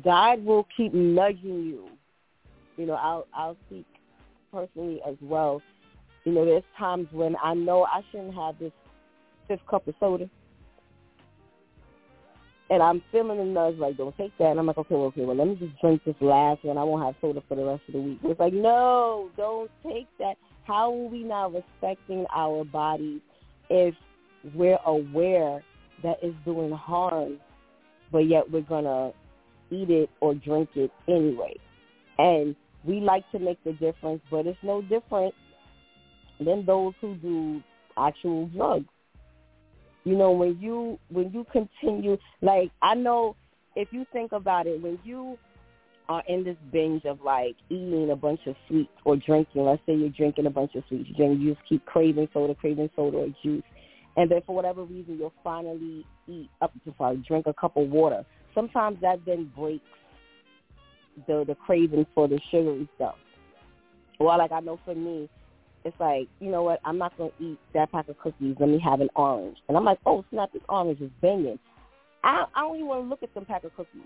[0.02, 1.88] God will keep nudging you.
[2.76, 3.86] You know, I'll I'll speak
[4.52, 5.62] personally as well.
[6.24, 8.72] You know, there's times when I know I shouldn't have this
[9.48, 10.28] fifth cup of soda.
[12.70, 14.52] And I'm feeling the nudge like, don't take that.
[14.52, 16.78] And I'm like, okay, well, okay, well, let me just drink this last one.
[16.78, 18.20] I won't have soda for the rest of the week.
[18.22, 20.34] It's like, no, don't take that.
[20.64, 23.20] How are we not respecting our bodies
[23.70, 23.94] if
[24.54, 25.64] we're aware
[26.04, 27.38] that it's doing harm,
[28.12, 29.12] but yet we're going to
[29.74, 31.56] eat it or drink it anyway?
[32.18, 35.34] And we like to make the difference, but it's no different
[36.38, 37.62] than those who do
[37.98, 38.86] actual drugs.
[40.04, 43.36] You know, when you when you continue like I know
[43.76, 45.38] if you think about it, when you
[46.08, 49.94] are in this binge of like eating a bunch of sweets or drinking, let's say
[49.94, 53.18] you're drinking a bunch of sweets, you drink, you just keep craving soda, craving soda
[53.18, 53.62] or juice,
[54.16, 57.88] and then for whatever reason you'll finally eat up to sorry, drink a cup of
[57.88, 58.24] water.
[58.54, 59.84] Sometimes that then breaks
[61.26, 63.16] the the craving for the sugary stuff.
[64.18, 65.28] Well, like I know for me,
[65.84, 68.56] it's like, you know what, I'm not going to eat that pack of cookies.
[68.58, 69.56] Let me have an orange.
[69.68, 71.58] And I'm like, oh, snap, this orange is banging.
[72.22, 74.02] I, I don't even want to look at some pack of cookies.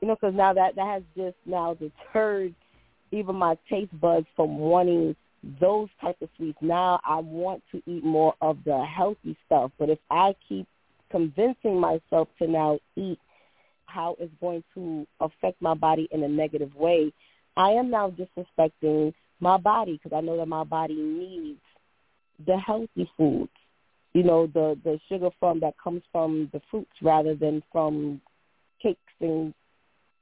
[0.00, 2.54] You know, because now that, that has just now deterred
[3.10, 5.16] even my taste buds from wanting
[5.60, 6.58] those type of sweets.
[6.60, 9.72] Now I want to eat more of the healthy stuff.
[9.78, 10.66] But if I keep
[11.10, 13.18] convincing myself to now eat
[13.86, 17.12] how it's going to affect my body in a negative way,
[17.56, 21.60] I am now disrespecting my body because I know that my body needs
[22.46, 23.52] the healthy foods,
[24.12, 28.20] you know, the the sugar from that comes from the fruits rather than from
[28.82, 29.54] cakes and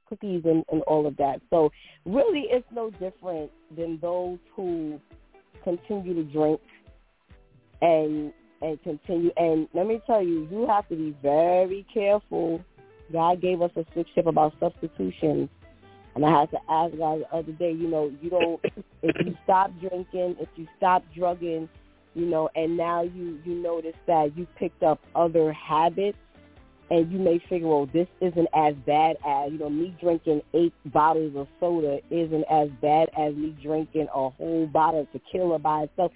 [0.07, 1.41] cookies and, and all of that.
[1.49, 1.71] So
[2.05, 4.99] really, it's no different than those who
[5.63, 6.61] continue to drink
[7.81, 9.31] and and continue.
[9.37, 12.63] And let me tell you, you have to be very careful.
[13.11, 15.49] God gave us a tip about substitutions
[16.15, 18.59] and I had to ask God the other day, you know, you don't,
[19.01, 21.67] if you stop drinking, if you stop drugging,
[22.13, 26.17] you know, and now you, you notice that you picked up other habits
[26.91, 30.73] and you may figure, well, this isn't as bad as, you know, me drinking eight
[30.85, 35.83] bottles of soda isn't as bad as me drinking a whole bottle of tequila by
[35.83, 36.11] itself.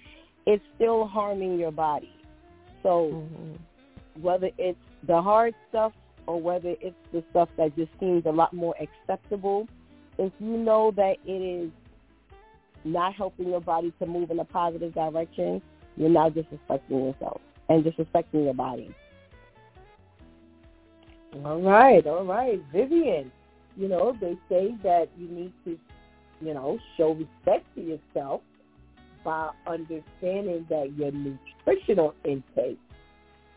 [0.46, 2.12] It's still harming your body.
[2.84, 4.22] So mm-hmm.
[4.22, 5.92] whether it's the hard stuff
[6.28, 9.66] or whether it's the stuff that just seems a lot more acceptable,
[10.18, 11.70] if you know that it is
[12.84, 15.62] not helping your body to move in a positive direction,
[15.96, 18.94] you're now disrespecting yourself and disrespecting your body.
[21.44, 22.60] All right, all right.
[22.72, 23.30] Vivian,
[23.76, 25.78] you know, they say that you need to,
[26.40, 28.40] you know, show respect to yourself
[29.24, 32.78] by understanding that your nutritional intake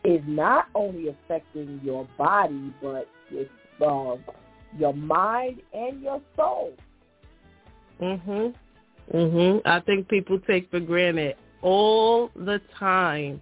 [0.04, 4.16] is not only affecting your body, but it's uh,
[4.78, 6.74] your mind and your soul.
[8.00, 8.54] Mhm.
[9.12, 9.62] Mhm.
[9.64, 13.40] I think people take for granted all the time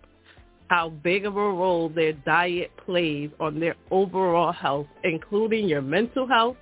[0.69, 6.28] how big of a role their diet plays on their overall health, including your mental
[6.28, 6.57] health,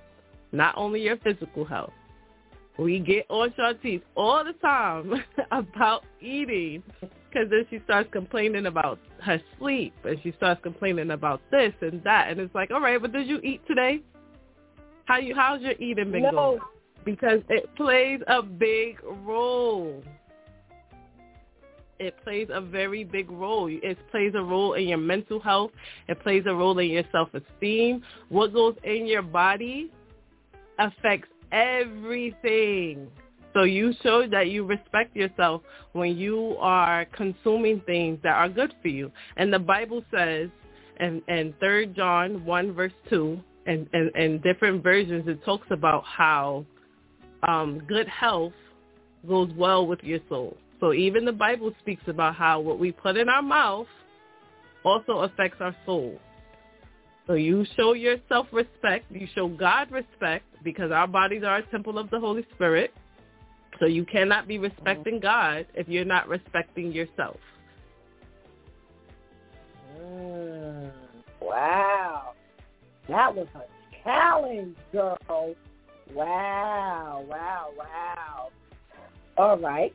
[0.51, 1.93] not only your physical health.
[2.77, 5.13] We get on Shantice all the time
[5.51, 11.41] about eating because then she starts complaining about her sleep and she starts complaining about
[11.51, 14.01] this and that and it's like, all right, but did you eat today?
[15.09, 16.31] How you how's your eating been no.
[16.31, 16.59] going?
[17.03, 20.03] Because it plays a big role.
[21.97, 23.67] It plays a very big role.
[23.71, 25.71] It plays a role in your mental health.
[26.07, 28.03] It plays a role in your self-esteem.
[28.29, 29.91] What goes in your body
[30.77, 33.07] affects everything.
[33.55, 35.63] So you show that you respect yourself
[35.93, 39.11] when you are consuming things that are good for you.
[39.37, 40.49] And the Bible says
[40.99, 46.03] in, in 3 John 1 verse 2, and, and, and different versions, it talks about
[46.03, 46.65] how
[47.47, 48.53] um, good health
[49.27, 50.57] goes well with your soul.
[50.79, 53.87] So even the Bible speaks about how what we put in our mouth
[54.83, 56.19] also affects our soul.
[57.27, 59.05] So you show yourself respect.
[59.11, 62.91] You show God respect because our bodies are a temple of the Holy Spirit.
[63.79, 67.37] So you cannot be respecting God if you're not respecting yourself.
[70.01, 70.91] Mm,
[71.39, 72.33] wow.
[73.09, 73.61] That was a
[74.03, 75.17] challenge, girl.
[76.13, 78.49] Wow, wow, wow.
[79.37, 79.93] All right.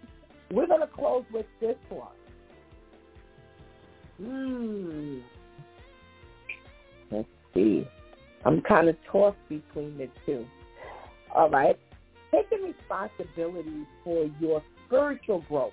[0.50, 2.08] We're going to close with this one.
[4.20, 5.18] Hmm.
[7.10, 7.86] Let's see.
[8.44, 10.44] I'm kind of tossed between the two.
[11.34, 11.78] All right.
[12.32, 15.72] Taking responsibility for your spiritual growth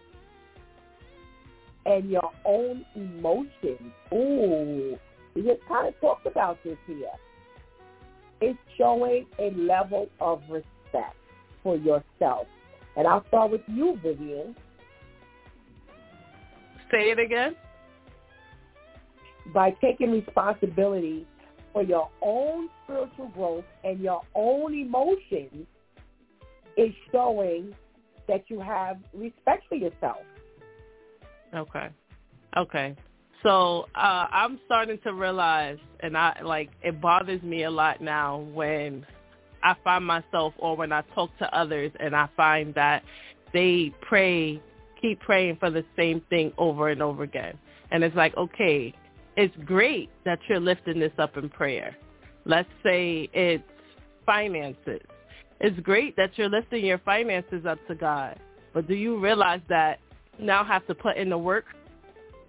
[1.85, 3.91] and your own emotions.
[4.13, 4.97] Ooh,
[5.35, 7.07] we just kind of talked about this here.
[8.41, 11.15] It's showing a level of respect
[11.63, 12.47] for yourself.
[12.97, 14.55] And I'll start with you, Vivian.
[16.89, 17.55] Say it again.
[19.53, 21.25] By taking responsibility
[21.71, 25.67] for your own spiritual growth and your own emotions
[26.77, 27.73] is showing
[28.27, 30.19] that you have respect for yourself.
[31.53, 31.89] Okay.
[32.57, 32.95] Okay.
[33.43, 38.39] So uh, I'm starting to realize, and I like it bothers me a lot now
[38.53, 39.05] when
[39.63, 43.03] I find myself or when I talk to others and I find that
[43.53, 44.61] they pray,
[45.01, 47.57] keep praying for the same thing over and over again.
[47.91, 48.93] And it's like, okay,
[49.37, 51.97] it's great that you're lifting this up in prayer.
[52.45, 53.63] Let's say it's
[54.25, 55.01] finances.
[55.59, 58.39] It's great that you're lifting your finances up to God.
[58.73, 59.99] But do you realize that
[60.39, 61.65] now have to put in the work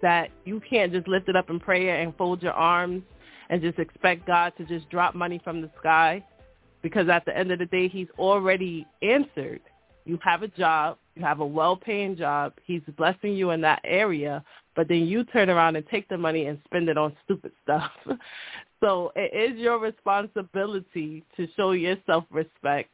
[0.03, 3.01] that you can't just lift it up in prayer and fold your arms
[3.49, 6.23] and just expect God to just drop money from the sky?
[6.83, 9.61] Because at the end of the day, he's already answered.
[10.05, 10.97] You have a job.
[11.15, 12.53] You have a well-paying job.
[12.65, 14.43] He's blessing you in that area,
[14.75, 17.91] but then you turn around and take the money and spend it on stupid stuff.
[18.83, 22.89] so it is your responsibility to show yourself respect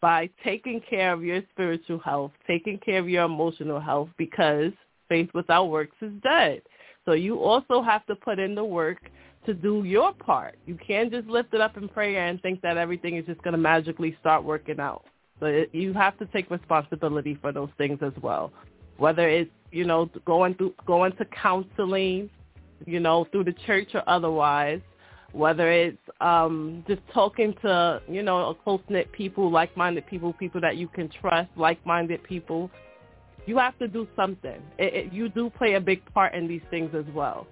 [0.00, 4.72] by taking care of your spiritual health, taking care of your emotional health because
[5.08, 6.62] faith without works is dead.
[7.04, 9.10] So you also have to put in the work
[9.46, 10.56] to do your part.
[10.66, 13.52] You can't just lift it up in prayer and think that everything is just going
[13.52, 15.04] to magically start working out.
[15.40, 18.52] So it, you have to take responsibility for those things as well.
[18.96, 22.30] Whether it's, you know, going through going to counseling,
[22.86, 24.80] you know, through the church or otherwise,
[25.32, 30.76] whether it's um just talking to, you know, a close-knit people, like-minded people, people that
[30.76, 32.70] you can trust, like-minded people,
[33.46, 34.60] you have to do something.
[34.78, 37.46] It, it, you do play a big part in these things as well.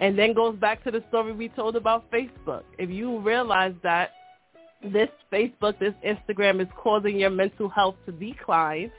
[0.00, 2.62] And then goes back to the story we told about Facebook.
[2.78, 4.10] If you realize that
[4.82, 8.90] this Facebook, this Instagram is causing your mental health to decline,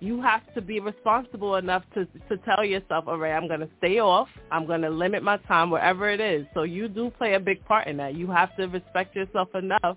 [0.00, 3.68] you have to be responsible enough to to tell yourself, all right, I'm going to
[3.78, 4.28] stay off.
[4.50, 6.46] I'm going to limit my time wherever it is.
[6.54, 8.14] So you do play a big part in that.
[8.14, 9.96] You have to respect yourself enough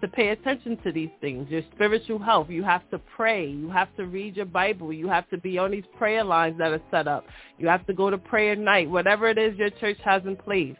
[0.00, 1.48] to pay attention to these things.
[1.50, 2.48] Your spiritual health.
[2.50, 3.48] You have to pray.
[3.48, 4.92] You have to read your Bible.
[4.92, 7.24] You have to be on these prayer lines that are set up.
[7.58, 8.88] You have to go to prayer night.
[8.88, 10.76] Whatever it is your church has in place.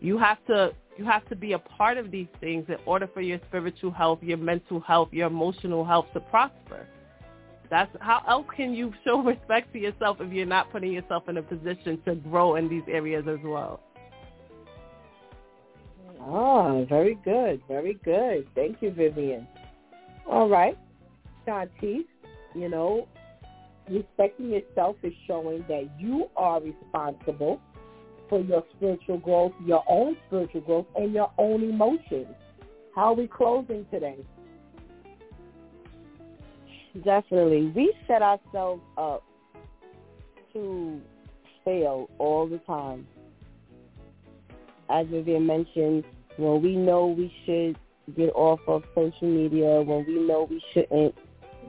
[0.00, 3.20] You have to you have to be a part of these things in order for
[3.20, 6.88] your spiritual health, your mental health, your emotional health to prosper.
[7.70, 11.36] That's how else can you show respect to yourself if you're not putting yourself in
[11.36, 13.80] a position to grow in these areas as well.
[16.30, 18.46] Ah, very good, very good.
[18.54, 19.46] Thank you, Vivian.
[20.26, 20.76] All right,
[21.46, 22.04] Shantice,
[22.54, 23.08] you know,
[23.88, 27.60] respecting yourself is showing that you are responsible
[28.28, 32.26] for your spiritual growth, your own spiritual growth, and your own emotions.
[32.94, 34.18] How are we closing today?
[37.04, 37.72] Definitely.
[37.74, 39.24] We set ourselves up
[40.52, 41.00] to
[41.64, 43.06] fail all the time.
[44.90, 46.04] As Vivian mentioned,
[46.38, 47.76] when we know we should
[48.16, 51.14] get off of social media, when we know we shouldn't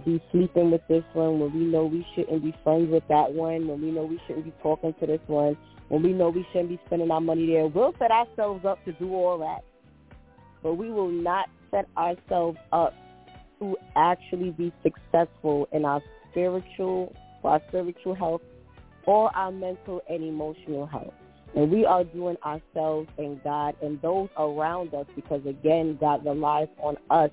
[0.06, 3.68] be sleeping with this one, when we know we shouldn't be friends with that one,
[3.68, 5.58] when we know we shouldn't be talking to this one,
[5.90, 8.94] when we know we shouldn't be spending our money there, we'll set ourselves up to
[8.94, 9.64] do all that.
[10.62, 12.94] But we will not set ourselves up
[13.60, 17.14] to actually be successful in our spiritual,
[17.44, 18.42] our spiritual health,
[19.06, 21.14] or our mental and emotional health.
[21.56, 26.68] And we are doing ourselves and God and those around us because, again, God relies
[26.82, 27.32] on us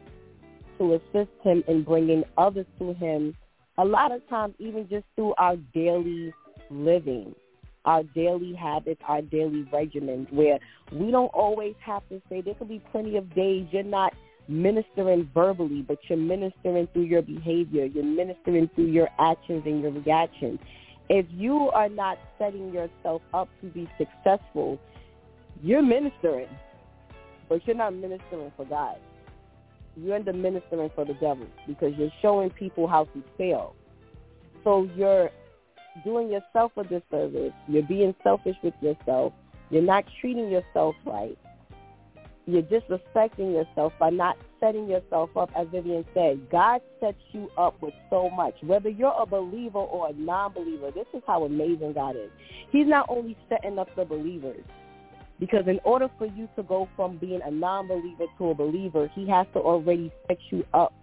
[0.79, 3.35] to assist him in bringing others to him
[3.79, 6.33] a lot of times even just through our daily
[6.71, 7.35] living,
[7.85, 10.59] our daily habits, our daily regimens where
[10.93, 14.15] we don't always have to say there could be plenty of days you're not
[14.49, 17.85] ministering verbally, but you're ministering through your behavior.
[17.85, 20.59] You're ministering through your actions and your reactions.
[21.09, 24.79] If you are not setting yourself up to be successful,
[25.63, 26.49] you're ministering,
[27.49, 28.97] but you're not ministering for God.
[29.97, 33.75] You end up ministering for the devil because you're showing people how to fail.
[34.65, 35.31] So you're
[36.05, 37.53] doing yourself a disservice.
[37.69, 39.33] You're being selfish with yourself.
[39.71, 41.39] You're not treating yourself right
[42.47, 46.49] you're disrespecting yourself by not setting yourself up, as Vivian said.
[46.51, 48.55] God sets you up with so much.
[48.63, 52.31] Whether you're a believer or a non-believer, this is how amazing God is.
[52.71, 54.65] He's not only setting up the believers,
[55.39, 59.29] because in order for you to go from being a non-believer to a believer, he
[59.29, 60.95] has to already set you up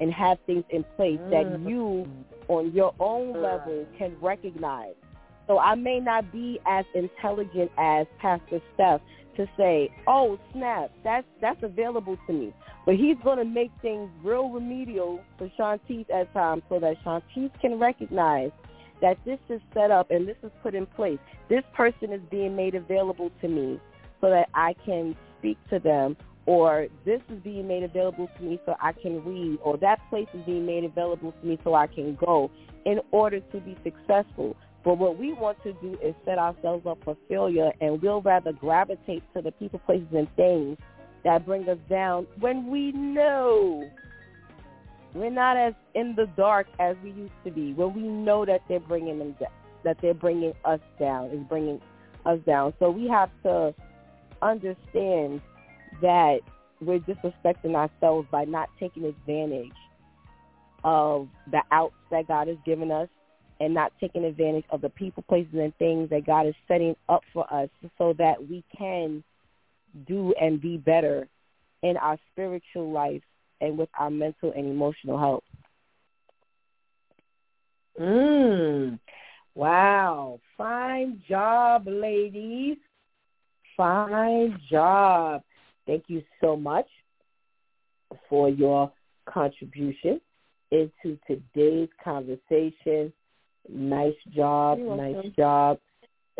[0.00, 1.68] and have things in place that mm.
[1.68, 2.08] you,
[2.48, 4.94] on your own level, can recognize.
[5.46, 9.00] So I may not be as intelligent as Pastor Steph,
[9.36, 12.54] to say, "Oh snap, that's that's available to me."
[12.84, 17.50] But he's going to make things real remedial for Shantice at times, so that Shantice
[17.60, 18.50] can recognize
[19.00, 21.18] that this is set up and this is put in place.
[21.48, 23.80] This person is being made available to me,
[24.20, 28.60] so that I can speak to them, or this is being made available to me
[28.66, 31.86] so I can read, or that place is being made available to me so I
[31.86, 32.50] can go
[32.84, 34.56] in order to be successful.
[34.84, 38.52] But what we want to do is set ourselves up for failure, and we'll rather
[38.52, 40.76] gravitate to the people, places, and things
[41.24, 43.88] that bring us down when we know
[45.14, 47.74] we're not as in the dark as we used to be.
[47.74, 49.50] When we know that they're bringing them down,
[49.84, 51.80] that they're bringing us down, is bringing
[52.24, 52.72] us down.
[52.78, 53.74] So we have to
[54.40, 55.40] understand
[56.00, 56.38] that
[56.80, 59.70] we're disrespecting ourselves by not taking advantage
[60.82, 63.08] of the outs that God has given us
[63.62, 67.22] and not taking advantage of the people, places, and things that God is setting up
[67.32, 69.22] for us so that we can
[70.08, 71.28] do and be better
[71.84, 73.22] in our spiritual life
[73.60, 75.44] and with our mental and emotional health.
[78.00, 78.98] Mm.
[79.54, 80.40] Wow.
[80.58, 82.78] Fine job, ladies.
[83.76, 85.42] Fine job.
[85.86, 86.88] Thank you so much
[88.28, 88.90] for your
[89.32, 90.20] contribution
[90.72, 93.12] into today's conversation.
[93.68, 94.78] Nice job.
[94.78, 95.78] Nice job.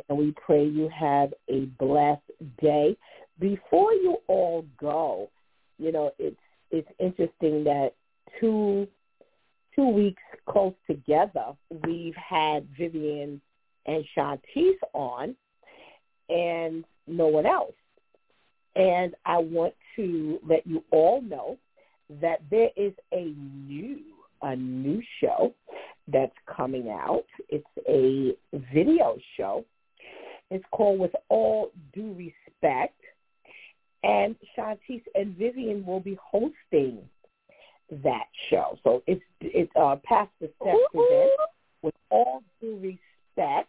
[0.08, 2.22] And we pray you have a blessed
[2.60, 2.96] day.
[3.38, 5.30] Before you all go,
[5.78, 6.36] you know, it's
[6.70, 7.92] it's interesting that
[8.40, 8.86] two
[9.74, 11.52] two weeks close together,
[11.84, 13.40] we've had Vivian
[13.86, 15.36] and Shantice on
[16.28, 17.74] and no one else.
[18.76, 21.58] And I want to let you all know
[22.20, 24.00] that there is a new
[24.42, 25.54] a new show
[26.08, 27.24] that's coming out.
[27.48, 28.34] It's a
[28.74, 29.64] video show.
[30.50, 32.98] It's called With All Due Respect.
[34.04, 36.98] And Shantice and Vivian will be hosting
[38.02, 38.76] that show.
[38.82, 41.36] So it's it's uh, Pastor Steph presents
[41.82, 42.98] With All Due
[43.36, 43.68] Respect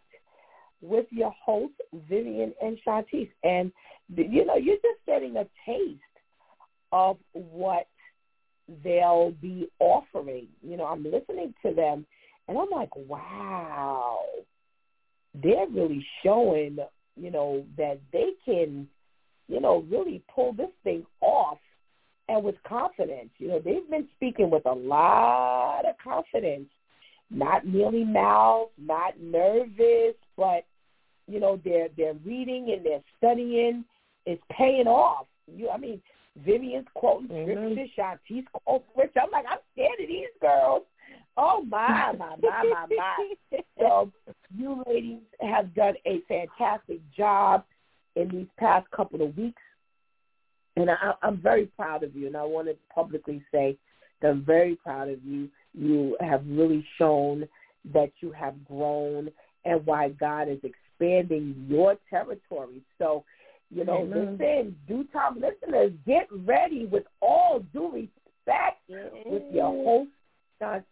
[0.82, 1.74] with your host
[2.10, 3.30] Vivian and Shantice.
[3.44, 3.72] And
[4.16, 6.02] you know, you're just getting a taste
[6.92, 7.88] of what
[8.84, 10.48] they'll be offering.
[10.62, 12.06] You know, I'm listening to them
[12.48, 14.20] and I'm like, wow,
[15.42, 16.78] they're really showing,
[17.16, 18.88] you know, that they can,
[19.48, 21.60] you know, really pull this thing off
[22.30, 23.30] and with confidence.
[23.38, 26.70] You know, they've been speaking with a lot of confidence,
[27.30, 30.66] not merely mouth, not nervous, but
[31.28, 33.86] you know, their their reading and their studying
[34.26, 35.28] is paying off.
[35.48, 36.02] You, I mean,
[36.38, 37.76] Vivian's quoting Mhm.
[37.76, 39.22] scripture, Shantice quoting scripture.
[39.22, 40.84] I'm like, I'm scared of these girls.
[41.36, 43.60] Oh my, my, my, my, my.
[43.80, 44.12] So
[44.56, 47.64] you ladies have done a fantastic job
[48.16, 49.62] in these past couple of weeks,
[50.76, 52.28] and I, I'm very proud of you.
[52.28, 53.78] And I want to publicly say
[54.22, 55.50] that I'm very proud of you.
[55.74, 57.48] You have really shown
[57.94, 59.30] that you have grown
[59.66, 62.82] and why God is expanding your territory.
[63.00, 63.24] So,
[63.72, 64.38] you know, Amen.
[64.40, 68.82] listen, DEW Time listeners, get ready with all due respect
[69.26, 70.12] with your host,
[70.60, 70.84] Sean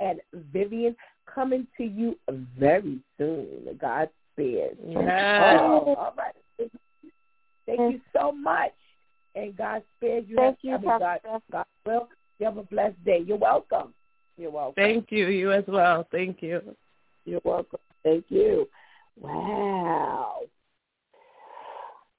[0.00, 0.20] and
[0.52, 0.96] Vivian,
[1.32, 2.16] coming to you
[2.58, 3.78] very soon.
[3.80, 4.76] God spares.
[4.84, 5.60] Yes.
[5.60, 6.34] Oh, all right.
[7.66, 8.72] Thank you so much.
[9.34, 10.36] And God spares you.
[10.36, 12.08] Thank you, I mean, Pastor God, God will.
[12.38, 13.22] You have a blessed day.
[13.24, 13.94] You're welcome.
[14.36, 14.74] You're welcome.
[14.82, 15.28] Thank you.
[15.28, 16.06] You as well.
[16.10, 16.60] Thank you.
[17.24, 17.78] You're welcome.
[18.02, 18.66] Thank you.
[19.20, 20.40] Wow.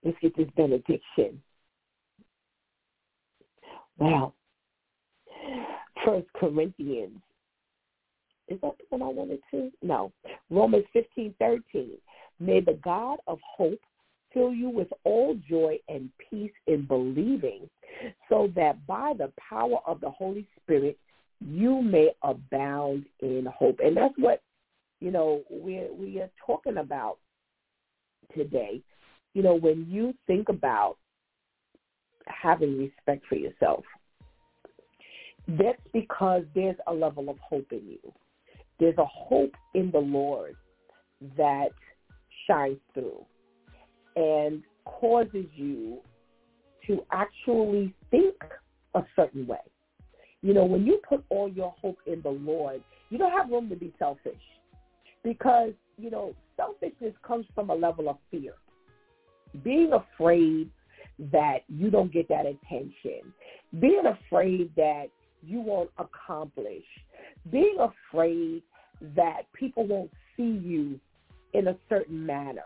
[0.04, 1.42] Let's get this benediction.
[3.98, 4.34] Well,
[6.06, 7.20] First Corinthians.
[8.52, 9.72] Is that the one I wanted to?
[9.82, 10.12] No.
[10.50, 11.98] Romans fifteen thirteen.
[12.40, 13.80] May the God of hope
[14.34, 17.70] fill you with all joy and peace in believing,
[18.30, 20.98] so that by the power of the Holy Spirit
[21.40, 23.80] you may abound in hope.
[23.84, 24.42] And that's what
[25.00, 27.18] you know we we are talking about
[28.36, 28.82] today.
[29.34, 30.98] You know, when you think about
[32.28, 33.84] having respect for yourself,
[35.48, 38.14] that's because there's a level of hope in you.
[38.82, 40.56] There's a hope in the Lord
[41.38, 41.70] that
[42.48, 43.24] shines through
[44.16, 46.00] and causes you
[46.88, 48.34] to actually think
[48.96, 49.60] a certain way.
[50.42, 52.82] You know, when you put all your hope in the Lord,
[53.12, 54.34] you don't have room to be selfish
[55.24, 58.56] because, you know, selfishness comes from a level of fear.
[59.64, 60.72] Being afraid
[61.32, 63.32] that you don't get that attention,
[63.80, 65.10] being afraid that
[65.44, 66.84] you won't accomplish,
[67.52, 68.64] being afraid
[69.16, 71.00] that people won't see you
[71.54, 72.64] in a certain manner.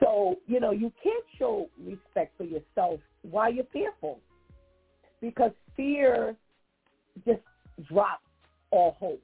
[0.00, 4.18] So, you know, you can't show respect for yourself while you're fearful
[5.20, 6.34] because fear
[7.26, 7.40] just
[7.88, 8.22] drops
[8.70, 9.22] all hope.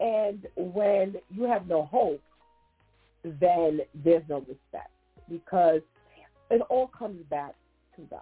[0.00, 2.20] And when you have no hope,
[3.22, 4.90] then there's no respect
[5.30, 5.80] because
[6.50, 7.54] it all comes back
[7.96, 8.20] to God.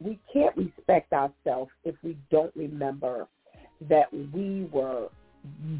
[0.00, 3.28] We can't respect ourselves if we don't remember
[3.88, 5.08] that we were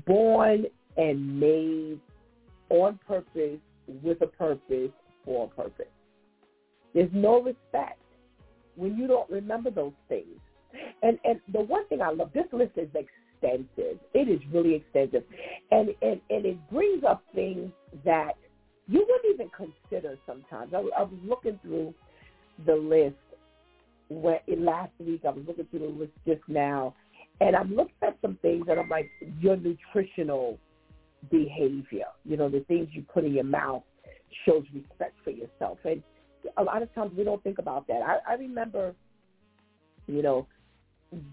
[0.06, 0.66] born
[0.96, 2.00] and made
[2.70, 3.58] on purpose,
[4.02, 4.90] with a purpose,
[5.24, 5.86] for a purpose.
[6.94, 7.98] There's no respect
[8.76, 10.38] when you don't remember those things.
[11.02, 13.98] And and the one thing I love, this list is extensive.
[14.14, 15.24] It is really extensive.
[15.70, 17.70] And and, and it brings up things
[18.04, 18.32] that
[18.86, 20.72] you wouldn't even consider sometimes.
[20.74, 21.94] I, I was looking through
[22.66, 23.16] the list
[24.08, 25.22] when, last week.
[25.26, 26.94] I was looking through the list just now,
[27.40, 29.10] and I'm looking at some things that I'm like,
[29.40, 30.58] your nutritional
[31.30, 33.82] behavior, you know, the things you put in your mouth
[34.46, 35.78] shows respect for yourself.
[35.84, 36.02] And
[36.56, 38.02] a lot of times we don't think about that.
[38.02, 38.94] I, I remember,
[40.06, 40.46] you know,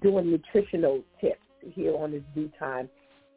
[0.01, 1.41] doing nutritional tips
[1.73, 2.89] here on this DEW Time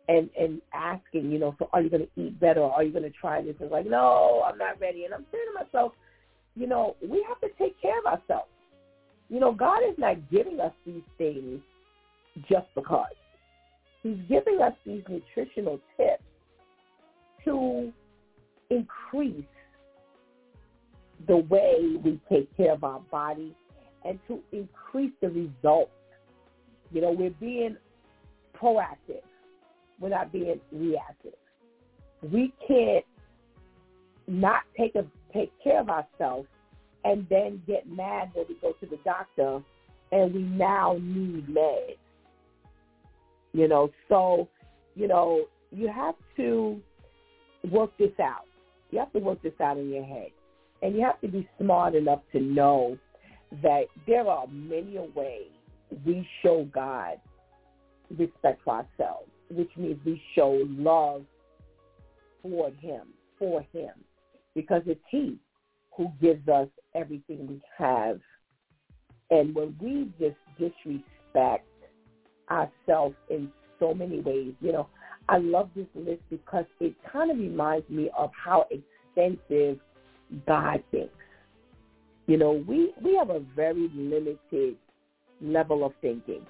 [0.09, 2.61] and and asking, you know, so are you going to eat better?
[2.61, 3.55] Or are you going to try this?
[3.61, 5.05] And like, no, I'm not ready.
[5.05, 5.93] And I'm saying to myself,
[6.57, 8.49] you know, we have to take care of ourselves.
[9.29, 11.61] You know, God is not giving us these things
[12.49, 13.07] just because.
[14.03, 16.23] He's giving us these nutritional tips
[17.45, 17.93] to
[18.71, 19.45] increase
[21.27, 23.55] the way we take care of our body
[24.05, 25.93] and to increase the results.
[26.91, 27.77] You know, we're being
[28.61, 29.23] proactive.
[30.01, 31.35] We're not being reactive.
[32.23, 33.05] We can't
[34.27, 36.49] not take a, take care of ourselves
[37.05, 39.61] and then get mad when we go to the doctor
[40.13, 41.97] and we now need meds.
[43.53, 44.49] You know, so,
[44.95, 46.81] you know, you have to
[47.71, 48.47] work this out.
[48.91, 50.31] You have to work this out in your head.
[50.83, 52.97] And you have to be smart enough to know
[53.63, 55.51] that there are many ways
[56.07, 57.21] we show God
[58.17, 61.25] respect for ourselves, which means we show love
[62.43, 63.09] for him,
[63.39, 63.93] for him,
[64.55, 65.39] because it's he
[65.97, 68.21] who gives us everything we have.
[69.31, 71.67] And when we just disrespect
[72.51, 74.89] ourselves in so many ways, you know,
[75.29, 79.79] I love this list because it kind of reminds me of how extensive
[80.47, 81.13] God thinks.
[82.27, 84.77] You know, we, we have a very limited
[85.41, 86.47] level of thinking.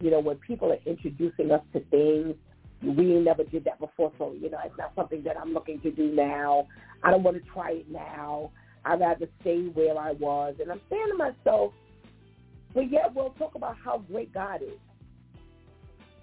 [0.00, 2.34] You know, when people are introducing us to things,
[2.82, 5.90] we never did that before, so, you know, it's not something that I'm looking to
[5.90, 6.66] do now.
[7.02, 8.50] I don't want to try it now.
[8.84, 10.56] I'd rather stay where I was.
[10.60, 11.72] And I'm saying to myself,
[12.74, 14.78] but yet we'll talk about how great God is.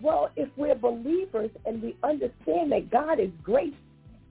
[0.02, 3.76] Well, if we're believers and we understand that God is great,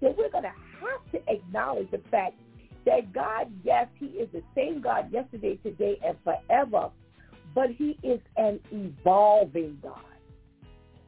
[0.00, 2.34] then we're going to have to acknowledge the fact
[2.86, 6.90] that God, yes, he is the same God yesterday, today, and forever,
[7.54, 10.00] but he is an evolving God.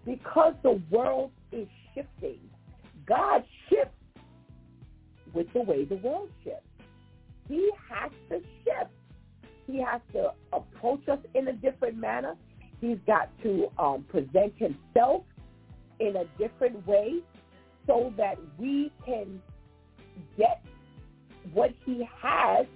[0.04, 2.40] Because the world is shifting,
[3.06, 3.94] God shifts
[5.32, 6.66] with the way the world shifts.
[7.48, 8.90] He has to shift.
[9.66, 12.36] He has to approach us in a different manner.
[12.80, 15.24] He's got to um, present himself
[15.98, 17.16] in a different way
[17.86, 19.40] so that we can
[20.38, 20.64] get
[21.52, 22.66] what he has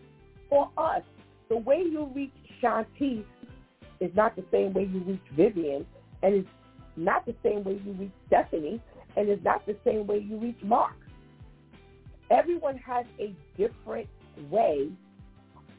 [0.48, 1.02] for us.
[1.48, 2.32] The way you reach
[2.62, 3.24] Shantice
[4.01, 5.86] is not the same way you reach Vivian,
[6.22, 6.48] and it's
[6.97, 8.81] not the same way you reach Stephanie,
[9.16, 10.94] and it's not the same way you reach Mark.
[12.31, 14.09] Everyone has a different
[14.51, 14.90] way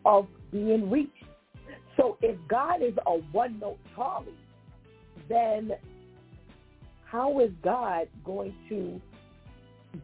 [0.05, 1.25] of being reached.
[1.97, 4.33] So if God is a one-note Charlie,
[5.29, 5.71] then
[7.05, 9.01] how is God going to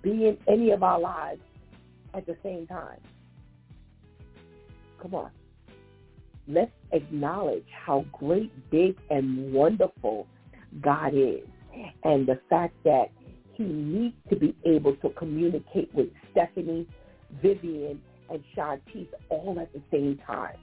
[0.02, 1.42] be in any of our lives
[2.14, 3.00] at the same time?
[5.02, 5.32] Come on.
[6.48, 10.28] Let's acknowledge how great, big, and wonderful
[10.82, 11.48] God is
[12.04, 13.12] and the fact that
[13.54, 16.88] he needs to be able to communicate with Stephanie,
[17.42, 20.56] Vivian, and Shantice all at the same time.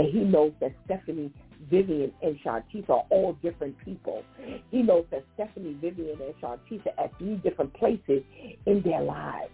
[0.00, 1.30] And he knows that Stephanie,
[1.70, 4.22] Vivian, and Shantice are all different people.
[4.70, 8.22] He knows that Stephanie, Vivian, and Shantice are at three different places
[8.64, 9.50] in their lives.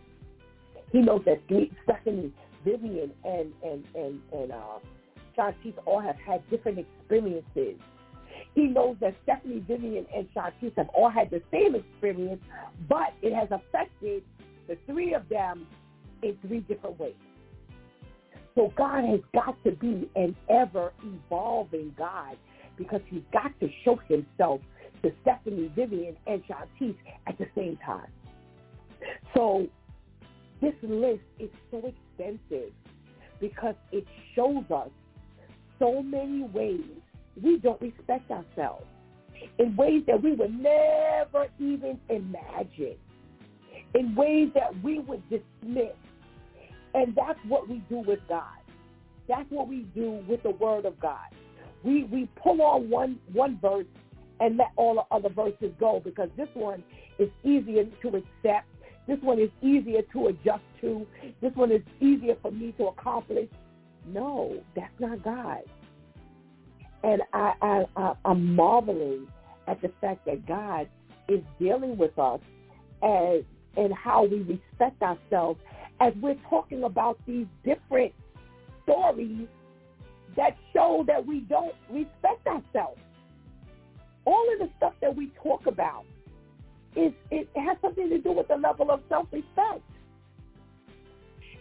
[0.92, 1.42] He knows that
[1.82, 2.32] Stephanie,
[2.64, 4.78] Vivian, and and and and uh,
[5.84, 7.80] all have had different experiences.
[8.54, 12.40] He knows that Stephanie, Vivian, and Shantice have all had the same experience,
[12.88, 14.22] but it has affected
[14.68, 15.66] the three of them
[16.22, 17.14] in three different ways.
[18.56, 22.36] So God has got to be an ever-evolving God
[22.76, 24.60] because he's got to show himself
[25.02, 26.96] to Stephanie, Vivian, and Shantice
[27.26, 28.10] at the same time.
[29.34, 29.68] So
[30.60, 32.72] this list is so extensive
[33.40, 34.88] because it shows us
[35.78, 36.80] so many ways
[37.42, 38.86] we don't respect ourselves
[39.58, 42.96] in ways that we would never even imagine,
[43.94, 45.92] in ways that we would dismiss
[46.96, 48.42] and that's what we do with God.
[49.28, 51.28] That's what we do with the Word of God.
[51.84, 53.86] We we pull on one one verse
[54.40, 56.82] and let all the other verses go because this one
[57.18, 58.66] is easier to accept.
[59.06, 61.06] This one is easier to adjust to.
[61.40, 63.48] This one is easier for me to accomplish.
[64.06, 65.60] No, that's not God.
[67.04, 69.28] And I, I, I I'm marveling
[69.68, 70.88] at the fact that God
[71.28, 72.40] is dealing with us
[73.02, 73.42] as
[73.76, 75.60] and how we respect ourselves
[76.00, 78.12] as we're talking about these different
[78.82, 79.46] stories
[80.36, 83.00] that show that we don't respect ourselves.
[84.24, 86.04] All of the stuff that we talk about
[86.94, 89.82] is it has something to do with the level of self-respect.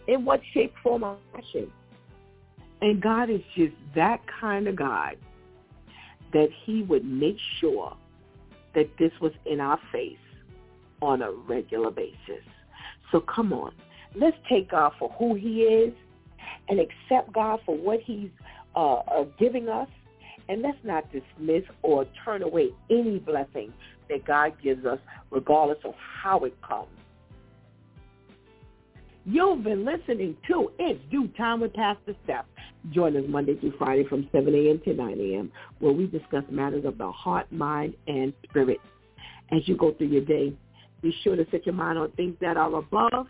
[0.08, 1.70] In what shape, form, or fashion.
[2.80, 5.16] And God is just that kind of God
[6.32, 7.96] that he would make sure
[8.74, 10.16] that this was in our face
[11.00, 12.44] on a regular basis.
[13.10, 13.72] So come on.
[14.18, 15.94] Let's take God for who he is
[16.68, 18.30] and accept God for what he's
[18.74, 19.88] uh, uh, giving us.
[20.48, 23.72] And let's not dismiss or turn away any blessing
[24.08, 24.98] that God gives us,
[25.30, 26.88] regardless of how it comes.
[29.24, 32.44] You've been listening to It's DEW Time with Pastor Steph.
[32.92, 34.80] Join us Monday through Friday from 7 a.m.
[34.84, 35.50] to 9 a.m.
[35.80, 38.78] where we discuss matters of the heart, mind, and spirit.
[39.50, 40.52] As you go through your day,
[41.02, 43.26] be sure to set your mind on things that are above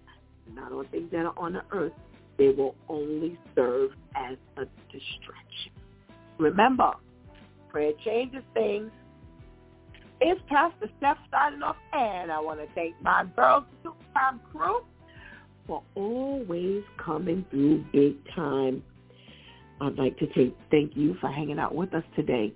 [0.54, 1.92] not on things that are on the earth.
[2.38, 5.72] They will only serve as a distraction.
[6.38, 6.92] Remember,
[7.68, 8.90] prayer changes things.
[10.20, 13.64] It's Pastor Steph signing off, and I want to thank my Girls
[14.14, 14.80] Time crew
[15.66, 18.82] for always coming through big time.
[19.80, 22.52] I'd like to say thank you for hanging out with us today.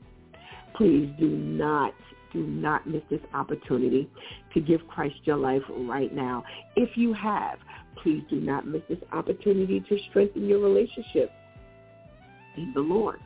[0.77, 1.93] Please do not
[2.33, 4.09] do not miss this opportunity
[4.55, 6.45] to give Christ your life right now.
[6.77, 7.59] If you have,
[8.03, 11.31] please do not miss this opportunity to strengthen your relationship
[12.57, 13.21] in the Lord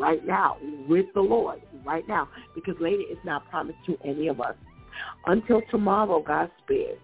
[0.00, 0.56] right now,
[0.88, 4.54] with the Lord right now, because later it's not promised to any of us.
[5.26, 6.98] Until tomorrow, God spares,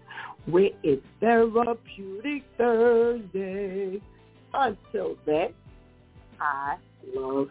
[0.45, 4.01] where it's Therapeutic Thursday.
[4.53, 5.53] Until then,
[6.39, 6.77] I
[7.13, 7.49] love